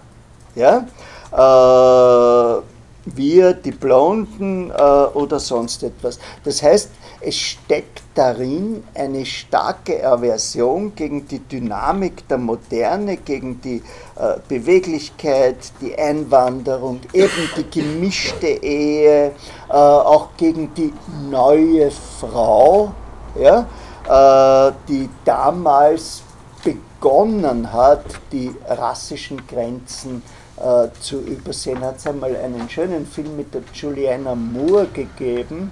Ja? 0.56 0.86
Äh, 1.32 2.62
wir, 3.06 3.54
die 3.54 3.72
Blonden 3.72 4.72
äh, 4.72 4.74
oder 4.74 5.40
sonst 5.40 5.84
etwas. 5.84 6.20
Das 6.44 6.64
heißt, 6.64 6.90
es 7.22 7.36
steckt 7.36 8.02
darin 8.16 8.84
eine 8.94 9.26
starke 9.26 10.06
Aversion 10.06 10.94
gegen 10.96 11.28
die 11.28 11.40
Dynamik 11.40 12.28
der 12.28 12.38
Moderne, 12.38 13.18
gegen 13.18 13.60
die 13.62 13.82
äh, 14.16 14.36
Beweglichkeit, 14.48 15.58
die 15.82 15.98
Einwanderung, 15.98 17.02
eben 17.14 17.50
die 17.58 17.70
gemischte 17.70 18.48
Ehe, 18.48 19.28
äh, 19.70 19.74
auch 19.74 20.30
gegen 20.38 20.74
die 20.74 20.94
neue 21.30 21.92
Frau, 21.92 22.92
ja, 23.40 23.68
die 24.06 25.10
damals 25.26 26.24
begonnen 26.64 27.72
hat, 27.72 28.06
die 28.32 28.54
rassischen 28.68 29.46
Grenzen 29.48 30.24
äh, 30.58 30.88
zu 31.00 31.20
übersehen. 31.20 31.82
Hat 31.82 31.98
es 31.98 32.08
einmal 32.08 32.36
einen 32.36 32.70
schönen 32.70 33.06
Film 33.06 33.36
mit 33.36 33.54
der 33.54 33.62
Juliana 33.74 34.36
Moore 34.36 34.88
gegeben. 34.88 35.72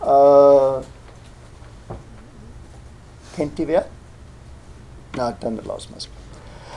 Äh, 0.00 0.82
kennt 3.36 3.58
die 3.58 3.68
wer? 3.68 3.86
Na, 5.16 5.32
dann 5.38 5.56
lassen 5.56 5.90
wir 5.90 5.98
es. 5.98 6.08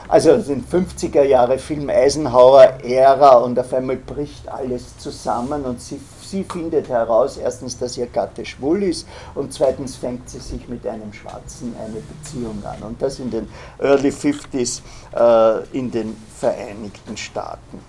Also 0.07 0.37
den 0.37 0.65
50er 0.65 1.23
Jahre 1.23 1.59
Film 1.59 1.89
Eisenhower-Ära 1.89 3.37
und 3.37 3.59
auf 3.59 3.73
einmal 3.73 3.97
bricht 3.97 4.47
alles 4.47 4.97
zusammen 4.97 5.63
und 5.65 5.79
sie 5.81 5.99
Sie 6.29 6.43
findet 6.43 6.89
heraus, 6.89 7.37
erstens, 7.37 7.77
dass 7.77 7.97
ihr 7.97 8.05
Gatte 8.05 8.45
schwul 8.45 8.83
ist 8.83 9.07
und 9.33 9.51
zweitens 9.51 9.95
fängt 9.95 10.29
sie 10.29 10.39
sich 10.39 10.67
mit 10.67 10.85
einem 10.85 11.11
Schwarzen 11.11 11.75
eine 11.77 12.01
Beziehung 12.01 12.63
an. 12.63 12.83
Und 12.83 13.01
das 13.01 13.17
in 13.19 13.31
den 13.31 13.49
Early 13.79 14.09
50s 14.09 14.81
äh, 15.15 15.77
in 15.77 15.89
den 15.89 16.15
Vereinigten 16.37 17.17
Staaten. 17.17 17.79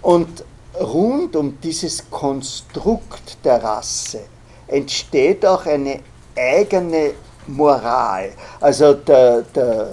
Und 0.00 0.44
rund 0.80 1.36
um 1.36 1.60
dieses 1.60 2.08
Konstrukt 2.10 3.36
der 3.44 3.62
Rasse 3.62 4.20
entsteht 4.66 5.44
auch 5.44 5.66
eine 5.66 6.00
eigene 6.36 7.12
Moral. 7.46 8.32
Also 8.60 8.94
der, 8.94 9.42
der 9.42 9.88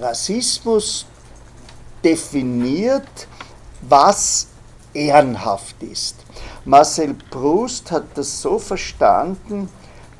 Rassismus 0.00 1.06
definiert, 2.04 3.26
was 3.82 4.48
ehrenhaft 4.94 5.82
ist. 5.82 6.16
Marcel 6.68 7.14
Proust 7.30 7.90
hat 7.90 8.04
das 8.14 8.42
so 8.42 8.58
verstanden, 8.58 9.70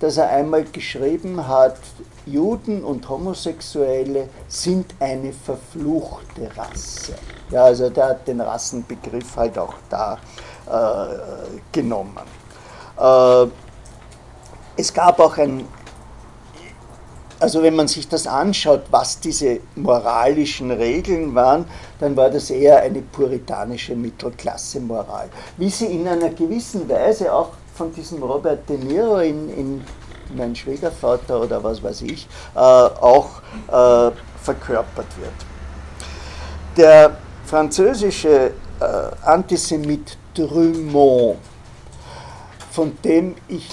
dass 0.00 0.16
er 0.16 0.30
einmal 0.30 0.64
geschrieben 0.64 1.46
hat, 1.46 1.76
Juden 2.24 2.84
und 2.84 3.06
Homosexuelle 3.06 4.30
sind 4.48 4.94
eine 4.98 5.34
verfluchte 5.34 6.50
Rasse. 6.56 7.16
Ja, 7.50 7.64
also 7.64 7.90
der 7.90 8.06
hat 8.06 8.26
den 8.26 8.40
Rassenbegriff 8.40 9.36
halt 9.36 9.58
auch 9.58 9.74
da 9.90 10.18
äh, 10.66 11.60
genommen. 11.70 12.16
Äh, 12.98 13.46
es 14.74 14.94
gab 14.94 15.20
auch 15.20 15.36
ein 15.36 15.66
also 17.40 17.62
wenn 17.62 17.76
man 17.76 17.88
sich 17.88 18.08
das 18.08 18.26
anschaut, 18.26 18.82
was 18.90 19.20
diese 19.20 19.60
moralischen 19.76 20.70
Regeln 20.70 21.34
waren, 21.34 21.66
dann 22.00 22.16
war 22.16 22.30
das 22.30 22.50
eher 22.50 22.80
eine 22.80 23.00
puritanische 23.00 23.94
Mittelklasse-Moral. 23.94 25.28
Wie 25.56 25.70
sie 25.70 25.86
in 25.86 26.08
einer 26.08 26.30
gewissen 26.30 26.88
Weise 26.88 27.32
auch 27.32 27.50
von 27.74 27.92
diesem 27.92 28.22
Robert 28.22 28.68
De 28.68 28.76
Niro 28.76 29.20
in, 29.20 29.48
in 29.50 29.84
Mein 30.36 30.54
Schwiegervater 30.54 31.40
oder 31.40 31.62
was 31.62 31.82
weiß 31.82 32.02
ich, 32.02 32.26
äh, 32.54 32.58
auch 32.58 33.40
äh, 33.68 34.10
verkörpert 34.42 35.06
wird. 35.20 35.32
Der 36.76 37.16
französische 37.46 38.52
äh, 38.80 38.84
Antisemit 39.24 40.18
Drummond, 40.34 41.38
von 42.70 42.96
dem 43.04 43.36
ich 43.48 43.68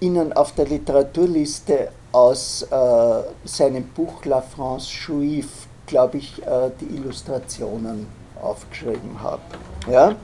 Ihnen 0.00 0.32
auf 0.32 0.52
der 0.52 0.66
Literaturliste 0.66 1.88
aus 2.12 2.62
äh, 2.62 3.22
seinem 3.44 3.88
Buch 3.88 4.24
La 4.24 4.40
France 4.42 4.88
Juive, 4.90 5.48
glaube 5.86 6.18
ich, 6.18 6.40
äh, 6.42 6.70
die 6.80 6.96
Illustrationen 6.96 8.06
aufgeschrieben 8.40 9.20
habe. 9.20 9.42
Ja? 9.90 10.14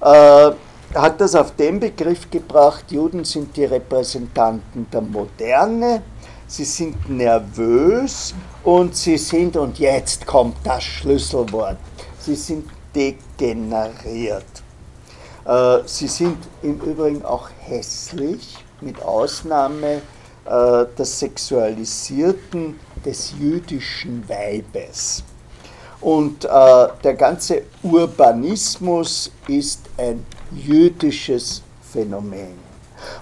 Äh, 0.00 0.54
hat 0.94 1.20
das 1.20 1.36
auf 1.36 1.54
den 1.54 1.78
Begriff 1.78 2.28
gebracht, 2.30 2.90
Juden 2.90 3.24
sind 3.24 3.56
die 3.56 3.64
Repräsentanten 3.64 4.88
der 4.92 5.00
Moderne, 5.00 6.02
sie 6.48 6.64
sind 6.64 7.08
nervös 7.08 8.34
und 8.64 8.96
sie 8.96 9.16
sind, 9.16 9.56
und 9.56 9.78
jetzt 9.78 10.26
kommt 10.26 10.56
das 10.64 10.82
Schlüsselwort, 10.82 11.76
sie 12.18 12.34
sind 12.34 12.68
degeneriert. 12.92 14.44
Äh, 15.44 15.78
sie 15.86 16.08
sind 16.08 16.38
im 16.62 16.80
Übrigen 16.80 17.24
auch 17.24 17.48
hässlich, 17.60 18.56
mit 18.80 19.00
Ausnahme 19.02 20.02
äh, 20.44 20.86
des 20.98 21.18
Sexualisierten 21.18 22.78
des 23.04 23.34
jüdischen 23.38 24.28
Weibes. 24.28 25.22
Und 26.00 26.44
äh, 26.44 26.48
der 27.04 27.14
ganze 27.14 27.62
Urbanismus 27.82 29.30
ist 29.48 29.80
ein 29.98 30.24
jüdisches 30.52 31.62
Phänomen. 31.92 32.70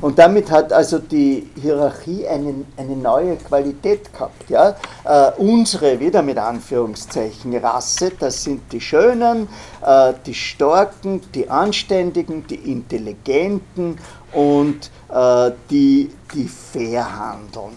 Und 0.01 0.19
damit 0.19 0.51
hat 0.51 0.73
also 0.73 0.99
die 0.99 1.49
Hierarchie 1.61 2.27
einen, 2.27 2.67
eine 2.77 2.97
neue 2.97 3.37
Qualität 3.37 4.13
gehabt. 4.13 4.49
Ja? 4.49 4.77
Äh, 5.05 5.33
unsere, 5.39 6.01
wieder 6.01 6.23
mit 6.23 6.39
Anführungszeichen, 6.39 7.57
Rasse, 7.57 8.13
das 8.19 8.45
sind 8.45 8.73
die 8.73 8.81
Schönen, 8.81 9.49
äh, 9.85 10.13
die 10.27 10.35
Starken, 10.35 11.21
die 11.33 11.49
Anständigen, 11.49 12.47
die 12.47 12.73
Intelligenten 12.73 13.99
und 14.33 14.91
äh, 15.11 15.51
die, 15.71 16.11
die 16.35 16.49
fair 16.49 17.19
handeln. 17.19 17.77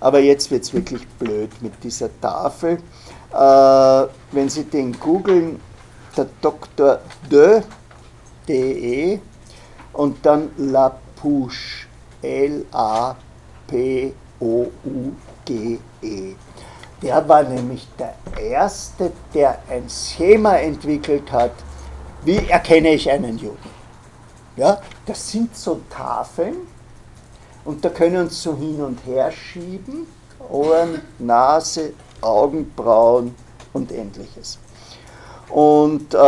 Aber 0.00 0.18
jetzt 0.18 0.50
wird 0.50 0.64
es 0.64 0.72
wirklich 0.72 1.06
blöd 1.18 1.50
mit 1.62 1.72
dieser 1.82 2.08
Tafel. 2.20 2.78
Äh, 3.32 4.06
wenn 4.32 4.48
Sie 4.48 4.64
den 4.64 4.98
googeln, 4.98 5.60
der 6.16 6.26
Dr. 6.40 6.98
De, 7.30 7.62
D-E, 8.48 9.20
und 9.92 10.24
dann 10.24 10.50
Lapouche, 10.56 11.86
L-A-P-O-U-G-E. 12.22 13.16
Der 17.02 17.28
war 17.28 17.42
nämlich 17.42 17.86
der 17.98 18.14
Erste, 18.40 19.12
der 19.34 19.58
ein 19.68 19.88
Schema 19.88 20.54
entwickelt 20.56 21.30
hat, 21.32 21.52
wie 22.24 22.36
erkenne 22.48 22.90
ich 22.90 23.10
einen 23.10 23.38
Juden. 23.38 23.71
Ja, 24.56 24.80
das 25.06 25.30
sind 25.30 25.56
so 25.56 25.80
Tafeln 25.88 26.56
und 27.64 27.84
da 27.84 27.88
können 27.88 28.28
Sie 28.28 28.36
so 28.36 28.54
hin 28.54 28.82
und 28.82 28.98
her 29.06 29.30
schieben, 29.32 30.06
Ohren, 30.50 31.00
Nase, 31.18 31.94
Augenbrauen 32.20 33.34
und 33.72 33.92
ähnliches. 33.92 34.58
Und 35.48 36.12
äh, 36.14 36.18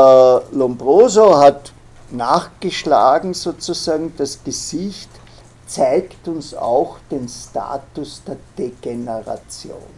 Lombroso 0.53 1.37
hat 1.39 1.73
nachgeschlagen 2.11 3.35
sozusagen, 3.35 4.15
das 4.17 4.43
Gesicht 4.43 5.11
zeigt 5.67 6.29
uns 6.29 6.55
auch 6.55 6.99
den 7.11 7.29
Status 7.29 8.23
der 8.27 8.37
Degeneration. 8.57 9.94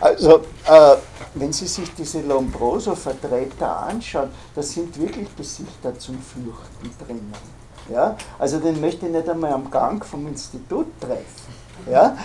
Also, 0.00 0.40
äh, 0.66 0.96
wenn 1.34 1.52
Sie 1.52 1.66
sich 1.66 1.92
diese 1.94 2.20
Lombroso-Vertreter 2.20 3.76
anschauen, 3.84 4.30
da 4.54 4.62
sind 4.62 4.98
wirklich 5.00 5.28
Gesichter 5.36 5.98
zum 5.98 6.18
Fürchten 6.20 7.04
drinnen. 7.04 7.32
Ja? 7.90 8.16
Also 8.38 8.58
den 8.58 8.80
möchte 8.80 9.06
ich 9.06 9.12
nicht 9.12 9.28
einmal 9.28 9.52
am 9.52 9.70
Gang 9.70 10.04
vom 10.04 10.26
Institut 10.26 10.86
treffen. 11.00 11.24
Ja? 11.90 12.16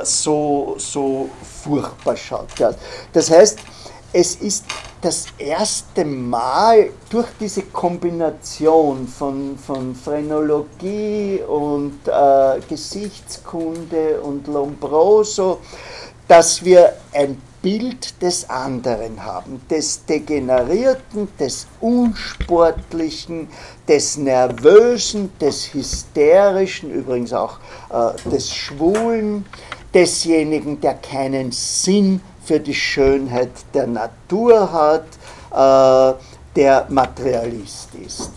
Äh, 0.00 0.04
so, 0.04 0.76
so 0.78 1.28
furchtbar 1.62 2.16
schaut 2.16 2.48
das. 2.58 2.76
Das 3.12 3.30
heißt, 3.30 3.58
es 4.12 4.36
ist 4.36 4.64
das 5.00 5.26
erste 5.36 6.04
Mal 6.04 6.90
durch 7.10 7.26
diese 7.38 7.62
Kombination 7.62 9.06
von, 9.06 9.58
von 9.58 9.94
Phrenologie 9.94 11.40
und 11.46 11.98
äh, 12.06 12.60
Gesichtskunde 12.66 14.20
und 14.22 14.46
Lombroso, 14.46 15.58
dass 16.28 16.64
wir 16.64 16.94
ein 17.12 17.40
Bild 17.64 18.20
des 18.20 18.50
anderen 18.50 19.24
haben, 19.24 19.62
des 19.70 20.04
Degenerierten, 20.04 21.28
des 21.40 21.66
Unsportlichen, 21.80 23.48
des 23.88 24.18
Nervösen, 24.18 25.32
des 25.40 25.72
Hysterischen, 25.72 26.90
übrigens 26.90 27.32
auch 27.32 27.58
äh, 27.90 28.28
des 28.28 28.54
Schwulen, 28.54 29.46
desjenigen, 29.94 30.78
der 30.80 30.94
keinen 30.94 31.52
Sinn 31.52 32.20
für 32.44 32.60
die 32.60 32.74
Schönheit 32.74 33.52
der 33.72 33.86
Natur 33.86 34.70
hat, 34.70 35.06
äh, 35.50 36.18
der 36.56 36.86
Materialist 36.90 37.88
ist. 37.94 38.30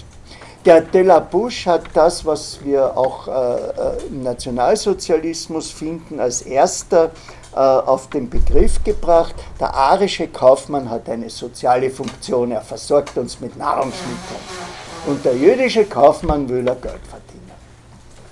Der 0.63 0.81
Delabouche 0.81 1.69
hat 1.71 1.83
das, 1.93 2.25
was 2.25 2.59
wir 2.63 2.97
auch 2.97 3.27
äh, 3.27 3.31
äh 3.31 4.07
im 4.09 4.23
Nationalsozialismus 4.23 5.71
finden, 5.71 6.19
als 6.19 6.41
erster 6.41 7.11
auf 7.57 8.09
den 8.09 8.29
Begriff 8.29 8.83
gebracht, 8.83 9.35
der 9.59 9.73
arische 9.73 10.27
Kaufmann 10.27 10.89
hat 10.89 11.09
eine 11.09 11.29
soziale 11.29 11.89
Funktion, 11.89 12.51
er 12.51 12.61
versorgt 12.61 13.17
uns 13.17 13.39
mit 13.39 13.57
Nahrungsmitteln. 13.57 14.67
Und 15.07 15.23
der 15.23 15.35
jüdische 15.35 15.85
Kaufmann 15.85 16.47
will 16.49 16.67
er 16.67 16.75
Geld 16.75 17.01
verdienen. 17.07 17.51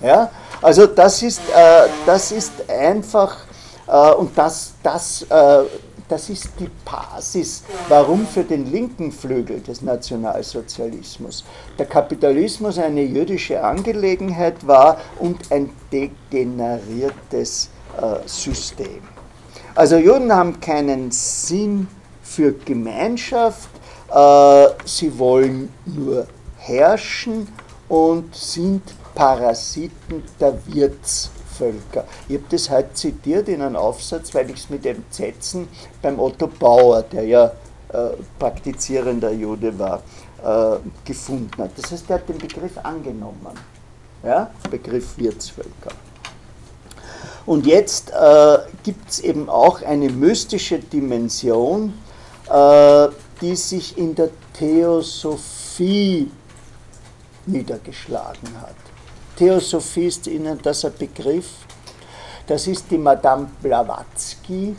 Ja? 0.00 0.30
Also 0.62 0.86
das 0.86 1.22
ist, 1.22 1.40
äh, 1.54 1.88
das 2.04 2.32
ist 2.32 2.52
einfach, 2.68 3.38
äh, 3.86 4.12
und 4.12 4.36
das, 4.36 4.74
das, 4.82 5.22
äh, 5.22 5.62
das 6.08 6.28
ist 6.28 6.50
die 6.60 6.70
Basis, 6.84 7.64
warum 7.88 8.26
für 8.26 8.44
den 8.44 8.70
linken 8.70 9.10
Flügel 9.10 9.60
des 9.60 9.82
Nationalsozialismus 9.82 11.44
der 11.78 11.86
Kapitalismus 11.86 12.78
eine 12.78 13.02
jüdische 13.02 13.62
Angelegenheit 13.62 14.66
war 14.66 14.98
und 15.18 15.50
ein 15.50 15.70
degeneriertes 15.90 17.70
äh, 18.00 18.28
System. 18.28 19.15
Also 19.76 19.96
Juden 19.96 20.32
haben 20.32 20.58
keinen 20.58 21.10
Sinn 21.10 21.86
für 22.22 22.52
Gemeinschaft, 22.52 23.68
äh, 24.10 24.68
sie 24.86 25.18
wollen 25.18 25.70
nur 25.84 26.26
herrschen 26.56 27.46
und 27.86 28.34
sind 28.34 28.80
Parasiten 29.14 30.22
der 30.40 30.54
Wirtsvölker. 30.66 32.06
Ich 32.26 32.36
habe 32.36 32.46
das 32.48 32.70
heute 32.70 32.94
zitiert 32.94 33.50
in 33.50 33.60
einem 33.60 33.76
Aufsatz, 33.76 34.34
weil 34.34 34.48
ich 34.48 34.56
es 34.56 34.70
mit 34.70 34.82
dem 34.86 35.04
Zetzen 35.10 35.68
beim 36.00 36.18
Otto 36.18 36.46
Bauer, 36.46 37.02
der 37.02 37.26
ja 37.26 37.52
äh, 37.92 38.16
praktizierender 38.38 39.32
Jude 39.32 39.78
war, 39.78 40.02
äh, 40.42 40.78
gefunden 41.04 41.62
hat. 41.62 41.72
Das 41.76 41.92
heißt, 41.92 42.08
er 42.08 42.14
hat 42.14 42.28
den 42.30 42.38
Begriff 42.38 42.78
angenommen. 42.82 43.52
Ja? 44.24 44.50
Begriff 44.70 45.18
Wirtsvölker. 45.18 45.90
Und 47.46 47.64
jetzt 47.64 48.10
äh, 48.10 48.58
gibt 48.82 49.08
es 49.08 49.20
eben 49.20 49.48
auch 49.48 49.80
eine 49.82 50.10
mystische 50.10 50.80
Dimension, 50.80 51.94
äh, 52.50 53.08
die 53.40 53.54
sich 53.54 53.96
in 53.96 54.14
der 54.16 54.30
Theosophie 54.52 56.30
niedergeschlagen 57.46 58.60
hat. 58.60 58.74
Theosophie 59.36 60.06
ist 60.06 60.26
Ihnen 60.26 60.58
das 60.62 60.84
ein 60.84 60.92
Begriff? 60.98 61.46
Das 62.48 62.66
ist 62.66 62.90
die 62.90 62.98
Madame 62.98 63.48
Blavatsky. 63.62 64.74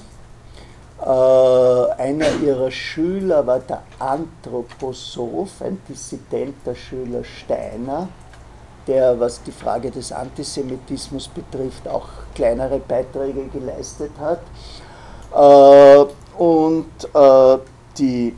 Äh, 1.00 1.06
einer 1.06 2.32
ihrer 2.44 2.72
Schüler 2.72 3.46
war 3.46 3.60
der 3.60 3.84
Anthroposoph, 4.00 5.62
ein 5.62 5.80
Dissident 5.88 6.56
der 6.66 6.76
Schüler 6.76 7.24
Steiner 7.24 8.10
der, 8.88 9.20
was 9.20 9.42
die 9.44 9.52
Frage 9.52 9.92
des 9.92 10.12
Antisemitismus 10.12 11.28
betrifft, 11.28 11.88
auch 11.88 12.08
kleinere 12.34 12.80
Beiträge 12.80 13.48
geleistet 13.48 14.12
hat. 14.20 14.42
Äh, 15.36 16.06
und 16.42 16.86
äh, 17.14 17.58
die, 17.98 18.36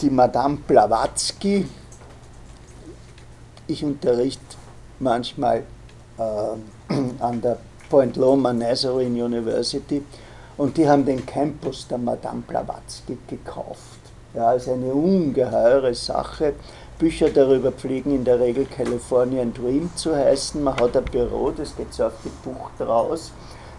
die 0.00 0.10
Madame 0.10 0.58
Blavatsky, 0.66 1.66
ich 3.66 3.84
unterrichte 3.84 4.56
manchmal 4.98 5.64
äh, 6.18 6.92
an 7.20 7.40
der 7.40 7.58
Point 7.88 8.16
Loma 8.16 8.52
Nazarene 8.52 9.24
University 9.24 10.02
und 10.56 10.76
die 10.76 10.88
haben 10.88 11.04
den 11.04 11.24
Campus 11.24 11.86
der 11.88 11.98
Madame 11.98 12.42
Blavatsky 12.46 13.18
gekauft. 13.28 14.00
Ja, 14.34 14.52
ist 14.52 14.68
eine 14.68 14.92
ungeheure 14.92 15.94
Sache. 15.94 16.54
Bücher 16.98 17.28
darüber 17.28 17.72
pflegen 17.72 18.14
in 18.14 18.24
der 18.24 18.40
Regel 18.40 18.64
Californian 18.64 19.52
Dream 19.52 19.90
zu 19.94 20.16
heißen. 20.16 20.62
Man 20.62 20.76
hat 20.76 20.96
ein 20.96 21.04
Büro, 21.04 21.50
das 21.50 21.76
geht 21.76 21.92
so 21.92 22.04
auf 22.04 22.14
die 22.24 22.30
Bucht 22.48 22.80
raus. 22.80 23.32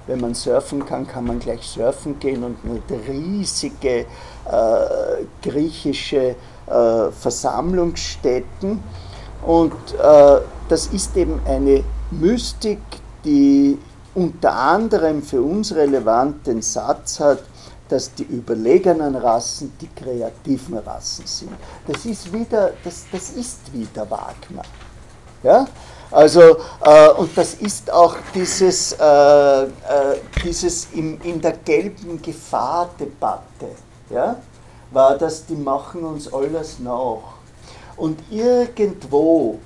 Wenn 0.06 0.22
man 0.22 0.34
surfen 0.36 0.86
kann, 0.86 1.08
kann 1.08 1.26
man 1.26 1.40
gleich 1.40 1.68
surfen 1.68 2.20
gehen 2.20 2.44
und 2.44 2.64
mit 2.64 2.84
riesige 3.08 4.06
äh, 4.46 5.26
griechische 5.42 6.36
äh, 6.68 7.12
Versammlungsstätten. 7.12 8.82
Und 9.46 9.74
äh, 10.02 10.40
das 10.70 10.88
ist 10.88 11.18
eben 11.18 11.42
eine 11.46 11.84
Mystik, 12.12 12.80
die 13.26 13.78
unter 14.16 14.54
anderem 14.54 15.22
für 15.22 15.42
uns 15.42 15.76
relevant 15.76 16.48
den 16.48 16.62
Satz 16.62 17.20
hat, 17.20 17.44
dass 17.90 18.14
die 18.14 18.24
überlegenen 18.24 19.16
Rassen 19.16 19.74
die 19.80 19.88
kreativen 19.88 20.78
Rassen 20.80 21.26
sind. 21.26 21.52
Das 21.88 22.06
ist 22.06 22.32
wieder, 22.32 22.72
das, 22.84 23.06
das 23.12 23.32
ist 23.32 23.74
wieder 23.74 24.10
Wagner. 24.10 24.64
Ja? 25.44 25.68
Also, 26.12 26.58
äh, 26.84 27.10
und 27.18 27.38
das 27.38 27.56
ist 27.56 27.92
auch 27.92 28.16
dieses, 28.34 28.94
äh, 28.94 29.64
äh, 29.64 29.68
dieses 30.44 30.88
in, 30.94 31.20
in 31.22 31.42
der 31.42 31.54
gelben 31.54 32.22
Gefahr-Debatte, 32.22 33.70
ja? 34.10 34.38
war 34.92 35.18
das, 35.18 35.46
die 35.46 35.56
machen 35.56 36.04
uns 36.06 36.34
alles 36.34 36.80
nach. 36.80 37.38
Und 37.98 38.20
irgendwo 38.30 39.60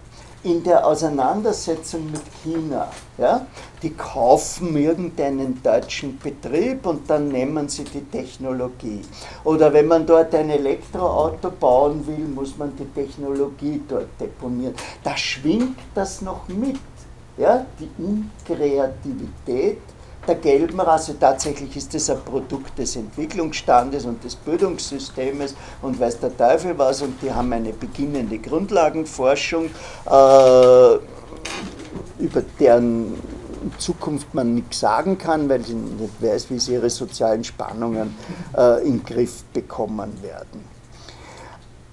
in 0.44 0.64
der 0.64 0.86
Auseinandersetzung 0.86 2.10
mit 2.12 2.22
China. 2.44 2.90
Ja? 3.18 3.46
Die 3.84 3.92
kaufen 3.92 4.76
irgendeinen 4.76 5.62
deutschen 5.62 6.18
Betrieb 6.18 6.86
und 6.86 7.10
dann 7.10 7.28
nehmen 7.28 7.70
sie 7.70 7.84
die 7.84 8.04
Technologie. 8.04 9.02
Oder 9.44 9.72
wenn 9.72 9.88
man 9.88 10.06
dort 10.06 10.34
ein 10.34 10.50
Elektroauto 10.50 11.52
bauen 11.52 12.06
will, 12.08 12.26
muss 12.28 12.58
man 12.58 12.76
die 12.76 12.86
Technologie 12.86 13.82
dort 13.88 14.08
deponieren. 14.20 14.74
Da 15.04 15.16
schwingt 15.16 15.78
das 15.94 16.22
noch 16.22 16.48
mit. 16.48 16.80
Ja? 17.38 17.66
Die 17.80 17.90
Unkreativität 17.98 19.82
der 20.28 20.36
gelben 20.36 20.80
Rasse. 20.80 21.18
Tatsächlich 21.20 21.76
ist 21.76 21.94
es 21.96 22.10
ein 22.10 22.22
Produkt 22.24 22.78
des 22.78 22.96
Entwicklungsstandes 22.96 24.06
und 24.06 24.24
des 24.24 24.36
Bildungssystems 24.36 25.56
und 25.82 26.00
weiß 26.00 26.20
der 26.20 26.36
Teufel 26.36 26.78
was 26.78 27.02
und 27.02 27.22
die 27.22 27.32
haben 27.32 27.52
eine 27.54 27.74
beginnende 27.74 28.38
Grundlagenforschung, 28.38 29.66
äh, 29.66 30.96
über 32.20 32.44
deren 32.60 33.16
Zukunft 33.78 34.34
man 34.34 34.56
nichts 34.56 34.80
sagen 34.80 35.18
kann, 35.18 35.48
weil 35.50 35.64
sie 35.64 35.74
nicht 35.74 36.22
weiß, 36.22 36.50
wie 36.50 36.60
sie 36.60 36.74
ihre 36.74 36.90
sozialen 36.90 37.44
Spannungen 37.44 38.16
äh, 38.58 38.86
in 38.86 39.00
den 39.00 39.06
Griff 39.06 39.44
bekommen 39.54 40.12
werden. 40.22 40.64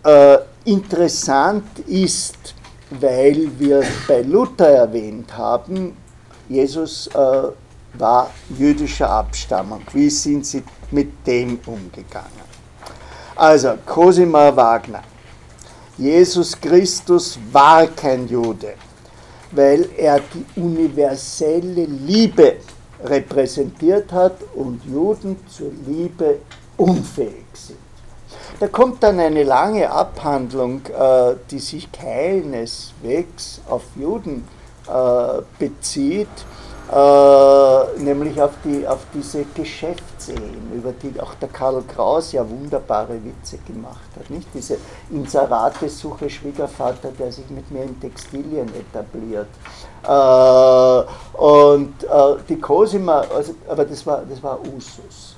Äh, 0.04 0.38
interessant 0.64 1.78
ist, 1.86 2.54
weil 2.90 3.50
wir 3.58 3.82
bei 4.06 4.22
Luther 4.22 4.68
erwähnt 4.68 5.36
haben, 5.36 5.96
Jesus 6.48 7.08
äh, 7.08 7.48
war 7.94 8.30
jüdischer 8.50 9.10
Abstammung. 9.10 9.82
Wie 9.92 10.10
sind 10.10 10.46
sie 10.46 10.62
mit 10.90 11.26
dem 11.26 11.58
umgegangen? 11.66 12.48
Also, 13.36 13.74
Cosima 13.86 14.54
Wagner. 14.54 15.02
Jesus 15.96 16.60
Christus 16.60 17.38
war 17.52 17.86
kein 17.88 18.28
Jude, 18.28 18.74
weil 19.52 19.88
er 19.96 20.20
die 20.20 20.60
universelle 20.60 21.84
Liebe 21.84 22.56
repräsentiert 23.04 24.12
hat 24.12 24.36
und 24.54 24.84
Juden 24.84 25.36
zur 25.48 25.70
Liebe 25.86 26.38
unfähig 26.76 27.46
sind. 27.54 27.78
da 28.60 28.66
kommt 28.66 29.02
dann 29.02 29.20
eine 29.20 29.44
lange 29.44 29.90
Abhandlung, 29.90 30.82
äh, 30.86 31.34
die 31.50 31.58
sich 31.58 31.90
keineswegs 31.92 33.60
auf 33.68 33.82
Juden 33.96 34.44
äh, 34.88 35.42
bezieht, 35.58 36.28
äh, 36.90 38.00
nämlich 38.00 38.40
auf, 38.40 38.52
die, 38.64 38.86
auf 38.86 39.00
diese 39.12 39.44
Geschäftsehen, 39.54 40.72
über 40.74 40.92
die 40.92 41.20
auch 41.20 41.34
der 41.34 41.48
Karl 41.48 41.82
Kraus 41.82 42.32
ja 42.32 42.48
wunderbare 42.48 43.22
Witze 43.22 43.58
gemacht 43.66 44.08
hat. 44.18 44.30
Nicht? 44.30 44.48
Diese 44.54 44.78
Inserate-Suche 45.10 46.30
Schwiegervater, 46.30 47.10
der 47.18 47.30
sich 47.30 47.48
mit 47.50 47.70
mir 47.70 47.82
in 47.82 48.00
Textilien 48.00 48.68
etabliert. 48.74 49.48
Äh, 50.02 51.38
und 51.38 52.04
äh, 52.04 52.42
die 52.48 52.58
Cosima, 52.58 53.22
also, 53.34 53.54
aber 53.68 53.84
das 53.84 54.06
war, 54.06 54.22
das 54.28 54.42
war 54.42 54.58
Usus. 54.60 55.36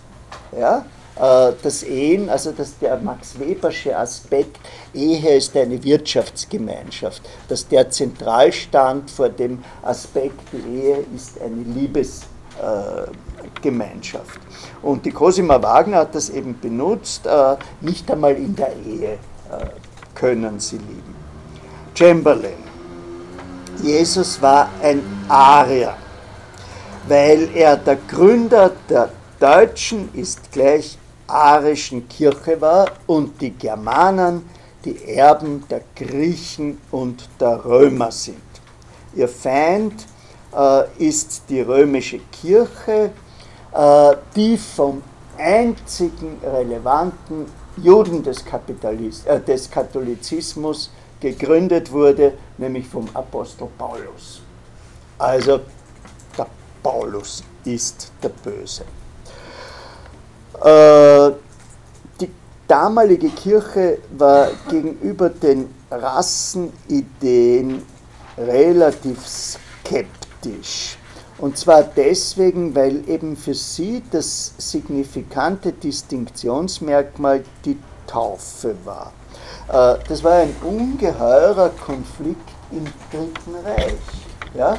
Ja? 0.56 0.84
Äh, 1.16 1.52
das 1.62 1.82
Ehen, 1.82 2.28
also 2.28 2.52
das, 2.52 2.78
der 2.78 2.98
Max 2.98 3.36
Webersche 3.38 3.96
Aspekt, 3.96 4.58
Ehe 4.94 5.36
ist 5.36 5.56
eine 5.56 5.82
Wirtschaftsgemeinschaft, 5.82 7.22
dass 7.48 7.66
der 7.68 7.88
zentral 7.90 8.52
stand 8.52 9.10
vor 9.10 9.28
dem 9.28 9.64
Aspekt, 9.82 10.40
die 10.52 10.80
Ehe 10.80 11.04
ist 11.14 11.40
eine 11.40 11.62
Liebesgemeinschaft. 11.62 14.40
Und 14.82 15.04
die 15.04 15.10
Cosima 15.10 15.62
Wagner 15.62 15.98
hat 15.98 16.14
das 16.14 16.30
eben 16.30 16.58
benutzt, 16.58 17.26
äh, 17.26 17.56
nicht 17.80 18.10
einmal 18.10 18.34
in 18.36 18.56
der 18.56 18.72
Ehe 18.86 19.12
äh, 19.12 19.18
können 20.14 20.58
sie 20.60 20.76
lieben. 20.76 21.14
Chamberlain. 21.94 22.70
Jesus 23.82 24.40
war 24.40 24.70
ein 24.82 25.02
Arier, 25.28 25.94
weil 27.08 27.50
er 27.54 27.76
der 27.76 27.96
Gründer 28.08 28.70
der 28.88 29.10
Deutschen 29.40 30.10
ist 30.12 30.52
gleich 30.52 30.98
arischen 31.26 32.06
Kirche 32.10 32.60
war 32.60 32.90
und 33.06 33.40
die 33.40 33.52
Germanen 33.52 34.46
die 34.84 35.02
Erben 35.14 35.64
der 35.70 35.80
Griechen 35.96 36.78
und 36.90 37.26
der 37.40 37.64
Römer 37.64 38.12
sind. 38.12 38.36
Ihr 39.14 39.28
Feind 39.28 40.06
äh, 40.54 40.82
ist 40.98 41.44
die 41.48 41.62
römische 41.62 42.20
Kirche, 42.30 43.12
äh, 43.72 44.16
die 44.36 44.58
vom 44.58 45.00
einzigen 45.38 46.38
relevanten 46.44 47.46
Juden 47.78 48.22
des, 48.22 48.44
äh, 49.24 49.40
des 49.40 49.70
Katholizismus 49.70 50.90
gegründet 51.18 51.90
wurde, 51.90 52.34
nämlich 52.58 52.86
vom 52.86 53.08
Apostel 53.14 53.68
Paulus. 53.78 54.42
Also 55.16 55.60
der 56.36 56.46
Paulus 56.82 57.42
ist 57.64 58.12
der 58.22 58.28
Böse. 58.28 58.84
Äh, 60.62 61.32
die 62.20 62.30
damalige 62.68 63.30
Kirche 63.30 63.98
war 64.16 64.48
gegenüber 64.68 65.30
den 65.30 65.74
Rassenideen 65.90 67.82
relativ 68.36 69.26
skeptisch. 69.26 70.98
Und 71.38 71.56
zwar 71.56 71.82
deswegen, 71.82 72.74
weil 72.74 73.08
eben 73.08 73.34
für 73.36 73.54
sie 73.54 74.02
das 74.10 74.52
signifikante 74.58 75.72
Distinktionsmerkmal 75.72 77.42
die 77.64 77.78
Taufe 78.06 78.76
war. 78.84 79.12
Äh, 79.68 79.98
das 80.06 80.22
war 80.22 80.34
ein 80.34 80.54
ungeheurer 80.62 81.70
Konflikt 81.70 82.50
im 82.70 82.84
Dritten 83.10 83.54
Reich, 83.64 83.94
ja? 84.54 84.78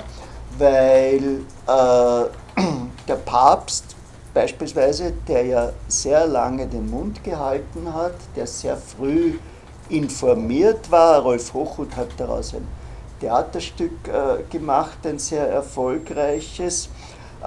weil 0.59 1.41
äh, 1.67 2.61
der 3.07 3.15
Papst 3.25 3.95
beispielsweise, 4.33 5.13
der 5.27 5.45
ja 5.45 5.73
sehr 5.87 6.25
lange 6.27 6.67
den 6.67 6.89
Mund 6.89 7.23
gehalten 7.23 7.93
hat, 7.93 8.15
der 8.35 8.47
sehr 8.47 8.77
früh 8.77 9.33
informiert 9.89 10.89
war. 10.89 11.21
Rolf 11.21 11.53
Hochhuth 11.53 11.95
hat 11.95 12.09
daraus 12.17 12.53
ein 12.53 12.67
Theaterstück 13.19 14.07
äh, 14.07 14.43
gemacht, 14.49 14.97
ein 15.05 15.19
sehr 15.19 15.47
erfolgreiches, 15.47 16.89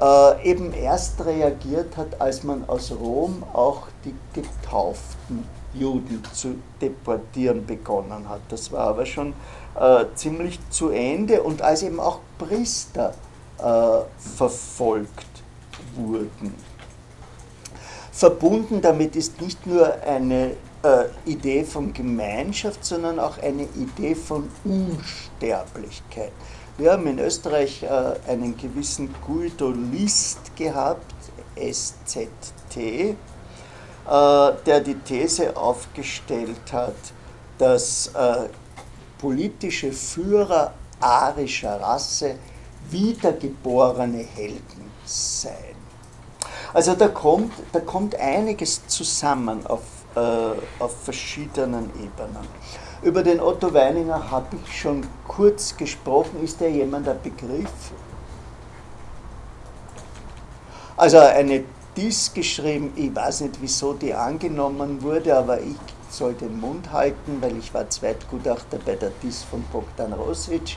äh, 0.00 0.50
eben 0.50 0.72
erst 0.72 1.24
reagiert 1.24 1.96
hat, 1.96 2.20
als 2.20 2.44
man 2.44 2.68
aus 2.68 2.92
Rom 2.92 3.42
auch 3.52 3.88
die 4.04 4.14
getauften 4.32 5.46
Juden 5.72 6.22
zu 6.32 6.56
deportieren 6.80 7.66
begonnen 7.66 8.28
hat. 8.28 8.40
Das 8.48 8.70
war 8.70 8.88
aber 8.88 9.06
schon 9.06 9.34
äh, 9.78 10.04
ziemlich 10.14 10.58
zu 10.70 10.90
Ende 10.90 11.42
und 11.42 11.62
als 11.62 11.82
eben 11.82 11.98
auch 11.98 12.20
Priester 12.38 13.14
äh, 13.58 13.98
verfolgt 14.18 15.26
wurden. 15.96 16.54
Verbunden 18.14 18.80
damit 18.80 19.16
ist 19.16 19.40
nicht 19.40 19.66
nur 19.66 19.92
eine 20.02 20.52
äh, 20.84 21.06
Idee 21.26 21.64
von 21.64 21.92
Gemeinschaft, 21.92 22.84
sondern 22.84 23.18
auch 23.18 23.38
eine 23.38 23.64
Idee 23.74 24.14
von 24.14 24.48
Unsterblichkeit. 24.64 26.30
Wir 26.78 26.92
haben 26.92 27.08
in 27.08 27.18
Österreich 27.18 27.82
äh, 27.82 28.30
einen 28.30 28.56
gewissen 28.56 29.12
Guido 29.26 29.72
List 29.92 30.54
gehabt, 30.54 31.12
SZT, 31.56 32.76
äh, 32.76 33.14
der 34.06 34.80
die 34.80 34.94
These 34.94 35.56
aufgestellt 35.56 36.72
hat, 36.72 36.94
dass 37.58 38.12
äh, 38.14 38.48
politische 39.18 39.90
Führer 39.90 40.72
arischer 41.00 41.80
Rasse 41.80 42.36
wiedergeborene 42.90 44.18
Helden 44.18 44.92
seien. 45.04 45.73
Also 46.74 46.94
da 46.94 47.06
kommt, 47.06 47.52
da 47.72 47.78
kommt 47.78 48.16
einiges 48.16 48.84
zusammen 48.88 49.64
auf, 49.66 49.82
äh, 50.16 50.20
auf 50.80 50.92
verschiedenen 51.04 51.88
Ebenen. 51.94 52.48
Über 53.02 53.22
den 53.22 53.40
Otto 53.40 53.72
Weininger 53.72 54.30
habe 54.30 54.56
ich 54.56 54.80
schon 54.80 55.06
kurz 55.28 55.76
gesprochen. 55.76 56.42
Ist 56.42 56.60
der 56.60 56.70
jemand 56.72 57.08
ein 57.08 57.18
Begriff? 57.22 57.92
Also 60.96 61.18
eine 61.18 61.62
Dies 61.96 62.34
geschrieben, 62.34 62.92
ich 62.96 63.14
weiß 63.14 63.42
nicht, 63.42 63.58
wieso 63.60 63.92
die 63.92 64.12
angenommen 64.12 65.00
wurde, 65.00 65.36
aber 65.36 65.60
ich 65.60 65.76
soll 66.10 66.34
den 66.34 66.58
Mund 66.58 66.90
halten, 66.92 67.38
weil 67.40 67.56
ich 67.56 67.72
war 67.72 67.88
Zweitgutachter 67.88 68.78
bei 68.84 68.96
der 68.96 69.12
Dies 69.22 69.44
von 69.44 69.62
Bogdan 69.72 70.12
Rosic. 70.12 70.76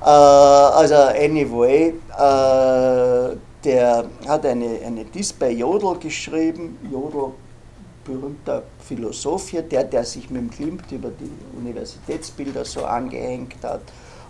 Äh, 0.00 0.04
also 0.04 0.94
anyway, 0.94 1.94
äh, 2.16 3.36
der 3.64 4.04
hat 4.26 4.44
eine, 4.46 4.80
eine 4.84 5.06
bei 5.38 5.50
Jodl 5.50 5.98
geschrieben, 5.98 6.78
Jodl, 6.90 7.32
berühmter 8.04 8.62
Philosoph 8.86 9.48
hier, 9.48 9.62
der, 9.62 9.84
der 9.84 10.04
sich 10.04 10.28
mit 10.28 10.42
dem 10.42 10.50
Klimt 10.50 10.92
über 10.92 11.08
die 11.10 11.30
Universitätsbilder 11.56 12.64
so 12.64 12.84
angehängt 12.84 13.56
hat 13.62 13.80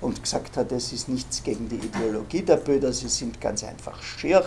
und 0.00 0.22
gesagt 0.22 0.56
hat, 0.56 0.70
es 0.72 0.92
ist 0.92 1.08
nichts 1.08 1.42
gegen 1.42 1.68
die 1.68 1.76
Ideologie 1.76 2.42
der 2.42 2.56
Böder, 2.56 2.92
sie 2.92 3.08
sind 3.08 3.40
ganz 3.40 3.64
einfach 3.64 4.00
schier. 4.00 4.44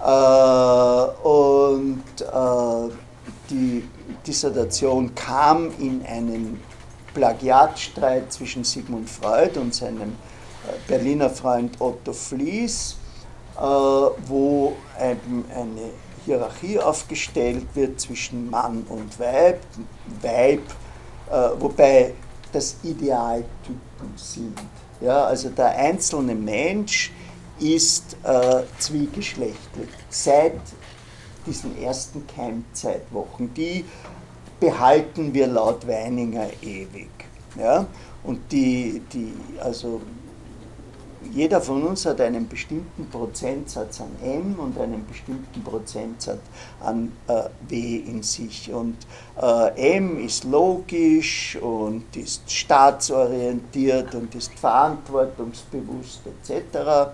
Äh, 0.00 1.28
und 1.28 2.02
äh, 2.20 2.92
die 3.50 3.84
Dissertation 4.26 5.14
kam 5.14 5.70
in 5.78 6.04
einen 6.06 6.60
Plagiatstreit 7.12 8.32
zwischen 8.32 8.64
Sigmund 8.64 9.08
Freud 9.08 9.58
und 9.58 9.74
seinem 9.74 10.10
äh, 10.10 10.88
Berliner 10.88 11.30
Freund 11.30 11.80
Otto 11.80 12.12
Flies 12.12 12.96
wo 13.56 14.76
eine 14.98 15.90
Hierarchie 16.24 16.78
aufgestellt 16.78 17.66
wird 17.74 18.00
zwischen 18.00 18.50
Mann 18.50 18.84
und 18.88 19.18
Weib, 19.20 19.60
Weib, 20.22 20.62
äh, 21.30 21.60
wobei 21.60 22.14
das 22.52 22.76
Idealtypen 22.82 24.12
sind. 24.16 24.58
Ja, 25.00 25.24
also 25.24 25.50
der 25.50 25.76
einzelne 25.76 26.34
Mensch 26.34 27.12
ist 27.58 28.16
äh, 28.24 28.62
zwiegeschlechtlich 28.78 29.88
seit 30.08 30.60
diesen 31.46 31.80
ersten 31.80 32.26
Keimzeitwochen. 32.26 33.52
Die 33.54 33.84
behalten 34.58 35.34
wir 35.34 35.46
laut 35.46 35.86
Weininger 35.86 36.48
ewig. 36.62 37.10
Ja? 37.58 37.86
Und 38.22 38.50
die, 38.50 39.02
die, 39.12 39.34
also 39.60 40.00
jeder 41.32 41.60
von 41.60 41.82
uns 41.82 42.06
hat 42.06 42.20
einen 42.20 42.48
bestimmten 42.48 43.08
Prozentsatz 43.10 44.00
an 44.00 44.10
M 44.22 44.56
und 44.58 44.78
einen 44.78 45.06
bestimmten 45.06 45.62
Prozentsatz 45.62 46.40
an 46.80 47.12
äh, 47.28 47.42
W 47.68 47.96
in 47.96 48.22
sich. 48.22 48.72
Und 48.72 48.96
äh, 49.40 49.96
M 49.96 50.24
ist 50.24 50.44
logisch 50.44 51.56
und 51.60 52.16
ist 52.16 52.50
staatsorientiert 52.50 54.14
und 54.14 54.34
ist 54.34 54.52
verantwortungsbewusst 54.58 56.20
etc. 56.26 57.12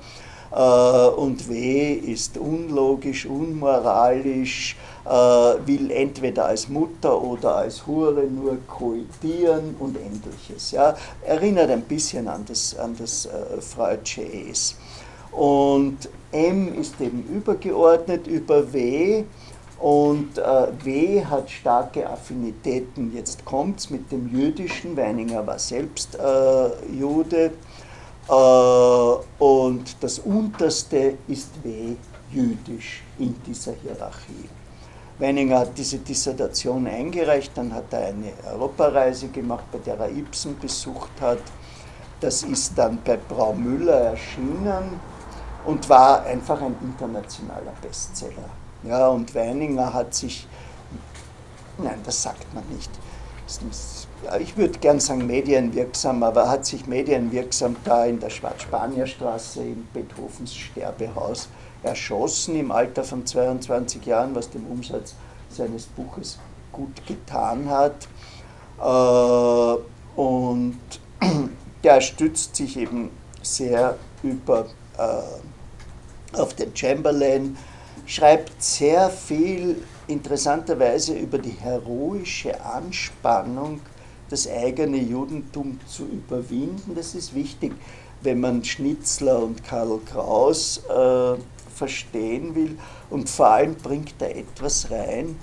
Äh, 0.53 1.09
und 1.17 1.49
W 1.49 1.93
ist 1.93 2.37
unlogisch, 2.39 3.27
unmoralisch, 3.27 4.77
will 5.05 5.91
entweder 5.91 6.47
als 6.47 6.69
Mutter 6.69 7.21
oder 7.23 7.57
als 7.57 7.87
Hure 7.87 8.25
nur 8.25 8.59
koitieren 8.67 9.75
und 9.79 9.97
ähnliches. 9.97 10.73
Ja. 10.73 10.95
Erinnert 11.25 11.71
ein 11.71 11.83
bisschen 11.83 12.29
an 12.29 12.45
das, 12.47 12.79
an 12.79 12.97
das 12.99 13.27
äh, 13.27 13.61
Freudsche 13.61 14.23
Es. 14.23 14.77
Und 15.33 16.09
M 16.33 16.75
ist 16.79 17.01
eben 17.01 17.25
übergeordnet 17.25 18.27
über 18.27 18.73
W 18.73 19.25
Und 19.81 20.37
äh, 20.37 20.67
W 20.85 21.25
hat 21.25 21.51
starke 21.51 22.09
Affinitäten, 22.09 23.15
jetzt 23.15 23.47
kommt 23.47 23.81
es 23.81 23.89
mit 23.89 24.13
dem 24.13 24.29
Jüdischen, 24.29 24.95
Weininger 24.95 25.47
war 25.47 25.59
selbst 25.59 26.17
äh, 26.17 26.93
Jude. 26.93 27.53
Äh, 28.29 29.43
und 29.43 29.97
das 30.01 30.19
Unterste 30.19 31.15
ist 31.27 31.49
W 31.65 31.97
jüdisch 32.31 33.03
in 33.19 33.35
dieser 33.47 33.73
Hierarchie. 33.83 34.51
Weininger 35.21 35.59
hat 35.59 35.77
diese 35.77 35.99
Dissertation 35.99 36.87
eingereicht, 36.87 37.53
dann 37.55 37.75
hat 37.75 37.93
er 37.93 38.07
eine 38.07 38.33
Europareise 38.53 39.29
gemacht, 39.29 39.65
bei 39.71 39.79
der 39.79 39.99
er 39.99 40.11
Ibsen 40.11 40.59
besucht 40.59 41.11
hat. 41.21 41.43
Das 42.21 42.43
ist 42.43 42.73
dann 42.77 42.99
bei 43.05 43.17
Braumüller 43.17 44.01
erschienen 44.13 44.99
und 45.67 45.89
war 45.91 46.25
einfach 46.25 46.61
ein 46.63 46.75
internationaler 46.83 47.75
Bestseller. 47.83 48.49
Ja, 48.83 49.09
und 49.09 49.35
Weininger 49.35 49.93
hat 49.93 50.15
sich, 50.15 50.49
nein, 51.77 52.01
das 52.05 52.23
sagt 52.23 52.53
man 52.55 52.65
nicht, 52.75 52.91
ich 54.39 54.57
würde 54.57 54.79
gern 54.79 55.01
sagen 55.01 55.27
medienwirksam, 55.27 56.23
aber 56.23 56.49
hat 56.49 56.65
sich 56.65 56.87
medienwirksam 56.87 57.77
da 57.85 58.07
in 58.07 58.21
der 58.21 58.31
Schwarzspanierstraße 58.31 59.61
in 59.61 59.87
Beethovens 59.93 60.55
Sterbehaus 60.55 61.49
erschossen 61.83 62.57
im 62.57 62.71
Alter 62.71 63.05
von 63.05 63.27
22 63.27 64.05
Jahren, 64.07 64.35
was 64.35 64.51
dem 64.51 64.67
Umsatz 64.67 65.15
seines 65.49 65.87
Buches 65.87 66.39
gut 66.73 67.07
getan 67.07 67.69
hat. 67.69 68.09
Äh, 68.81 70.21
und 70.21 70.79
der 71.85 72.01
stützt 72.01 72.57
sich 72.57 72.77
eben 72.77 73.11
sehr 73.43 73.97
über, 74.23 74.67
äh, 74.99 76.37
auf 76.37 76.55
den 76.55 76.75
Chamberlain, 76.77 77.57
schreibt 78.07 78.63
sehr 78.63 79.09
viel 79.11 79.83
interessanterweise 80.07 81.15
über 81.15 81.39
die 81.39 81.57
heroische 81.61 82.61
Anspannung, 82.65 83.81
das 84.29 84.49
eigene 84.49 84.99
Judentum 84.99 85.81
zu 85.87 86.05
überwinden. 86.05 86.95
Das 86.95 87.15
ist 87.15 87.35
wichtig, 87.35 87.73
wenn 88.23 88.41
man 88.41 88.65
Schnitzler 88.65 89.43
und 89.43 89.65
Karl 89.65 89.99
Kraus 90.05 90.83
äh, 90.89 91.37
verstehen 91.81 92.55
will. 92.55 92.79
Und 93.09 93.31
vor 93.31 93.47
allem 93.47 93.75
bringt 93.75 94.21
er 94.21 94.37
etwas 94.37 94.91
rein, 94.91 95.37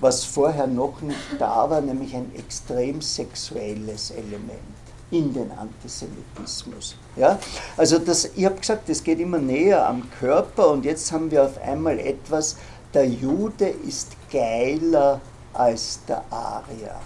was 0.00 0.24
vorher 0.24 0.66
noch 0.66 1.00
nicht 1.02 1.36
da 1.38 1.68
war, 1.68 1.80
nämlich 1.80 2.14
ein 2.16 2.32
extrem 2.34 3.00
sexuelles 3.02 4.10
Element 4.10 4.82
in 5.10 5.32
den 5.34 5.50
Antisemitismus. 5.52 6.96
Ja? 7.16 7.38
Also 7.76 7.98
das, 7.98 8.30
ich 8.34 8.44
habe 8.46 8.56
gesagt, 8.56 8.88
es 8.88 9.04
geht 9.04 9.20
immer 9.20 9.38
näher 9.38 9.86
am 9.86 10.10
Körper 10.18 10.70
und 10.70 10.84
jetzt 10.86 11.12
haben 11.12 11.30
wir 11.30 11.44
auf 11.44 11.60
einmal 11.62 11.98
etwas, 11.98 12.56
der 12.94 13.06
Jude 13.06 13.68
ist 13.68 14.08
geiler 14.32 15.20
als 15.52 16.00
der 16.08 16.24
Arier. 16.30 16.96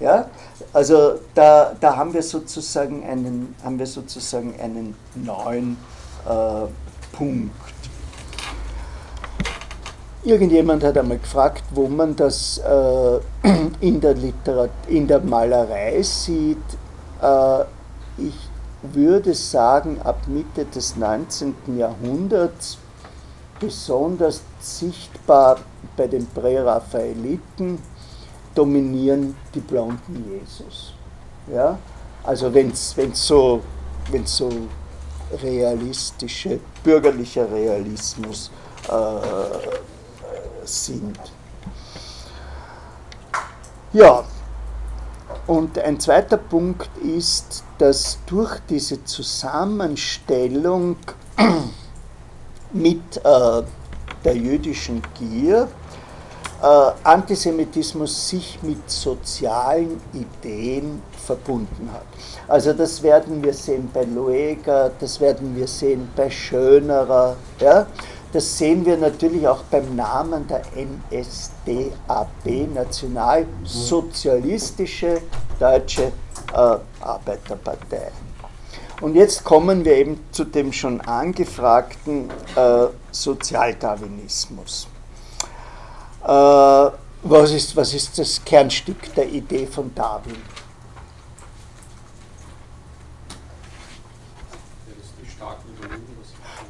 Ja? 0.00 0.30
Also 0.72 1.20
da, 1.34 1.76
da 1.78 1.96
haben, 1.96 2.14
wir 2.14 2.22
sozusagen 2.22 3.04
einen, 3.04 3.54
haben 3.62 3.78
wir 3.78 3.86
sozusagen 3.86 4.58
einen 4.58 4.94
neuen 5.14 5.76
äh, 6.26 6.66
Punkt. 7.12 7.52
Irgendjemand 10.26 10.82
hat 10.82 10.98
einmal 10.98 11.18
gefragt, 11.18 11.62
wo 11.70 11.86
man 11.86 12.16
das 12.16 12.58
äh, 12.58 13.20
in, 13.80 14.00
der 14.00 14.14
Literat 14.14 14.70
in 14.88 15.06
der 15.06 15.20
Malerei 15.20 16.02
sieht. 16.02 16.58
Äh, 17.22 17.60
ich 18.18 18.34
würde 18.82 19.34
sagen, 19.34 20.00
ab 20.02 20.26
Mitte 20.26 20.64
des 20.64 20.96
19. 20.96 21.54
Jahrhunderts 21.78 22.76
besonders 23.60 24.42
sichtbar 24.58 25.58
bei 25.96 26.08
den 26.08 26.26
Präraphaeliten 26.26 27.78
dominieren 28.52 29.36
die 29.54 29.60
blonden 29.60 30.24
Jesus. 30.28 30.92
Ja? 31.52 31.78
Also 32.24 32.52
wenn 32.52 32.70
es 32.70 32.96
so, 33.12 33.62
so 34.24 34.50
realistische, 35.40 36.58
bürgerlicher 36.82 37.48
Realismus 37.48 38.50
äh, 38.88 39.86
sind. 40.66 41.18
Ja, 43.92 44.24
und 45.46 45.78
ein 45.78 46.00
zweiter 46.00 46.36
Punkt 46.36 46.90
ist, 47.02 47.62
dass 47.78 48.18
durch 48.26 48.58
diese 48.68 49.04
Zusammenstellung 49.04 50.96
mit 52.72 53.16
äh, 53.18 53.62
der 54.24 54.36
jüdischen 54.36 55.02
Gier 55.18 55.68
äh, 56.62 56.90
Antisemitismus 57.04 58.28
sich 58.28 58.58
mit 58.62 58.90
sozialen 58.90 60.00
Ideen 60.12 61.02
verbunden 61.24 61.90
hat. 61.92 62.06
Also 62.48 62.72
das 62.72 63.02
werden 63.02 63.42
wir 63.42 63.52
sehen 63.52 63.88
bei 63.92 64.04
Lueger, 64.04 64.90
das 64.98 65.20
werden 65.20 65.54
wir 65.54 65.68
sehen 65.68 66.08
bei 66.16 66.30
Schönerer. 66.30 67.36
Ja? 67.60 67.86
Das 68.36 68.58
sehen 68.58 68.84
wir 68.84 68.98
natürlich 68.98 69.48
auch 69.48 69.62
beim 69.70 69.96
Namen 69.96 70.46
der 70.46 70.60
NSDAP, 70.76 72.44
Nationalsozialistische 72.74 75.22
Deutsche 75.58 76.12
äh, 76.52 76.76
Arbeiterpartei. 77.00 78.12
Und 79.00 79.14
jetzt 79.14 79.42
kommen 79.42 79.86
wir 79.86 79.96
eben 79.96 80.20
zu 80.32 80.44
dem 80.44 80.70
schon 80.70 81.00
angefragten 81.00 82.28
äh, 82.56 82.88
Sozialdarwinismus. 83.10 84.86
Äh, 86.22 86.28
was, 86.28 87.52
ist, 87.52 87.74
was 87.74 87.94
ist 87.94 88.18
das 88.18 88.44
Kernstück 88.44 89.14
der 89.14 89.30
Idee 89.30 89.66
von 89.66 89.94
Darwin? 89.94 90.36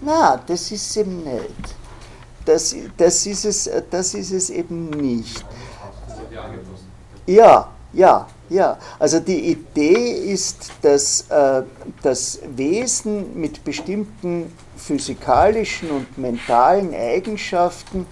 Na, 0.07 0.41
das 0.47 0.71
ist 0.71 0.97
eben 0.97 1.25
nicht. 1.25 1.75
Das, 2.45 2.77
das, 2.97 3.27
ist 3.27 3.45
es, 3.45 3.69
das 3.91 4.15
ist 4.15 4.31
es 4.31 4.51
eben 4.51 4.89
nicht. 4.91 5.45
Ja, 7.27 7.73
ja, 7.93 8.29
ja. 8.49 8.79
Also 9.01 9.19
die 9.19 9.51
Idee 9.51 10.33
ist, 10.33 10.71
dass 10.81 11.23
äh, 11.29 11.65
das 12.03 12.39
Wesen 12.55 13.37
mit 13.41 13.65
bestimmten 13.65 14.53
physikalischen 14.77 15.91
und 15.91 16.17
mentalen 16.17 16.95
Eigenschaften 16.95 18.07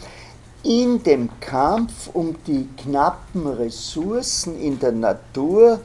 in 0.65 1.01
dem 1.01 1.29
Kampf 1.39 2.11
um 2.13 2.35
die 2.45 2.69
knappen 2.77 3.47
Ressourcen 3.47 4.61
in 4.61 4.81
der 4.81 4.91
Natur 4.91 5.79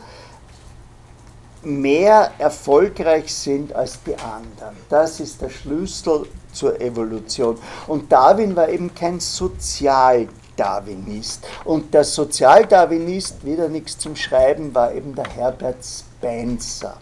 mehr 1.63 2.31
erfolgreich 2.37 3.33
sind 3.33 3.73
als 3.73 3.97
die 4.03 4.13
anderen. 4.15 4.77
Das 4.89 5.19
ist 5.19 5.41
der 5.41 5.49
Schlüssel 5.49 6.27
zur 6.53 6.79
Evolution. 6.81 7.57
Und 7.87 8.11
Darwin 8.11 8.55
war 8.55 8.69
eben 8.69 8.93
kein 8.95 9.19
Sozialdarwinist. 9.19 11.45
Und 11.65 11.93
der 11.93 12.03
Sozialdarwinist, 12.03 13.45
wieder 13.45 13.69
nichts 13.69 13.97
zum 13.97 14.15
Schreiben, 14.15 14.73
war 14.73 14.93
eben 14.93 15.13
der 15.15 15.27
Herbert 15.27 15.77
Spencer. 15.83 16.97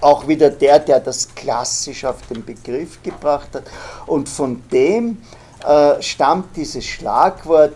Auch 0.00 0.28
wieder 0.28 0.50
der, 0.50 0.78
der 0.78 1.00
das 1.00 1.34
klassisch 1.34 2.04
auf 2.04 2.18
den 2.28 2.44
Begriff 2.44 3.02
gebracht 3.02 3.48
hat. 3.54 3.64
Und 4.06 4.28
von 4.28 4.62
dem 4.70 5.22
äh, 5.66 6.02
stammt 6.02 6.54
dieses 6.56 6.84
Schlagwort 6.84 7.74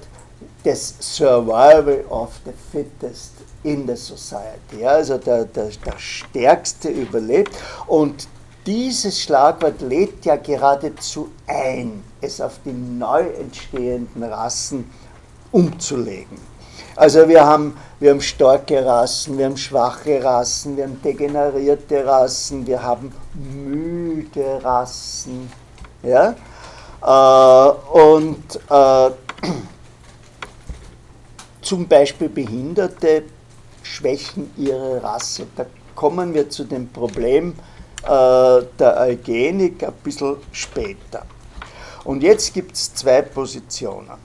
des 0.64 0.94
Survival 1.01 2.05
of 2.10 2.30
the 2.44 2.52
Fittest 2.72 3.35
in 3.66 3.86
the 3.86 3.97
Society. 3.97 4.80
Ja, 4.80 4.90
also 4.90 5.18
der, 5.18 5.44
der, 5.44 5.68
der 5.84 5.98
Stärkste 5.98 6.88
überlebt. 6.88 7.52
Und 7.86 8.28
dieses 8.64 9.20
Schlagwort 9.20 9.80
lädt 9.80 10.24
ja 10.24 10.36
geradezu 10.36 11.30
ein, 11.47 12.02
es 12.20 12.40
auf 12.40 12.60
die 12.64 12.72
neu 12.72 13.22
entstehenden 13.40 14.22
Rassen 14.22 14.90
umzulegen. 15.52 16.38
Also 16.94 17.28
wir 17.28 17.44
haben, 17.44 17.76
wir 18.01 18.10
haben 18.10 18.20
starke 18.20 18.84
Rassen, 18.84 19.36
wir 19.36 19.47
haben 19.47 19.56
schwache 19.56 20.22
Rassen, 20.22 20.76
wir 20.76 20.84
haben 20.84 21.01
degenerierte 21.02 22.06
Rassen, 22.06 22.66
wir 22.66 22.82
haben 22.82 23.12
müde 23.34 24.60
Rassen. 24.62 25.51
Ja? 26.02 26.34
Äh, 27.02 27.70
und 27.98 28.60
äh, 28.70 29.10
zum 31.60 31.86
Beispiel 31.86 32.28
Behinderte 32.28 33.24
schwächen 33.86 34.50
ihre 34.56 35.02
Rasse. 35.02 35.46
Da 35.56 35.66
kommen 35.94 36.34
wir 36.34 36.50
zu 36.50 36.64
dem 36.64 36.88
Problem 36.88 37.54
äh, 38.02 38.62
der 38.78 38.96
Eugenik 39.00 39.82
ein 39.82 39.92
bisschen 40.02 40.36
später. 40.52 41.24
Und 42.04 42.22
jetzt 42.22 42.52
gibt 42.54 42.76
es 42.76 42.94
zwei 42.94 43.22
Positionen. 43.22 44.18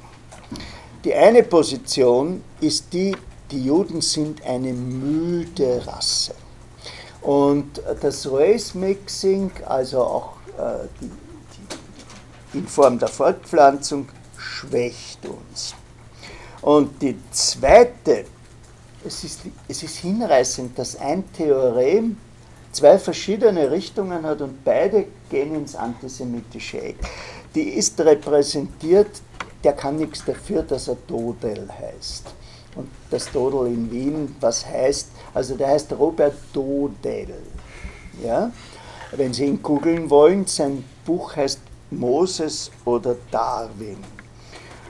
Die 1.03 1.13
eine 1.13 1.43
Position 1.43 2.43
ist 2.59 2.93
die, 2.93 3.15
die 3.49 3.65
Juden 3.65 4.01
sind 4.01 4.45
eine 4.45 4.71
müde 4.71 5.81
Rasse. 5.87 6.35
Und 7.21 7.81
das 8.01 8.31
Race 8.31 8.73
Mixing, 8.75 9.51
also 9.65 10.01
auch 10.01 10.33
äh, 10.57 10.87
die, 10.99 11.09
die, 12.53 12.57
in 12.59 12.67
Form 12.67 12.99
der 12.99 13.07
Fortpflanzung, 13.07 14.07
schwächt 14.37 15.25
uns. 15.25 15.75
Und 16.61 17.01
die 17.01 17.17
zweite, 17.31 18.25
es 19.05 19.23
ist, 19.23 19.41
es 19.67 19.83
ist 19.83 19.97
hinreißend, 19.97 20.77
dass 20.77 20.95
ein 20.95 21.23
Theorem 21.33 22.17
zwei 22.71 22.97
verschiedene 22.97 23.69
Richtungen 23.71 24.23
hat 24.23 24.41
und 24.41 24.63
beide 24.63 25.05
gehen 25.29 25.55
ins 25.55 25.75
antisemitische 25.75 26.81
Eck. 26.81 26.97
Die 27.55 27.69
ist 27.69 27.99
repräsentiert, 27.99 29.21
der 29.63 29.73
kann 29.73 29.97
nichts 29.97 30.23
dafür, 30.23 30.63
dass 30.63 30.87
er 30.87 30.97
Dodel 31.07 31.67
heißt. 31.69 32.27
Und 32.75 32.87
das 33.09 33.29
Dodel 33.31 33.67
in 33.67 33.91
Wien, 33.91 34.35
was 34.39 34.65
heißt, 34.65 35.09
also 35.33 35.55
der 35.55 35.67
heißt 35.67 35.91
Robert 35.93 36.35
Dodel. 36.53 37.35
Ja? 38.23 38.51
Wenn 39.11 39.33
Sie 39.33 39.45
ihn 39.45 39.61
googeln 39.61 40.09
wollen, 40.09 40.45
sein 40.47 40.85
Buch 41.05 41.35
heißt 41.35 41.59
Moses 41.89 42.71
oder 42.85 43.17
Darwin. 43.29 43.97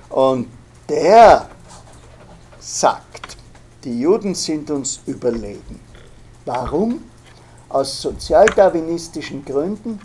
Und 0.10 0.48
der 0.88 1.50
sagt, 2.60 3.38
die 3.84 4.00
Juden 4.00 4.36
sind 4.36 4.70
uns 4.70 5.00
überlegen. 5.06 5.80
Warum? 6.46 7.04
Aus 7.70 8.02
sozialdarwinistischen 8.02 9.46
Gründen, 9.46 10.00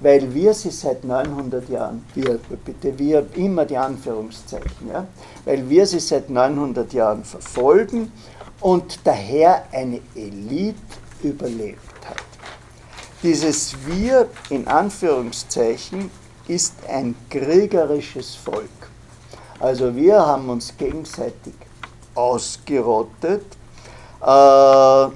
weil 0.00 0.34
wir 0.34 0.52
sie 0.54 0.70
seit 0.70 1.04
900 1.04 1.68
Jahren, 1.68 2.04
wir, 2.14 2.38
bitte 2.64 2.98
wir, 2.98 3.24
immer 3.36 3.64
die 3.64 3.76
Anführungszeichen, 3.76 4.88
ja, 4.92 5.06
weil 5.44 5.68
wir 5.68 5.86
sie 5.86 6.00
seit 6.00 6.28
900 6.28 6.92
Jahren 6.92 7.24
verfolgen 7.24 8.10
und 8.60 8.98
daher 9.04 9.64
eine 9.72 10.00
Elite 10.14 10.78
überlebt 11.22 11.78
hat. 12.08 12.16
Dieses 13.22 13.76
Wir 13.86 14.28
in 14.50 14.66
Anführungszeichen 14.66 16.10
ist 16.48 16.74
ein 16.88 17.14
kriegerisches 17.30 18.34
Volk. 18.34 18.68
Also 19.60 19.94
wir 19.94 20.18
haben 20.18 20.48
uns 20.48 20.76
gegenseitig 20.76 21.54
ausgerottet. 22.14 23.44
Äh, 24.24 25.06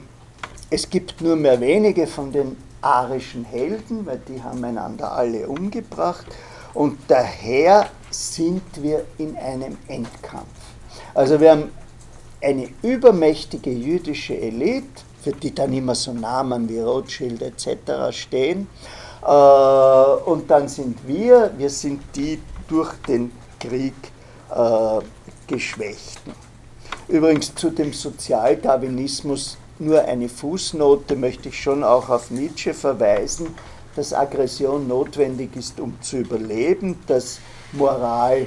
es 0.71 0.89
gibt 0.91 1.21
nur 1.21 1.37
mehr 1.37 1.61
wenige 1.61 2.07
von 2.07 2.33
den 2.33 2.57
arischen 2.81 3.45
Helden, 3.45 4.05
weil 4.07 4.21
die 4.29 4.43
haben 4.43 4.63
einander 4.65 5.13
alle 5.13 5.49
umgebracht. 5.49 6.27
Und 6.75 6.99
daher 7.09 7.89
sind 8.11 8.63
wir 8.83 9.05
in 9.19 9.37
einem 9.37 9.79
Endkampf. 9.89 10.47
Also 11.15 11.41
wir 11.41 11.53
haben 11.53 11.71
eine 12.43 12.69
übermächtige 12.83 13.71
jüdische 13.71 14.39
Elite, 14.39 15.03
für 15.23 15.33
die 15.33 15.55
dann 15.55 15.73
immer 15.73 15.95
so 15.95 16.13
Namen 16.13 16.69
wie 16.69 16.79
Rothschild 16.79 17.43
etc. 17.43 18.17
stehen. 18.17 18.69
Äh, 19.23 19.31
und 19.31 20.51
dann 20.51 20.69
sind 20.69 20.99
wir, 21.07 21.53
wir 21.57 21.71
sind 21.71 22.03
die 22.15 22.41
durch 22.69 22.93
den 23.09 23.33
Krieg 23.59 23.95
äh, 24.55 25.01
Geschwächten. 25.47 26.46
Übrigens 27.09 27.55
zu 27.55 27.71
dem 27.71 27.93
Sozialdarwinismus 27.93 29.59
nur 29.79 30.03
eine 30.03 30.29
Fußnote 30.29 31.17
möchte 31.17 31.51
ich 31.51 31.63
schon 31.63 31.85
auch 31.85 32.09
auf 32.09 32.31
Nietzsche 32.31 32.73
verweisen, 32.73 33.55
dass 33.95 34.13
Aggression 34.13 34.89
notwendig 34.89 35.55
ist, 35.57 35.79
um 35.81 36.01
zu 36.01 36.19
überleben, 36.19 36.99
dass 37.07 37.39
Moral 37.73 38.39
äh, 38.43 38.47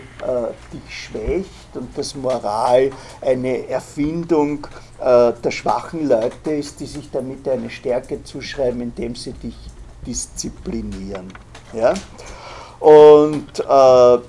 dich 0.73 1.06
schwächt 1.06 1.76
und 1.76 1.98
dass 1.98 2.15
Moral 2.15 2.91
eine 3.22 3.68
Erfindung 3.68 4.68
äh, 4.99 5.34
der 5.34 5.52
schwachen 5.52 6.07
Leute 6.07 6.52
ist, 6.52 6.80
die 6.80 6.86
sich 6.86 7.10
damit 7.11 7.48
eine 7.48 7.69
Stärke 7.69 8.23
zuschreiben, 8.23 8.81
indem 8.81 9.15
sie 9.15 9.34
dich 9.34 9.56
disziplinieren. 10.06 11.31
Ja? 11.73 11.94
Und 12.80 13.60
äh, 13.60 14.19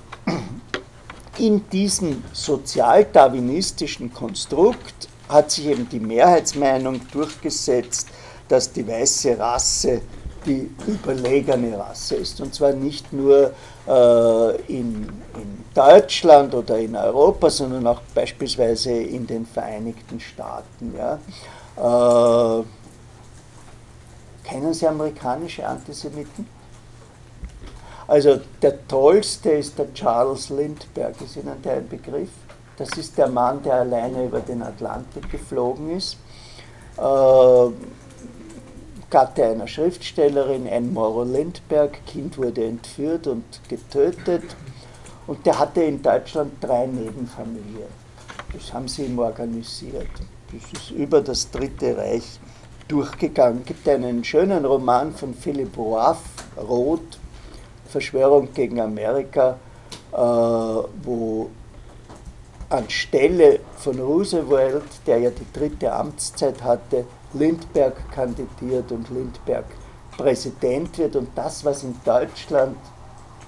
in 1.41 1.69
diesem 1.71 2.23
sozialdarwinistischen 2.33 4.13
Konstrukt 4.13 5.09
hat 5.29 5.51
sich 5.51 5.67
eben 5.67 5.89
die 5.89 6.01
Mehrheitsmeinung 6.01 7.01
durchgesetzt, 7.13 8.09
dass 8.49 8.73
die 8.73 8.87
weiße 8.87 9.39
Rasse 9.39 10.03
die 10.45 10.71
überlegene 10.87 11.79
Rasse 11.79 12.17
ist. 12.17 12.41
Und 12.41 12.55
zwar 12.55 12.73
nicht 12.73 13.13
nur 13.13 13.53
äh, 13.87 14.57
in, 14.67 15.07
in, 15.35 15.61
Deutschland 15.75 16.55
oder 16.55 16.79
in 16.79 16.97
Europa, 16.97 17.49
sondern 17.49 17.87
auch 17.87 18.01
beispielsweise 18.15 18.93
in 18.93 19.27
den 19.27 19.47
Vereinigten 19.47 20.19
Staaten. 20.19 20.95
Ja. 20.97 22.61
Äh, 22.61 22.65
kennen 24.43 24.75
Sie 24.75 24.87
amerikanische 24.87 25.67
Antisemiten? 25.67 26.60
Also 28.11 28.41
der 28.61 28.89
tollste 28.89 29.51
ist 29.51 29.79
der 29.79 29.95
Charles 29.95 30.49
Lindbergh. 30.49 31.25
Ist 31.25 31.37
Ihnen 31.37 31.63
der 31.63 31.75
ein 31.75 31.89
Begriff? 31.89 32.31
Das 32.77 32.89
ist 32.99 33.17
der 33.17 33.29
Mann, 33.29 33.63
der 33.63 33.75
alleine 33.75 34.25
über 34.25 34.41
den 34.41 34.63
Atlantik 34.63 35.31
geflogen 35.31 35.97
ist. 35.97 36.17
Äh, 36.97 37.71
Gatte 39.11 39.45
einer 39.45 39.69
Schriftstellerin, 39.69 40.67
Anne 40.69 40.89
Morrow 40.89 41.25
Lindbergh. 41.25 41.97
Kind 42.05 42.37
wurde 42.37 42.65
entführt 42.65 43.29
und 43.29 43.45
getötet. 43.69 44.43
Und 45.29 45.47
der 45.47 45.61
hatte 45.61 45.85
in 45.85 46.03
Deutschland 46.03 46.55
drei 46.61 46.87
Nebenfamilien. 46.87 47.93
Das 48.53 48.73
haben 48.73 48.89
sie 48.89 49.05
ihm 49.05 49.21
organisiert. 49.21 50.09
Das 50.53 50.83
ist 50.83 50.91
über 50.91 51.21
das 51.21 51.49
Dritte 51.53 51.97
Reich 51.97 52.41
durchgegangen. 52.89 53.61
Es 53.61 53.67
gibt 53.67 53.89
einen 53.89 54.25
schönen 54.25 54.65
Roman 54.65 55.15
von 55.15 55.33
Philipp 55.33 55.79
Roaff, 55.79 56.19
Roth, 56.57 57.20
Verschwörung 57.91 58.49
gegen 58.55 58.81
Amerika, 58.81 59.59
äh, 60.13 60.17
wo 60.17 61.51
anstelle 62.69 63.61
von 63.77 63.99
Roosevelt, 63.99 64.85
der 65.07 65.19
ja 65.19 65.31
die 65.31 65.47
dritte 65.53 65.93
Amtszeit 65.93 66.63
hatte, 66.63 67.05
Lindbergh 67.35 67.97
kandidiert 68.15 68.91
und 68.93 69.11
Lindbergh 69.11 69.67
Präsident 70.17 70.99
wird 70.99 71.17
und 71.17 71.31
das, 71.35 71.65
was 71.65 71.83
in 71.83 71.95
Deutschland 72.05 72.77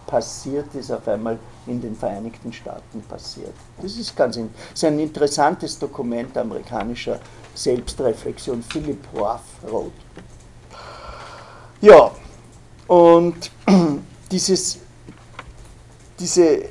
passiert 0.07 0.75
ist, 0.75 0.91
auf 0.91 1.07
einmal 1.07 1.39
in 1.67 1.81
den 1.81 1.95
Vereinigten 1.95 2.53
Staaten 2.53 3.03
passiert. 3.03 3.55
Das 3.81 3.97
ist, 3.97 4.17
ganz 4.17 4.37
ist 4.37 4.85
ein 4.85 4.99
interessantes 4.99 5.79
Dokument 5.79 6.37
amerikanischer 6.37 7.19
Selbstreflexion, 7.55 8.63
Philip 8.63 8.99
Roth. 9.15 9.93
Ja, 11.81 12.11
und 12.87 13.51
dieses, 14.33 14.79
diese, 16.19 16.63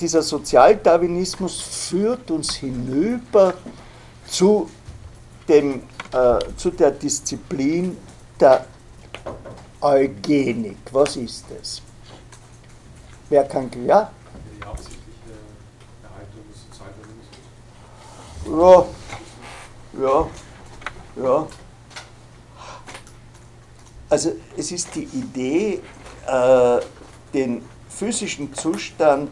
dieser 0.00 0.22
Sozialdarwinismus 0.22 1.60
führt 1.60 2.30
uns 2.30 2.54
hinüber 2.54 3.52
zu, 4.26 4.70
dem, 5.46 5.82
äh, 6.12 6.38
zu 6.56 6.70
der 6.70 6.92
Disziplin 6.92 7.98
der 8.40 8.64
Eugenik. 9.80 10.78
Was 10.90 11.16
ist 11.16 11.44
das? 11.50 11.82
Wer 13.28 13.44
kann, 13.44 13.70
ja? 13.86 14.10
Die 14.56 14.62
absichtliche 14.64 15.34
Erhaltung 16.02 16.44
des 16.50 16.62
Sozialdarwinismus? 16.64 17.36
Ja, 19.96 20.02
ja, 20.02 20.30
ja. 21.22 21.46
Also 24.08 24.32
es 24.56 24.72
ist 24.72 24.94
die 24.94 25.04
Idee, 25.04 25.82
äh, 26.26 26.80
den 27.34 27.62
physischen 27.88 28.52
Zustand 28.54 29.30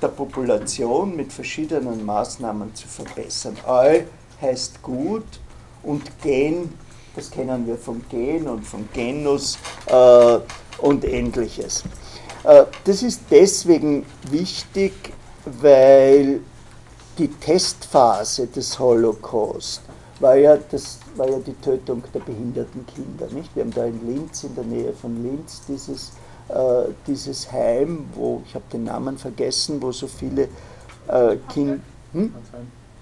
der 0.00 0.08
Population 0.08 1.16
mit 1.16 1.32
verschiedenen 1.32 2.04
Maßnahmen 2.04 2.74
zu 2.74 2.86
verbessern. 2.88 3.56
Eu 3.66 4.02
heißt 4.40 4.82
gut 4.82 5.24
und 5.82 6.02
Gen, 6.22 6.72
das 7.14 7.30
kennen 7.30 7.66
wir 7.66 7.76
vom 7.76 8.02
Gen 8.10 8.46
und 8.46 8.64
vom 8.64 8.88
Genus 8.92 9.58
äh, 9.86 10.38
und 10.78 11.04
ähnliches. 11.04 11.84
Äh, 12.44 12.64
das 12.84 13.02
ist 13.02 13.22
deswegen 13.30 14.04
wichtig, 14.30 14.92
weil 15.44 16.40
die 17.18 17.28
Testphase 17.28 18.46
des 18.48 18.78
Holocaust 18.78 19.80
war 20.20 20.36
ja, 20.36 20.56
das, 20.56 20.98
war 21.16 21.28
ja 21.28 21.38
die 21.38 21.54
Tötung 21.54 22.02
der 22.12 22.20
behinderten 22.20 22.84
Kinder. 22.86 23.26
Nicht? 23.32 23.54
Wir 23.54 23.64
haben 23.64 23.72
da 23.72 23.84
in 23.84 24.06
Linz, 24.06 24.44
in 24.44 24.54
der 24.54 24.64
Nähe 24.64 24.92
von 24.92 25.22
Linz, 25.22 25.62
dieses 25.68 26.12
dieses 27.06 27.50
Heim, 27.50 28.08
wo, 28.14 28.42
ich 28.46 28.54
habe 28.54 28.64
den 28.72 28.84
Namen 28.84 29.18
vergessen, 29.18 29.82
wo 29.82 29.92
so 29.92 30.06
viele 30.06 30.48
äh, 31.08 31.36
Kinder... 31.52 31.78
Hm? 32.12 32.32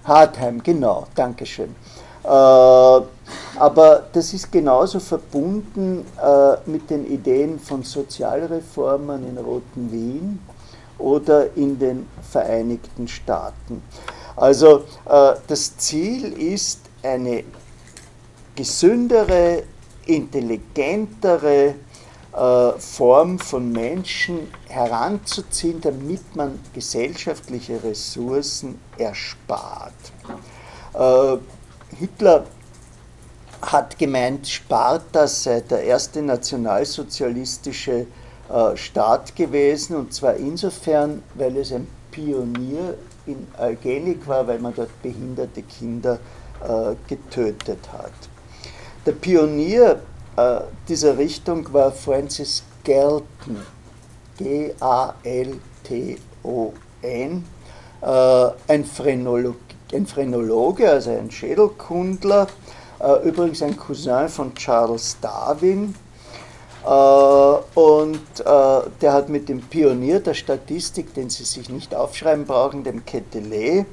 Hartheim, 0.03 0.61
genau, 0.61 1.07
Dankeschön. 1.15 1.75
Äh, 2.23 2.27
aber 2.27 4.03
das 4.13 4.33
ist 4.33 4.51
genauso 4.51 4.99
verbunden 4.99 6.05
äh, 6.21 6.69
mit 6.69 6.89
den 6.89 7.05
Ideen 7.05 7.59
von 7.59 7.83
Sozialreformern 7.83 9.23
in 9.27 9.37
Roten 9.37 9.91
Wien 9.91 10.39
oder 10.97 11.55
in 11.55 11.77
den 11.77 12.07
Vereinigten 12.29 13.07
Staaten. 13.07 13.81
Also 14.35 14.83
äh, 15.05 15.33
das 15.47 15.77
Ziel 15.77 16.33
ist 16.33 16.81
eine 17.03 17.43
gesündere, 18.55 19.63
intelligentere, 20.05 21.67
äh, 21.67 21.73
Form 22.79 23.39
von 23.39 23.71
Menschen 23.71 24.51
heranzuziehen, 24.67 25.79
damit 25.79 26.35
man 26.35 26.59
gesellschaftliche 26.73 27.81
Ressourcen 27.81 28.79
erspart. 28.97 29.93
Äh, 30.93 31.37
Hitler 31.97 32.45
hat 33.61 33.97
gemeint, 33.97 34.47
Sparta 34.47 35.27
sei 35.27 35.61
der 35.61 35.83
erste 35.83 36.21
nationalsozialistische 36.21 38.07
äh, 38.49 38.77
Staat 38.77 39.35
gewesen, 39.35 39.95
und 39.95 40.13
zwar 40.13 40.35
insofern, 40.35 41.23
weil 41.35 41.55
es 41.57 41.71
ein 41.71 41.87
Pionier 42.11 42.95
in 43.25 43.47
Eugenik 43.57 44.27
war, 44.27 44.45
weil 44.47 44.59
man 44.59 44.73
dort 44.75 45.01
behinderte 45.01 45.63
Kinder 45.63 46.19
äh, 46.61 46.95
getötet 47.07 47.79
hat. 47.91 48.11
Der 49.05 49.13
Pionier 49.13 50.01
äh, 50.37 50.61
dieser 50.87 51.17
Richtung 51.17 51.71
war 51.73 51.91
Francis 51.91 52.63
Galton, 52.83 53.61
G-A-L-T-O-N, 54.37 55.63
äh, 58.01 58.05
ein, 58.05 58.53
ein 58.67 60.05
Phrenologe, 60.05 60.89
also 60.89 61.11
ein 61.11 61.31
Schädelkundler, 61.31 62.47
äh, 62.99 63.27
übrigens 63.27 63.61
ein 63.61 63.77
Cousin 63.77 64.29
von 64.29 64.53
Charles 64.55 65.17
Darwin. 65.21 65.95
Äh, 66.85 66.87
und 66.87 68.19
äh, 68.39 68.89
der 69.01 69.13
hat 69.13 69.29
mit 69.29 69.49
dem 69.49 69.61
Pionier 69.61 70.19
der 70.19 70.33
Statistik, 70.33 71.13
den 71.13 71.29
Sie 71.29 71.43
sich 71.43 71.69
nicht 71.69 71.95
aufschreiben 71.95 72.45
brauchen, 72.45 72.83
dem 72.83 73.05
Quetelet, 73.05 73.85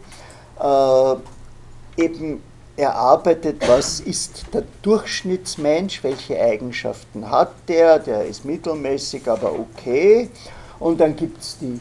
eben 1.97 2.43
erarbeitet, 2.77 3.69
was 3.69 4.01
ist 4.01 4.47
der 4.53 4.65
Durchschnittsmensch, 4.83 6.03
welche 6.03 6.41
Eigenschaften 6.41 7.31
hat 7.31 7.53
der, 7.69 7.99
der 7.99 8.25
ist 8.25 8.45
mittelmäßig, 8.45 9.29
aber 9.29 9.53
okay. 9.53 10.31
Und 10.79 11.01
dann 11.01 11.15
gibt 11.15 11.41
es 11.41 11.59
die 11.59 11.81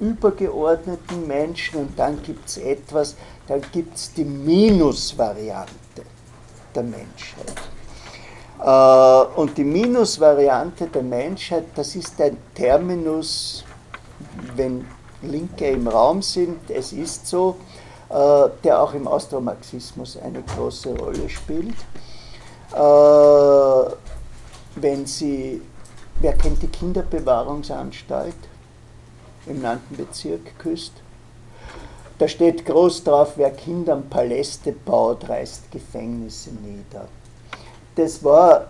übergeordneten 0.00 1.26
Menschen 1.26 1.80
und 1.80 1.98
dann 1.98 2.22
gibt 2.22 2.48
es 2.48 2.56
etwas, 2.58 3.16
dann 3.46 3.60
gibt 3.72 3.96
es 3.96 4.12
die 4.12 4.24
Minusvariante 4.24 6.02
der 6.74 6.82
Menschheit. 6.82 7.54
Äh, 8.62 9.38
und 9.38 9.56
die 9.58 9.64
Minusvariante 9.64 10.86
der 10.86 11.02
Menschheit, 11.02 11.64
das 11.74 11.94
ist 11.96 12.20
ein 12.20 12.36
Terminus, 12.54 13.64
wenn 14.56 14.86
Linke 15.22 15.68
im 15.68 15.86
Raum 15.86 16.22
sind, 16.22 16.70
es 16.70 16.92
ist 16.92 17.26
so, 17.26 17.56
der 18.10 18.82
auch 18.82 18.92
im 18.92 19.06
Austromarxismus 19.06 20.16
eine 20.16 20.42
große 20.42 20.96
Rolle 20.96 21.28
spielt. 21.28 21.76
Äh, 22.72 23.94
wenn 24.76 25.06
Sie, 25.06 25.62
wer 26.20 26.32
kennt 26.34 26.62
die 26.62 26.68
Kinderbewahrungsanstalt 26.68 28.34
im 29.46 29.62
9. 29.62 29.80
Bezirk 29.90 30.58
Küst? 30.58 30.92
Da 32.18 32.28
steht 32.28 32.66
groß 32.66 33.04
drauf, 33.04 33.32
wer 33.36 33.50
Kindern 33.50 34.08
Paläste 34.10 34.72
baut, 34.72 35.28
reißt 35.28 35.70
Gefängnisse 35.70 36.50
nieder. 36.50 37.08
Das 37.94 38.22
war 38.22 38.66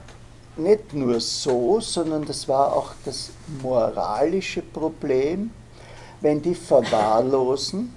nicht 0.57 0.95
nur 0.95 1.19
so, 1.19 1.81
sondern 1.81 2.25
das 2.25 2.47
war 2.47 2.77
auch 2.77 2.93
das 3.05 3.31
moralische 3.63 4.63
Problem, 4.63 5.51
wenn 6.21 6.41
die 6.41 6.55
verwahrlosen 6.55 7.95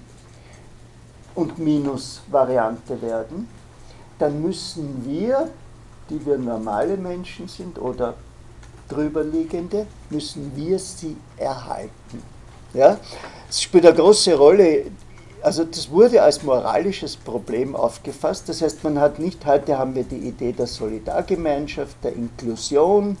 und 1.34 1.58
Minusvariante 1.58 3.00
werden, 3.02 3.48
dann 4.18 4.42
müssen 4.42 5.04
wir, 5.04 5.48
die 6.10 6.24
wir 6.24 6.38
normale 6.38 6.96
Menschen 6.96 7.48
sind 7.48 7.80
oder 7.80 8.14
drüberliegende, 8.88 9.86
müssen 10.10 10.52
wir 10.54 10.78
sie 10.78 11.16
erhalten. 11.36 12.22
Ja? 12.72 12.98
Es 13.48 13.62
spielt 13.62 13.86
eine 13.86 13.94
große 13.94 14.34
Rolle, 14.36 14.86
also 15.42 15.64
das 15.64 15.90
wurde 15.90 16.22
als 16.22 16.42
moralisches 16.42 17.16
Problem 17.16 17.74
aufgefasst. 17.76 18.48
Das 18.48 18.62
heißt, 18.62 18.84
man 18.84 18.98
hat 18.98 19.18
nicht, 19.18 19.44
heute 19.46 19.78
haben 19.78 19.94
wir 19.94 20.04
die 20.04 20.28
Idee 20.28 20.52
der 20.52 20.66
Solidargemeinschaft, 20.66 21.96
der 22.02 22.14
Inklusion, 22.14 23.16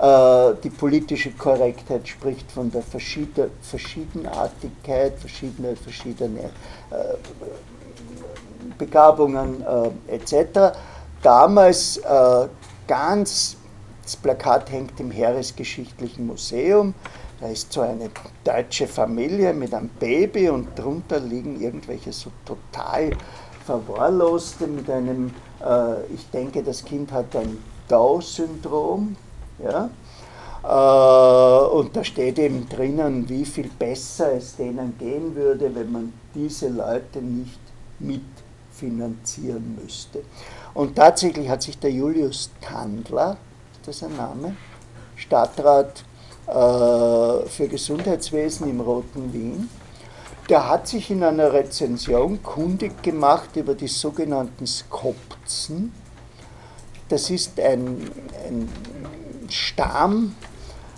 die 0.00 0.70
politische 0.70 1.32
Korrektheit 1.32 2.08
spricht 2.08 2.50
von 2.50 2.70
der 2.70 2.82
Verschiedenartigkeit, 2.82 5.18
verschiedene, 5.18 5.76
verschiedene 5.76 6.44
äh, 6.44 7.16
Begabungen 8.78 9.62
äh, 9.62 9.90
etc. 10.14 10.74
Damals 11.22 12.00
ganz, 12.86 13.58
das 14.02 14.16
Plakat 14.16 14.72
hängt 14.72 14.98
im 15.00 15.10
Heeresgeschichtlichen 15.10 16.26
Museum, 16.26 16.94
da 17.38 17.48
ist 17.48 17.70
so 17.70 17.82
eine 17.82 18.08
deutsche 18.42 18.86
Familie 18.86 19.52
mit 19.52 19.74
einem 19.74 19.90
Baby 20.00 20.48
und 20.48 20.78
drunter 20.78 21.20
liegen 21.20 21.60
irgendwelche 21.60 22.10
so 22.10 22.30
total 22.46 23.10
verwahrloste 23.66 24.66
mit 24.66 24.88
einem, 24.88 25.34
ich 26.14 26.30
denke, 26.30 26.62
das 26.62 26.86
Kind 26.86 27.12
hat 27.12 27.36
ein 27.36 27.58
Down-Syndrom, 27.88 29.14
ja? 29.64 29.90
Äh, 30.62 31.66
und 31.68 31.96
da 31.96 32.04
steht 32.04 32.38
eben 32.38 32.68
drinnen, 32.68 33.28
wie 33.28 33.44
viel 33.44 33.70
besser 33.78 34.32
es 34.34 34.56
denen 34.56 34.96
gehen 34.98 35.34
würde, 35.34 35.74
wenn 35.74 35.90
man 35.90 36.12
diese 36.34 36.68
Leute 36.68 37.20
nicht 37.20 37.60
mitfinanzieren 37.98 39.78
müsste. 39.82 40.22
Und 40.74 40.96
tatsächlich 40.96 41.48
hat 41.48 41.62
sich 41.62 41.78
der 41.78 41.90
Julius 41.90 42.50
Tandler, 42.60 43.36
ist 43.72 43.88
das 43.88 44.02
ein 44.02 44.16
Name, 44.16 44.56
Stadtrat 45.16 46.04
äh, 46.46 46.52
für 47.48 47.68
Gesundheitswesen 47.68 48.68
im 48.68 48.80
Roten 48.80 49.32
Wien, 49.32 49.68
der 50.48 50.68
hat 50.68 50.88
sich 50.88 51.10
in 51.10 51.22
einer 51.22 51.52
Rezension 51.52 52.42
kundig 52.42 53.02
gemacht 53.02 53.54
über 53.54 53.74
die 53.74 53.86
sogenannten 53.86 54.66
Skopzen. 54.66 55.92
Das 57.08 57.30
ist 57.30 57.58
ein, 57.60 58.10
ein 58.48 58.68
Stamm 59.50 60.34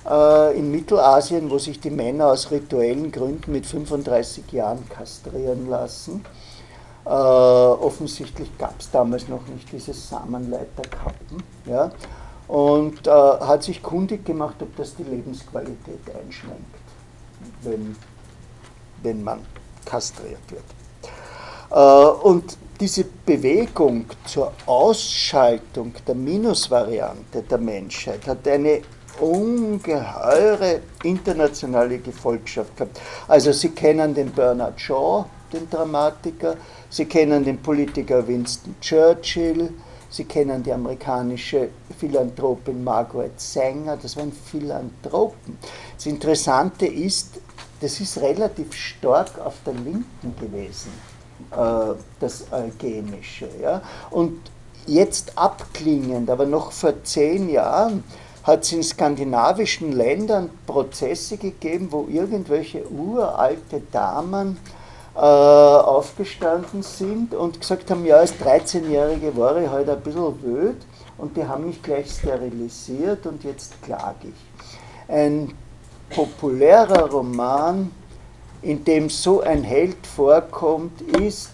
äh, 0.09 0.59
in 0.59 0.71
Mittelasien, 0.71 1.51
wo 1.51 1.59
sich 1.59 1.81
die 1.81 1.91
Männer 1.91 2.29
aus 2.29 2.51
rituellen 2.51 3.13
Gründen 3.13 3.53
mit 3.53 3.67
35 3.67 4.51
Jahren 4.53 4.89
kastrieren 4.89 5.69
lassen. 5.69 6.25
Äh, 7.05 7.09
offensichtlich 7.09 8.57
gab 8.59 8.81
es 8.81 8.91
damals 8.91 9.29
noch 9.29 9.47
nicht 9.49 9.71
diese 9.73 9.93
Samenleiterkappen. 9.93 11.43
Ja? 11.67 11.91
Und 12.49 13.07
äh, 13.07 13.11
hat 13.11 13.63
sich 13.63 13.83
kundig 13.83 14.25
gemacht, 14.25 14.57
ob 14.61 14.77
das 14.77 14.95
die 14.95 15.05
Lebensqualität 15.05 16.01
einschränkt, 16.09 16.75
wenn, 17.63 17.97
wenn 19.03 19.23
man 19.23 19.41
kastriert 19.85 20.51
wird. 20.51 20.65
Äh, 21.71 22.27
und 22.27 22.57
diese 22.83 23.05
Bewegung 23.05 24.07
zur 24.25 24.53
Ausschaltung 24.67 25.95
der 26.05 26.17
Minusvariante 26.17 27.43
der 27.49 27.59
Menschheit 27.59 28.27
hat 28.27 28.49
eine 28.49 28.83
ungeheure 29.21 30.81
internationale 31.05 31.99
Gefolgschaft 31.99 32.77
gehabt. 32.77 33.01
Also 33.29 33.53
Sie 33.53 33.69
kennen 33.69 34.13
den 34.13 34.33
Bernard 34.33 34.81
Shaw, 34.81 35.27
den 35.53 35.71
Dramatiker, 35.71 36.57
Sie 36.91 37.05
kennen 37.05 37.45
den 37.45 37.59
Politiker 37.59 38.27
Winston 38.27 38.75
Churchill, 38.81 39.71
Sie 40.11 40.25
kennen 40.25 40.61
die 40.61 40.73
amerikanische 40.73 41.69
Philanthropin 42.01 42.83
Margaret 42.83 43.41
Sanger, 43.41 43.97
das 43.97 44.17
waren 44.17 44.33
Philanthropen. 44.33 45.57
Das 45.95 46.07
Interessante 46.07 46.87
ist, 46.87 47.39
das 47.81 48.01
ist 48.01 48.21
relativ 48.21 48.73
stark 48.73 49.39
auf 49.39 49.55
der 49.65 49.75
Linken 49.75 50.35
gewesen 50.41 51.12
das 52.21 52.45
Eugenische. 52.51 53.49
Ja? 53.61 53.83
Und 54.11 54.39
jetzt 54.87 55.39
abklingend, 55.39 56.31
aber 56.31 56.47
noch 56.47 56.73
vor 56.73 57.05
zehn 57.05 57.49
Jahren, 57.49 58.05
hat 58.43 58.65
es 58.65 58.73
in 58.73 58.83
skandinavischen 58.83 59.93
Ländern 59.93 60.51
Prozesse 60.67 61.37
gegeben, 61.37 61.89
wo 61.91 62.09
irgendwelche 62.11 62.85
uralte 62.91 63.81
Damen 63.93 64.59
äh, 65.15 65.19
aufgestanden 65.19 66.83
sind 66.83 67.35
und 67.35 67.61
gesagt 67.61 67.91
haben, 67.91 68.05
ja, 68.05 68.17
als 68.17 68.35
13-Jährige 68.35 69.37
war 69.37 69.57
ich 69.59 69.69
halt 69.69 69.89
ein 69.89 70.01
bisschen 70.01 70.43
wöd 70.43 70.77
und 71.19 71.37
die 71.37 71.45
haben 71.45 71.67
mich 71.67 71.83
gleich 71.83 72.11
sterilisiert 72.11 73.27
und 73.27 73.45
jetzt 73.45 73.81
klage 73.83 74.29
ich. 74.29 75.15
Ein 75.15 75.55
populärer 76.11 77.11
Roman 77.11 77.91
in 78.63 78.85
dem 78.85 79.11
so 79.11 79.41
ein 79.41 79.63
Held 79.63 80.07
vorkommt, 80.07 81.01
ist, 81.03 81.51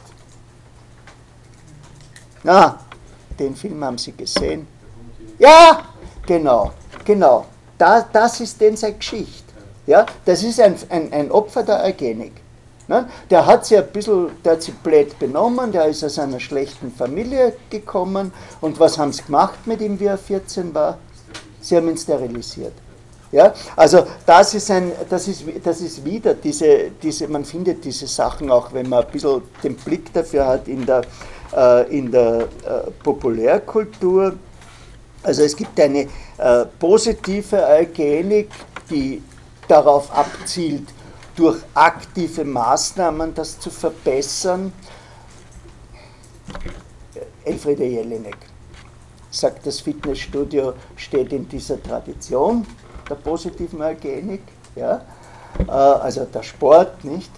na, 2.42 2.78
den 3.38 3.56
Film 3.56 3.82
haben 3.82 3.98
Sie 3.98 4.12
gesehen? 4.12 4.66
Ja, 5.38 5.82
genau, 6.26 6.72
genau. 7.04 7.46
Da, 7.76 8.06
das 8.12 8.40
ist 8.40 8.60
denn 8.60 8.76
seine 8.76 8.94
Geschichte. 8.94 9.52
Ja, 9.86 10.04
das 10.24 10.42
ist 10.42 10.60
ein, 10.60 10.76
ein, 10.90 11.12
ein 11.12 11.30
Opfer 11.30 11.62
der 11.62 11.82
Eugenik. 11.84 12.32
Ne? 12.88 13.08
Der 13.30 13.46
hat 13.46 13.66
sich 13.66 13.78
ein 13.78 13.86
bisschen, 13.86 14.30
der 14.44 14.52
hat 14.52 14.62
sich 14.62 14.74
blöd 14.74 15.18
benommen, 15.18 15.72
der 15.72 15.86
ist 15.86 16.02
aus 16.02 16.18
einer 16.18 16.40
schlechten 16.40 16.90
Familie 16.92 17.54
gekommen 17.70 18.32
und 18.60 18.80
was 18.80 18.98
haben 18.98 19.12
sie 19.12 19.22
gemacht 19.22 19.66
mit 19.66 19.80
ihm, 19.80 20.00
wie 20.00 20.06
er 20.06 20.18
14 20.18 20.74
war? 20.74 20.98
Sie 21.60 21.76
haben 21.76 21.88
ihn 21.88 21.96
sterilisiert. 21.96 22.72
Ja, 23.30 23.52
also 23.76 24.06
das 24.24 24.54
ist, 24.54 24.70
ein, 24.70 24.90
das 25.10 25.28
ist, 25.28 25.44
das 25.62 25.82
ist 25.82 26.02
wieder 26.02 26.32
diese, 26.32 26.90
diese, 27.02 27.28
man 27.28 27.44
findet 27.44 27.84
diese 27.84 28.06
Sachen 28.06 28.50
auch, 28.50 28.72
wenn 28.72 28.88
man 28.88 29.04
ein 29.04 29.10
bisschen 29.10 29.42
den 29.62 29.76
Blick 29.76 30.10
dafür 30.14 30.46
hat 30.46 30.66
in 30.66 30.86
der, 30.86 31.02
äh, 31.54 31.98
in 31.98 32.10
der 32.10 32.40
äh, 32.40 32.90
Populärkultur. 33.02 34.34
Also 35.22 35.42
es 35.42 35.54
gibt 35.54 35.78
eine 35.78 36.08
äh, 36.38 36.64
positive 36.78 37.62
Eugenik, 37.66 38.48
die 38.88 39.22
darauf 39.66 40.10
abzielt, 40.10 40.88
durch 41.36 41.58
aktive 41.74 42.44
Maßnahmen 42.46 43.34
das 43.34 43.60
zu 43.60 43.68
verbessern. 43.68 44.72
Elfriede 47.44 47.84
Jelinek 47.84 48.38
sagt, 49.30 49.66
das 49.66 49.80
Fitnessstudio 49.80 50.72
steht 50.96 51.32
in 51.34 51.46
dieser 51.46 51.82
Tradition 51.82 52.66
der 53.08 53.16
positiven 53.16 53.82
Eugenik, 53.82 54.42
ja? 54.76 55.02
Äh, 55.66 55.70
also 55.70 56.24
der 56.24 56.42
Sport 56.42 57.04
nicht, 57.04 57.30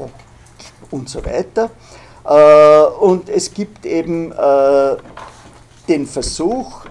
und 0.90 1.08
so 1.08 1.24
weiter. 1.24 1.70
Äh, 2.24 2.82
und 3.00 3.28
es 3.28 3.52
gibt 3.52 3.86
eben 3.86 4.32
äh, 4.32 4.96
den 5.88 6.06
Versuch, 6.06 6.84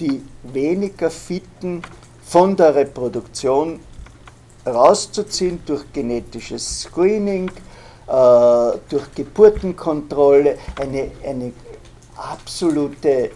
die 0.00 0.24
weniger 0.44 1.10
Fitten 1.10 1.82
von 2.24 2.56
der 2.56 2.74
Reproduktion 2.74 3.80
rauszuziehen 4.64 5.60
durch 5.66 5.92
genetisches 5.92 6.82
Screening, 6.82 7.50
durch 8.88 9.14
Geburtenkontrolle, 9.14 10.56
eine, 10.80 11.10
eine 11.22 11.52
absolute 12.16 13.32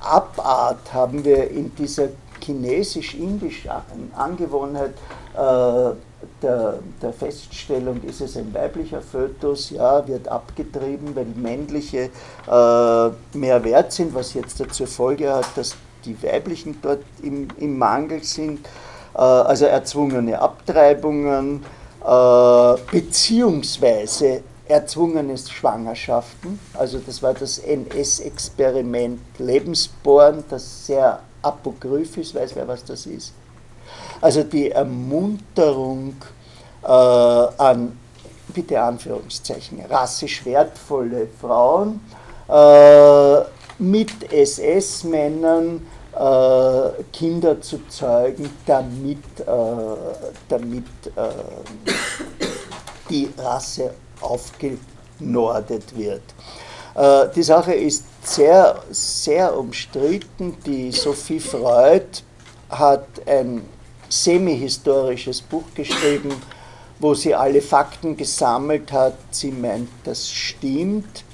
Abart 0.00 0.92
haben 0.92 1.24
wir 1.24 1.48
in 1.48 1.72
dieser 1.76 2.08
chinesisch-indischen 2.42 3.70
Angewohnheit 4.16 4.94
äh, 5.34 5.94
der, 6.42 6.78
der, 7.00 7.12
Feststellung, 7.12 8.02
ist 8.02 8.20
es 8.20 8.36
ein 8.36 8.52
weiblicher 8.54 9.00
Fötus, 9.00 9.70
ja, 9.70 10.06
wird 10.06 10.28
abgetrieben, 10.28 11.14
weil 11.16 11.26
männliche 11.26 12.10
äh, 12.46 13.36
mehr 13.36 13.64
wert 13.64 13.92
sind, 13.92 14.14
was 14.14 14.34
jetzt 14.34 14.60
dazu 14.60 14.86
Folge 14.86 15.32
hat, 15.32 15.46
dass 15.56 15.74
die 16.04 16.20
weiblichen 16.22 16.78
dort 16.82 17.02
im, 17.22 17.48
im 17.58 17.78
Mangel 17.78 18.22
sind, 18.22 18.66
äh, 19.14 19.18
also 19.18 19.66
erzwungene 19.66 20.38
Abtreibungen, 20.40 21.64
äh, 22.04 22.74
beziehungsweise 22.90 24.42
erzwungene 24.68 25.36
Schwangerschaften. 25.36 26.58
Also 26.74 26.98
das 26.98 27.22
war 27.22 27.34
das 27.34 27.58
NS-Experiment 27.58 29.20
Lebensborn, 29.38 30.44
das 30.48 30.86
sehr 30.86 31.20
apokryph 31.42 32.16
ist, 32.16 32.34
weiß 32.34 32.54
wer, 32.54 32.66
was 32.68 32.84
das 32.84 33.06
ist. 33.06 33.32
Also 34.20 34.42
die 34.44 34.70
Ermunterung 34.70 36.14
äh, 36.82 36.86
an, 36.86 37.98
bitte 38.48 38.80
Anführungszeichen, 38.80 39.84
rassisch 39.90 40.44
wertvolle 40.44 41.28
Frauen 41.40 42.00
äh, 42.48 43.40
mit 43.78 44.32
SS-Männern 44.32 45.86
äh, 46.14 47.02
Kinder 47.12 47.60
zu 47.60 47.86
zeugen, 47.88 48.50
damit, 48.66 49.40
äh, 49.40 49.44
damit 50.48 50.84
äh, 51.16 51.28
die 53.08 53.30
Rasse 53.38 53.94
aufgenordet 54.20 55.96
wird. 55.96 56.22
Äh, 56.94 57.28
die 57.34 57.42
Sache 57.42 57.74
ist 57.74 58.04
sehr, 58.22 58.82
sehr 58.90 59.56
umstritten. 59.56 60.56
Die 60.64 60.92
Sophie 60.92 61.40
Freud 61.40 62.22
hat 62.70 63.06
ein 63.26 63.62
semi-historisches 64.08 65.42
Buch 65.42 65.64
geschrieben, 65.74 66.32
wo 66.98 67.14
sie 67.14 67.34
alle 67.34 67.60
Fakten 67.60 68.16
gesammelt 68.16 68.92
hat. 68.92 69.16
Sie 69.30 69.50
meint, 69.50 69.88
das 70.04 70.30
stimmt. 70.30 71.24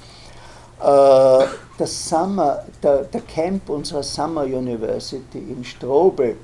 Äh, 0.81 1.45
das 1.77 2.09
Summer, 2.09 2.65
der, 2.81 3.03
der 3.03 3.21
Camp 3.21 3.69
unserer 3.69 4.03
Summer 4.03 4.43
University 4.43 5.37
in 5.37 5.63
Strobel 5.63 6.35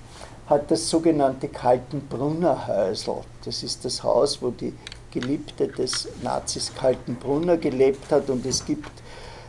hat 0.47 0.69
das 0.69 0.89
sogenannte 0.89 1.47
Kaltenbrunner 1.47 2.67
Häusl. 2.67 3.21
Das 3.43 3.63
ist 3.63 3.83
das 3.83 4.03
Haus, 4.03 4.41
wo 4.41 4.51
die 4.51 4.73
Geliebte 5.11 5.67
des 5.67 6.07
Nazis 6.21 6.71
Kaltenbrunner 6.73 7.57
gelebt 7.57 8.11
hat 8.11 8.29
und 8.29 8.45
es 8.45 8.63
gibt 8.65 8.91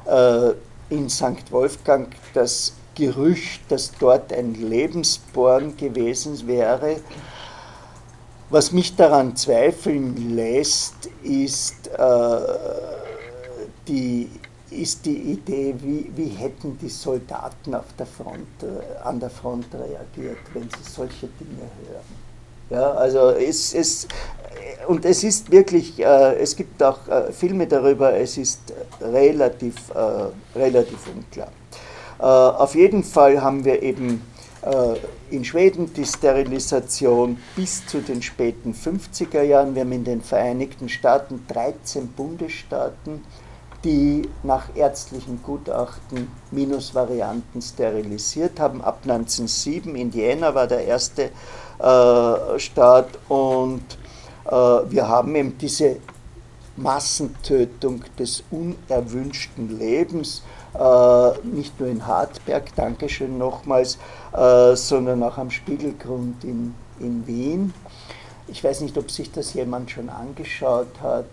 äh, 0.07 0.53
in 0.91 1.09
St. 1.09 1.51
Wolfgang 1.51 2.09
das 2.35 2.73
Gerücht, 2.95 3.61
dass 3.69 3.93
dort 3.99 4.33
ein 4.33 4.55
Lebensborn 4.55 5.77
gewesen 5.77 6.47
wäre. 6.47 6.97
Was 8.49 8.73
mich 8.73 8.97
daran 8.97 9.37
zweifeln 9.37 10.35
lässt, 10.35 11.11
ist, 11.23 11.89
äh, 11.89 12.39
die, 13.89 14.31
ist 14.71 15.05
die 15.05 15.33
Idee, 15.33 15.75
wie, 15.81 16.11
wie 16.15 16.29
hätten 16.29 16.79
die 16.79 16.89
Soldaten 16.89 17.75
auf 17.75 17.87
der 17.99 18.07
Front, 18.07 18.47
äh, 18.63 19.03
an 19.05 19.19
der 19.21 19.31
Front 19.31 19.67
reagiert, 19.75 20.39
wenn 20.55 20.63
sie 20.63 20.91
solche 20.91 21.27
Dinge 21.27 21.69
hören. 21.89 22.27
Ja, 22.71 22.93
also 22.93 23.31
es, 23.31 23.75
es, 23.75 24.09
und 24.87 25.05
es 25.05 25.25
ist 25.25 25.51
wirklich, 25.51 25.99
äh, 26.01 26.37
es 26.37 26.57
gibt 26.57 26.83
auch 26.83 27.07
äh, 27.09 27.33
Filme 27.33 27.67
darüber, 27.67 28.15
es 28.15 28.39
ist 28.39 28.61
relativ, 29.01 29.75
äh, 29.91 30.59
relativ 30.59 30.99
unklar. 31.15 31.49
Äh, 32.19 32.23
auf 32.23 32.75
jeden 32.75 33.05
Fall 33.05 33.43
haben 33.43 33.65
wir 33.65 33.83
eben 33.83 34.23
äh, 34.63 35.35
in 35.35 35.45
Schweden 35.45 35.93
die 35.93 36.05
Sterilisation 36.05 37.39
bis 37.57 37.87
zu 37.87 38.01
den 38.01 38.23
späten 38.23 38.75
50er 38.75 39.43
Jahren. 39.43 39.75
Wir 39.75 39.83
haben 39.83 39.93
in 39.93 40.05
den 40.05 40.21
Vereinigten 40.23 40.89
Staaten 40.89 41.45
13 41.49 42.09
Bundesstaaten, 42.09 43.25
die 43.85 44.29
nach 44.43 44.75
ärztlichen 44.75 45.43
Gutachten 45.43 46.29
Minusvarianten 46.51 47.61
sterilisiert 47.61 48.59
haben. 48.59 48.83
Ab 48.83 49.01
1907, 49.03 49.95
Indiana 49.95 50.55
war 50.55 50.67
der 50.67 50.85
erste 50.85 51.31
äh, 51.79 52.59
Staat 52.59 53.19
und 53.29 53.83
wir 54.49 55.09
haben 55.09 55.35
eben 55.35 55.59
diese 55.59 55.97
Massentötung 56.77 58.05
des 58.19 58.45
unerwünschten 58.51 59.79
Lebens, 59.79 60.43
äh, 60.75 61.31
nicht 61.47 61.79
nur 61.81 61.89
in 61.89 62.07
Hartberg, 62.07 62.75
Dankeschön 62.77 63.39
nochmals, 63.39 63.99
äh, 64.35 64.77
sondern 64.77 65.23
auch 65.23 65.39
am 65.39 65.51
Spiegelgrund 65.51 66.45
in, 66.45 66.75
in 67.01 67.27
Wien. 67.27 67.75
Ich 68.49 68.63
weiß 68.63 68.83
nicht, 68.83 68.97
ob 68.99 69.11
sich 69.11 69.33
das 69.33 69.55
jemand 69.55 69.91
schon 69.91 70.09
angeschaut 70.09 71.01
hat. 71.03 71.27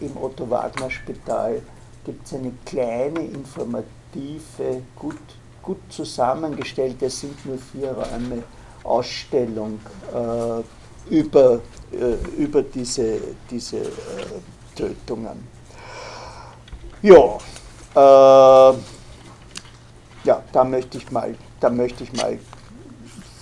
Im 0.00 0.16
Otto-Wagner-Spital 0.16 1.62
gibt 2.04 2.26
es 2.26 2.34
eine 2.34 2.52
kleine, 2.64 3.24
informative, 3.24 4.82
gut, 4.94 5.18
gut 5.62 5.80
zusammengestellte, 5.88 7.06
es 7.06 7.18
sind 7.18 7.44
nur 7.44 7.58
vier 7.58 7.90
Räume, 7.90 8.44
Ausstellung 8.84 9.80
über 11.10 11.54
äh, 11.54 11.58
über 12.36 12.62
diese, 12.62 13.20
diese 13.50 13.78
äh, 13.78 13.90
Tötungen. 14.74 15.46
Ja, 17.02 17.38
äh, 17.94 18.76
ja, 20.24 20.42
da 20.52 20.64
möchte 20.64 20.98
ich 20.98 21.10
mal, 21.10 21.34
da 21.60 21.68
möchte 21.70 22.04
ich 22.04 22.12
mal 22.12 22.38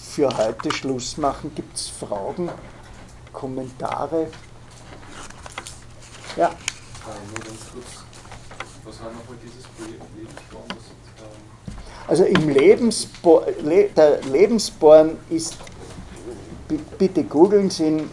für 0.02 0.36
heute 0.36 0.72
Schluss 0.72 1.16
machen. 1.16 1.52
Gibt 1.54 1.76
es 1.76 1.88
Fragen, 1.88 2.50
Kommentare? 3.32 4.28
Ja. 6.36 6.48
Äh, 6.48 6.50
nur 7.28 7.44
ganz 7.44 7.60
kurz, 7.72 7.86
was 8.84 9.00
war 9.00 9.12
nochmal 9.12 9.36
dieses 9.42 9.64
Projekt 9.64 10.02
Lebensborn? 10.16 10.64
Also 12.08 12.24
im 12.24 12.48
Lebensborn, 12.48 13.44
der 13.96 14.20
Lebensborn 14.22 15.16
ist 15.28 15.56
bitte 16.98 17.24
googeln 17.24 17.70
Sie, 17.70 17.84
äh, 17.84 18.04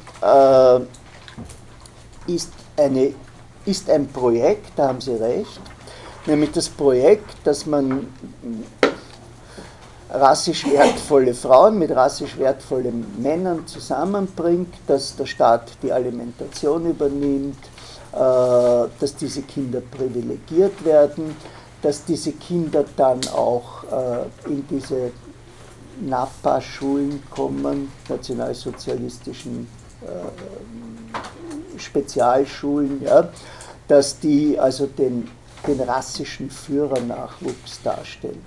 ist, 2.27 2.52
eine, 2.76 3.14
ist 3.65 3.89
ein 3.89 4.07
Projekt, 4.07 4.72
da 4.76 4.88
haben 4.88 5.02
Sie 5.02 5.14
recht, 5.14 5.61
nämlich 6.26 6.52
das 6.52 6.69
Projekt, 6.69 7.35
dass 7.44 7.65
man 7.65 8.07
rassisch 10.10 10.65
wertvolle 10.69 11.34
Frauen 11.34 11.80
mit 11.80 11.91
rassisch 11.91 12.38
wertvollen 12.38 13.06
Männern 13.22 13.68
zusammenbringt, 13.68 14.73
dass 14.88 15.15
der 15.15 15.26
Staat 15.26 15.72
die 15.81 15.91
Alimentation 15.91 16.89
übernimmt, 16.89 17.57
äh, 18.14 18.18
dass 18.18 19.15
diese 19.19 19.41
Kinder 19.41 19.81
privilegiert 19.81 20.84
werden, 20.85 21.35
dass 21.81 22.06
diese 22.06 22.31
Kinder 22.34 22.85
dann 22.95 23.19
auch 23.34 23.84
äh, 23.84 24.49
in 24.49 24.65
diese 24.69 25.11
NAPA-Schulen 25.99 27.23
kommen, 27.30 27.91
nationalsozialistischen 28.07 29.68
äh, 29.68 29.77
Spezialschulen, 31.77 33.01
ja, 33.03 33.29
dass 33.88 34.19
die 34.19 34.59
also 34.59 34.88
den, 34.88 35.29
den 35.65 35.79
rassischen 35.81 36.49
Führernachwuchs 36.49 37.81
darstellen. 37.84 38.43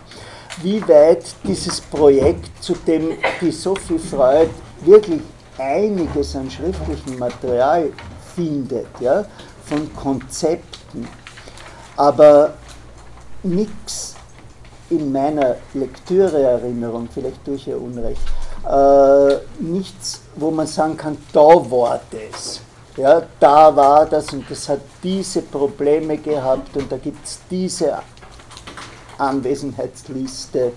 wie 0.62 0.86
weit 0.88 1.24
dieses 1.44 1.80
Projekt, 1.80 2.62
zu 2.62 2.74
dem 2.74 3.12
die 3.40 3.50
Sophie 3.50 3.98
Freud 3.98 4.50
wirklich 4.82 5.20
einiges 5.58 6.36
an 6.36 6.50
schriftlichem 6.50 7.18
Material 7.18 7.92
findet, 8.34 8.88
ja, 9.00 9.24
von 9.64 9.94
Konzepten, 9.94 11.06
aber 11.96 12.54
nichts 13.42 14.16
in 14.90 15.12
meiner 15.12 15.56
Lektüreerinnerung, 15.74 17.08
vielleicht 17.12 17.44
tue 17.44 17.54
ich 17.54 17.68
Unrecht, 17.68 18.20
äh, 18.68 19.36
nichts, 19.58 20.22
wo 20.36 20.50
man 20.50 20.66
sagen 20.66 20.96
kann, 20.96 21.16
da 21.32 21.40
war 21.70 22.00
das. 22.10 22.60
Ja, 22.96 23.22
da 23.38 23.74
war 23.74 24.06
das 24.06 24.32
und 24.32 24.50
das 24.50 24.68
hat 24.68 24.80
diese 25.02 25.42
Probleme 25.42 26.18
gehabt 26.18 26.76
und 26.76 26.90
da 26.90 26.98
gibt 26.98 27.24
es 27.24 27.40
diese 27.50 27.98
Anwesenheitsliste 29.16 30.72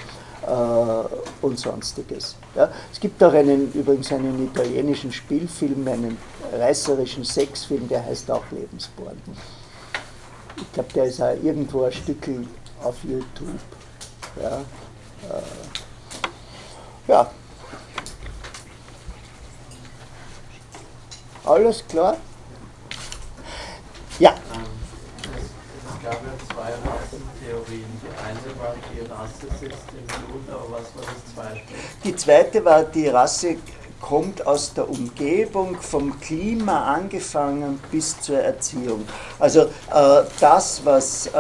äh, 0.48 1.46
und 1.46 1.60
sonstiges. 1.60 2.36
Ja, 2.56 2.70
es 2.92 3.00
gibt 3.00 3.22
auch 3.24 3.34
einen, 3.34 3.72
übrigens 3.74 4.12
einen 4.12 4.46
italienischen 4.46 5.12
Spielfilm, 5.12 5.88
einen 5.88 6.18
reißerischen 6.54 7.24
Sexfilm, 7.24 7.88
der 7.88 8.06
heißt 8.06 8.30
auch 8.30 8.44
Lebensborn. 8.52 9.18
Ich 10.56 10.72
glaube, 10.72 10.94
der 10.94 11.06
ist 11.06 11.22
auch 11.22 11.36
irgendwo 11.44 11.84
ein 11.84 11.92
Stück 11.92 12.30
auf 12.84 12.96
YouTube. 13.04 13.60
Ja, 14.42 14.58
äh, 15.30 15.42
ja. 17.08 17.32
Alles 21.46 21.84
klar? 21.88 22.18
Ja. 24.20 24.34
Es 24.34 26.04
gab 26.04 26.14
ja 26.14 26.34
zwei 26.48 26.72
Rassentheorien. 26.90 27.86
Die 28.02 28.08
eine 28.18 28.60
war 28.60 28.76
die 28.94 29.02
Rasse 29.02 29.60
sitzt 29.60 29.90
im 29.92 30.06
Blut, 30.08 30.50
aber 30.50 30.78
was 30.78 30.96
war 30.96 31.04
das 31.04 31.34
zweite? 31.34 31.62
Die 32.04 32.16
zweite 32.16 32.64
war, 32.64 32.84
die 32.84 33.08
Rasse 33.08 33.58
kommt 34.00 34.46
aus 34.46 34.74
der 34.74 34.90
Umgebung, 34.90 35.78
vom 35.82 36.20
Klima 36.20 36.94
angefangen 36.94 37.80
bis 37.92 38.20
zur 38.22 38.40
Erziehung. 38.40 39.06
Also 39.40 39.62
äh, 39.62 40.24
das, 40.40 40.82
was, 40.86 41.28
äh, 41.28 41.32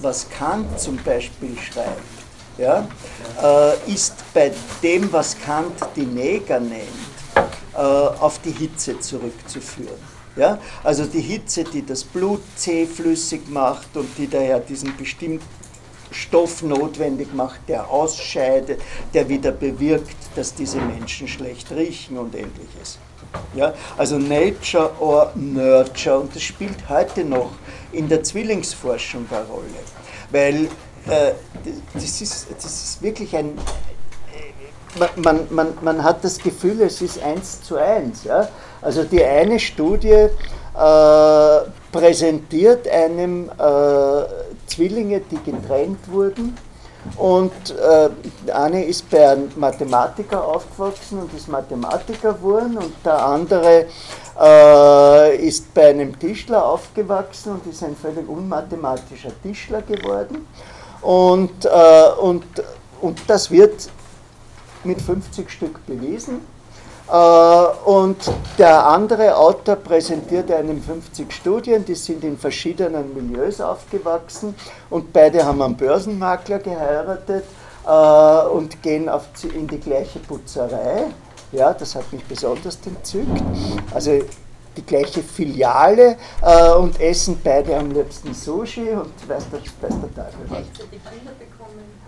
was 0.00 0.28
Kant 0.30 0.78
zum 0.80 0.96
Beispiel 0.98 1.56
schreibt, 1.58 2.00
ja, 2.58 2.86
äh, 3.42 3.92
ist 3.92 4.14
bei 4.32 4.50
dem, 4.82 5.12
was 5.12 5.38
Kant 5.38 5.74
die 5.94 6.06
Neger 6.06 6.58
nennt, 6.58 6.88
auf 7.78 8.40
die 8.40 8.52
Hitze 8.52 8.98
zurückzuführen. 9.00 9.98
Ja? 10.36 10.58
Also 10.82 11.04
die 11.04 11.20
Hitze, 11.20 11.64
die 11.64 11.84
das 11.84 12.04
Blut 12.04 12.42
zähflüssig 12.56 13.48
macht 13.48 13.96
und 13.96 14.08
die 14.18 14.28
daher 14.28 14.60
diesen 14.60 14.96
bestimmten 14.96 15.44
Stoff 16.10 16.62
notwendig 16.62 17.34
macht, 17.34 17.60
der 17.68 17.90
ausscheidet, 17.90 18.80
der 19.12 19.28
wieder 19.28 19.50
bewirkt, 19.50 20.16
dass 20.34 20.54
diese 20.54 20.78
Menschen 20.78 21.28
schlecht 21.28 21.70
riechen 21.72 22.16
und 22.16 22.34
ähnliches. 22.34 22.98
Ja, 23.54 23.74
also 23.98 24.18
Nature 24.18 24.92
or 25.00 25.32
Nurture 25.34 26.20
und 26.20 26.34
das 26.34 26.42
spielt 26.42 26.88
heute 26.88 27.24
noch 27.24 27.50
in 27.92 28.08
der 28.08 28.22
Zwillingsforschung 28.22 29.26
eine 29.30 29.44
Rolle, 29.46 29.64
weil 30.30 30.68
äh, 31.08 31.32
das, 31.92 32.20
ist, 32.20 32.46
das 32.54 32.64
ist 32.64 33.02
wirklich 33.02 33.36
ein, 33.36 33.58
man, 35.16 35.46
man, 35.50 35.68
man 35.82 36.02
hat 36.02 36.24
das 36.24 36.38
Gefühl, 36.38 36.82
es 36.82 37.00
ist 37.00 37.22
eins 37.22 37.62
zu 37.62 37.76
eins. 37.76 38.24
Ja? 38.24 38.48
Also 38.82 39.04
die 39.04 39.24
eine 39.24 39.58
Studie 39.58 40.10
äh, 40.10 40.28
präsentiert 41.92 42.88
einem 42.88 43.50
äh, 43.50 44.24
Zwillinge, 44.66 45.20
die 45.20 45.50
getrennt 45.50 46.10
wurden. 46.10 46.56
Und 47.16 47.52
äh, 47.70 48.52
eine 48.52 48.84
ist 48.84 49.08
bei 49.08 49.30
einem 49.30 49.50
Mathematiker 49.54 50.44
aufgewachsen 50.44 51.20
und 51.20 51.32
ist 51.34 51.48
Mathematiker 51.48 52.32
geworden 52.32 52.76
und 52.78 52.92
der 53.04 53.24
andere 53.24 53.86
äh, 54.40 55.36
ist 55.36 55.72
bei 55.72 55.90
einem 55.90 56.18
Tischler 56.18 56.64
aufgewachsen 56.64 57.52
und 57.52 57.66
ist 57.66 57.84
ein 57.84 57.94
völlig 57.94 58.28
unmathematischer 58.28 59.30
Tischler 59.42 59.82
geworden. 59.82 60.48
Und, 61.00 61.64
äh, 61.64 62.20
und, 62.20 62.44
und 63.00 63.20
das 63.28 63.50
wird 63.50 63.88
mit 64.86 65.02
50 65.02 65.50
Stück 65.50 65.84
bewiesen. 65.86 66.40
Äh, 67.08 67.14
und 67.84 68.16
der 68.58 68.86
andere 68.86 69.36
Autor 69.36 69.76
präsentiert 69.76 70.50
einem 70.50 70.82
50 70.82 71.32
Studien, 71.32 71.84
die 71.84 71.94
sind 71.94 72.24
in 72.24 72.36
verschiedenen 72.36 73.14
Milieus 73.14 73.60
aufgewachsen 73.60 74.54
und 74.90 75.12
beide 75.12 75.44
haben 75.44 75.62
einen 75.62 75.76
Börsenmakler 75.76 76.58
geheiratet 76.58 77.44
äh, 77.86 78.48
und 78.48 78.82
gehen 78.82 79.08
in 79.54 79.68
die 79.68 79.78
gleiche 79.78 80.18
Putzerei. 80.18 81.04
Ja, 81.52 81.72
das 81.72 81.94
hat 81.94 82.12
mich 82.12 82.24
besonders 82.24 82.78
entzückt. 82.84 83.40
Also 83.94 84.20
die 84.76 84.84
gleiche 84.84 85.22
Filiale 85.22 86.16
äh, 86.42 86.72
und 86.72 87.00
essen 87.00 87.40
beide 87.42 87.76
am 87.76 87.90
liebsten 87.92 88.34
Sushi 88.34 88.90
und 88.90 89.28
weiß 89.28 89.44
der, 89.50 89.60
weiß 89.60 90.00
der 90.00 90.24
Teufel 90.24 90.40
was. 90.48 90.64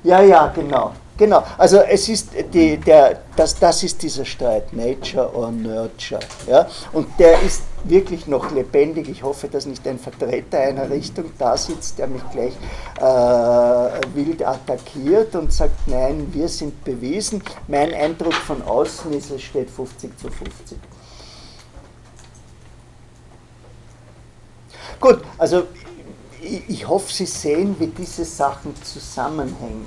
Ja, 0.02 0.20
ja, 0.20 0.48
genau. 0.48 0.92
Genau, 1.18 1.42
also 1.58 1.78
es 1.78 2.08
ist 2.08 2.28
die, 2.54 2.76
der, 2.76 3.22
das, 3.34 3.58
das 3.58 3.82
ist 3.82 4.00
dieser 4.00 4.24
Streit, 4.24 4.72
Nature 4.72 5.34
or 5.34 5.50
Nurture. 5.50 6.20
Ja? 6.46 6.68
Und 6.92 7.08
der 7.18 7.42
ist 7.42 7.62
wirklich 7.82 8.28
noch 8.28 8.52
lebendig. 8.52 9.08
Ich 9.08 9.24
hoffe, 9.24 9.48
dass 9.48 9.66
nicht 9.66 9.86
ein 9.88 9.98
Vertreter 9.98 10.60
einer 10.60 10.88
Richtung 10.88 11.24
da 11.36 11.56
sitzt, 11.56 11.98
der 11.98 12.06
mich 12.06 12.22
gleich 12.30 12.52
äh, 13.00 14.00
wild 14.14 14.46
attackiert 14.46 15.34
und 15.34 15.52
sagt, 15.52 15.88
nein, 15.88 16.28
wir 16.32 16.46
sind 16.46 16.84
bewiesen. 16.84 17.42
Mein 17.66 17.92
Eindruck 17.92 18.34
von 18.34 18.62
außen 18.62 19.12
ist, 19.12 19.32
es 19.32 19.42
steht 19.42 19.70
50 19.70 20.16
zu 20.16 20.28
50. 20.30 20.78
Gut, 25.00 25.20
also 25.36 25.64
ich 26.68 26.88
hoffe, 26.88 27.12
Sie 27.12 27.26
sehen, 27.26 27.76
wie 27.78 27.88
diese 27.88 28.24
Sachen 28.24 28.74
zusammenhängen 28.82 29.86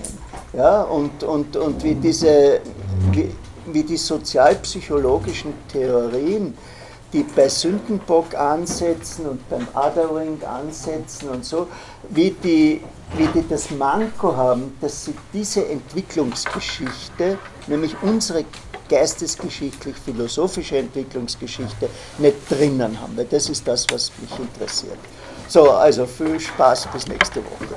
ja, 0.54 0.84
und, 0.84 1.24
und, 1.24 1.56
und 1.56 1.84
wie, 1.84 1.96
diese, 1.96 2.62
wie, 3.12 3.32
wie 3.68 3.84
die 3.84 3.98
sozialpsychologischen 3.98 5.54
Theorien, 5.72 6.54
die 7.14 7.24
bei 7.24 7.50
Sündenbock 7.50 8.36
ansetzen 8.36 9.26
und 9.26 9.50
beim 9.50 9.68
Othering 9.74 10.42
ansetzen 10.44 11.30
und 11.30 11.44
so, 11.44 11.68
wie 12.10 12.32
die, 12.44 12.82
wie 13.18 13.28
die 13.28 13.48
das 13.48 13.70
Manko 13.72 14.36
haben, 14.36 14.78
dass 14.80 15.06
sie 15.06 15.14
diese 15.34 15.68
Entwicklungsgeschichte, 15.68 17.38
nämlich 17.68 17.96
unsere 18.02 18.46
geistesgeschichtlich-philosophische 18.90 20.78
Entwicklungsgeschichte, 20.78 21.90
nicht 22.18 22.36
drinnen 22.50 23.00
haben, 23.00 23.16
weil 23.16 23.26
das 23.26 23.50
ist 23.50 23.68
das, 23.68 23.88
was 23.90 24.12
mich 24.22 24.38
interessiert. 24.38 25.00
So, 25.52 25.70
also 25.70 26.06
viel 26.06 26.40
Spaß 26.40 26.88
bis 26.94 27.10
nächste 27.10 27.42
Woche. 27.44 27.76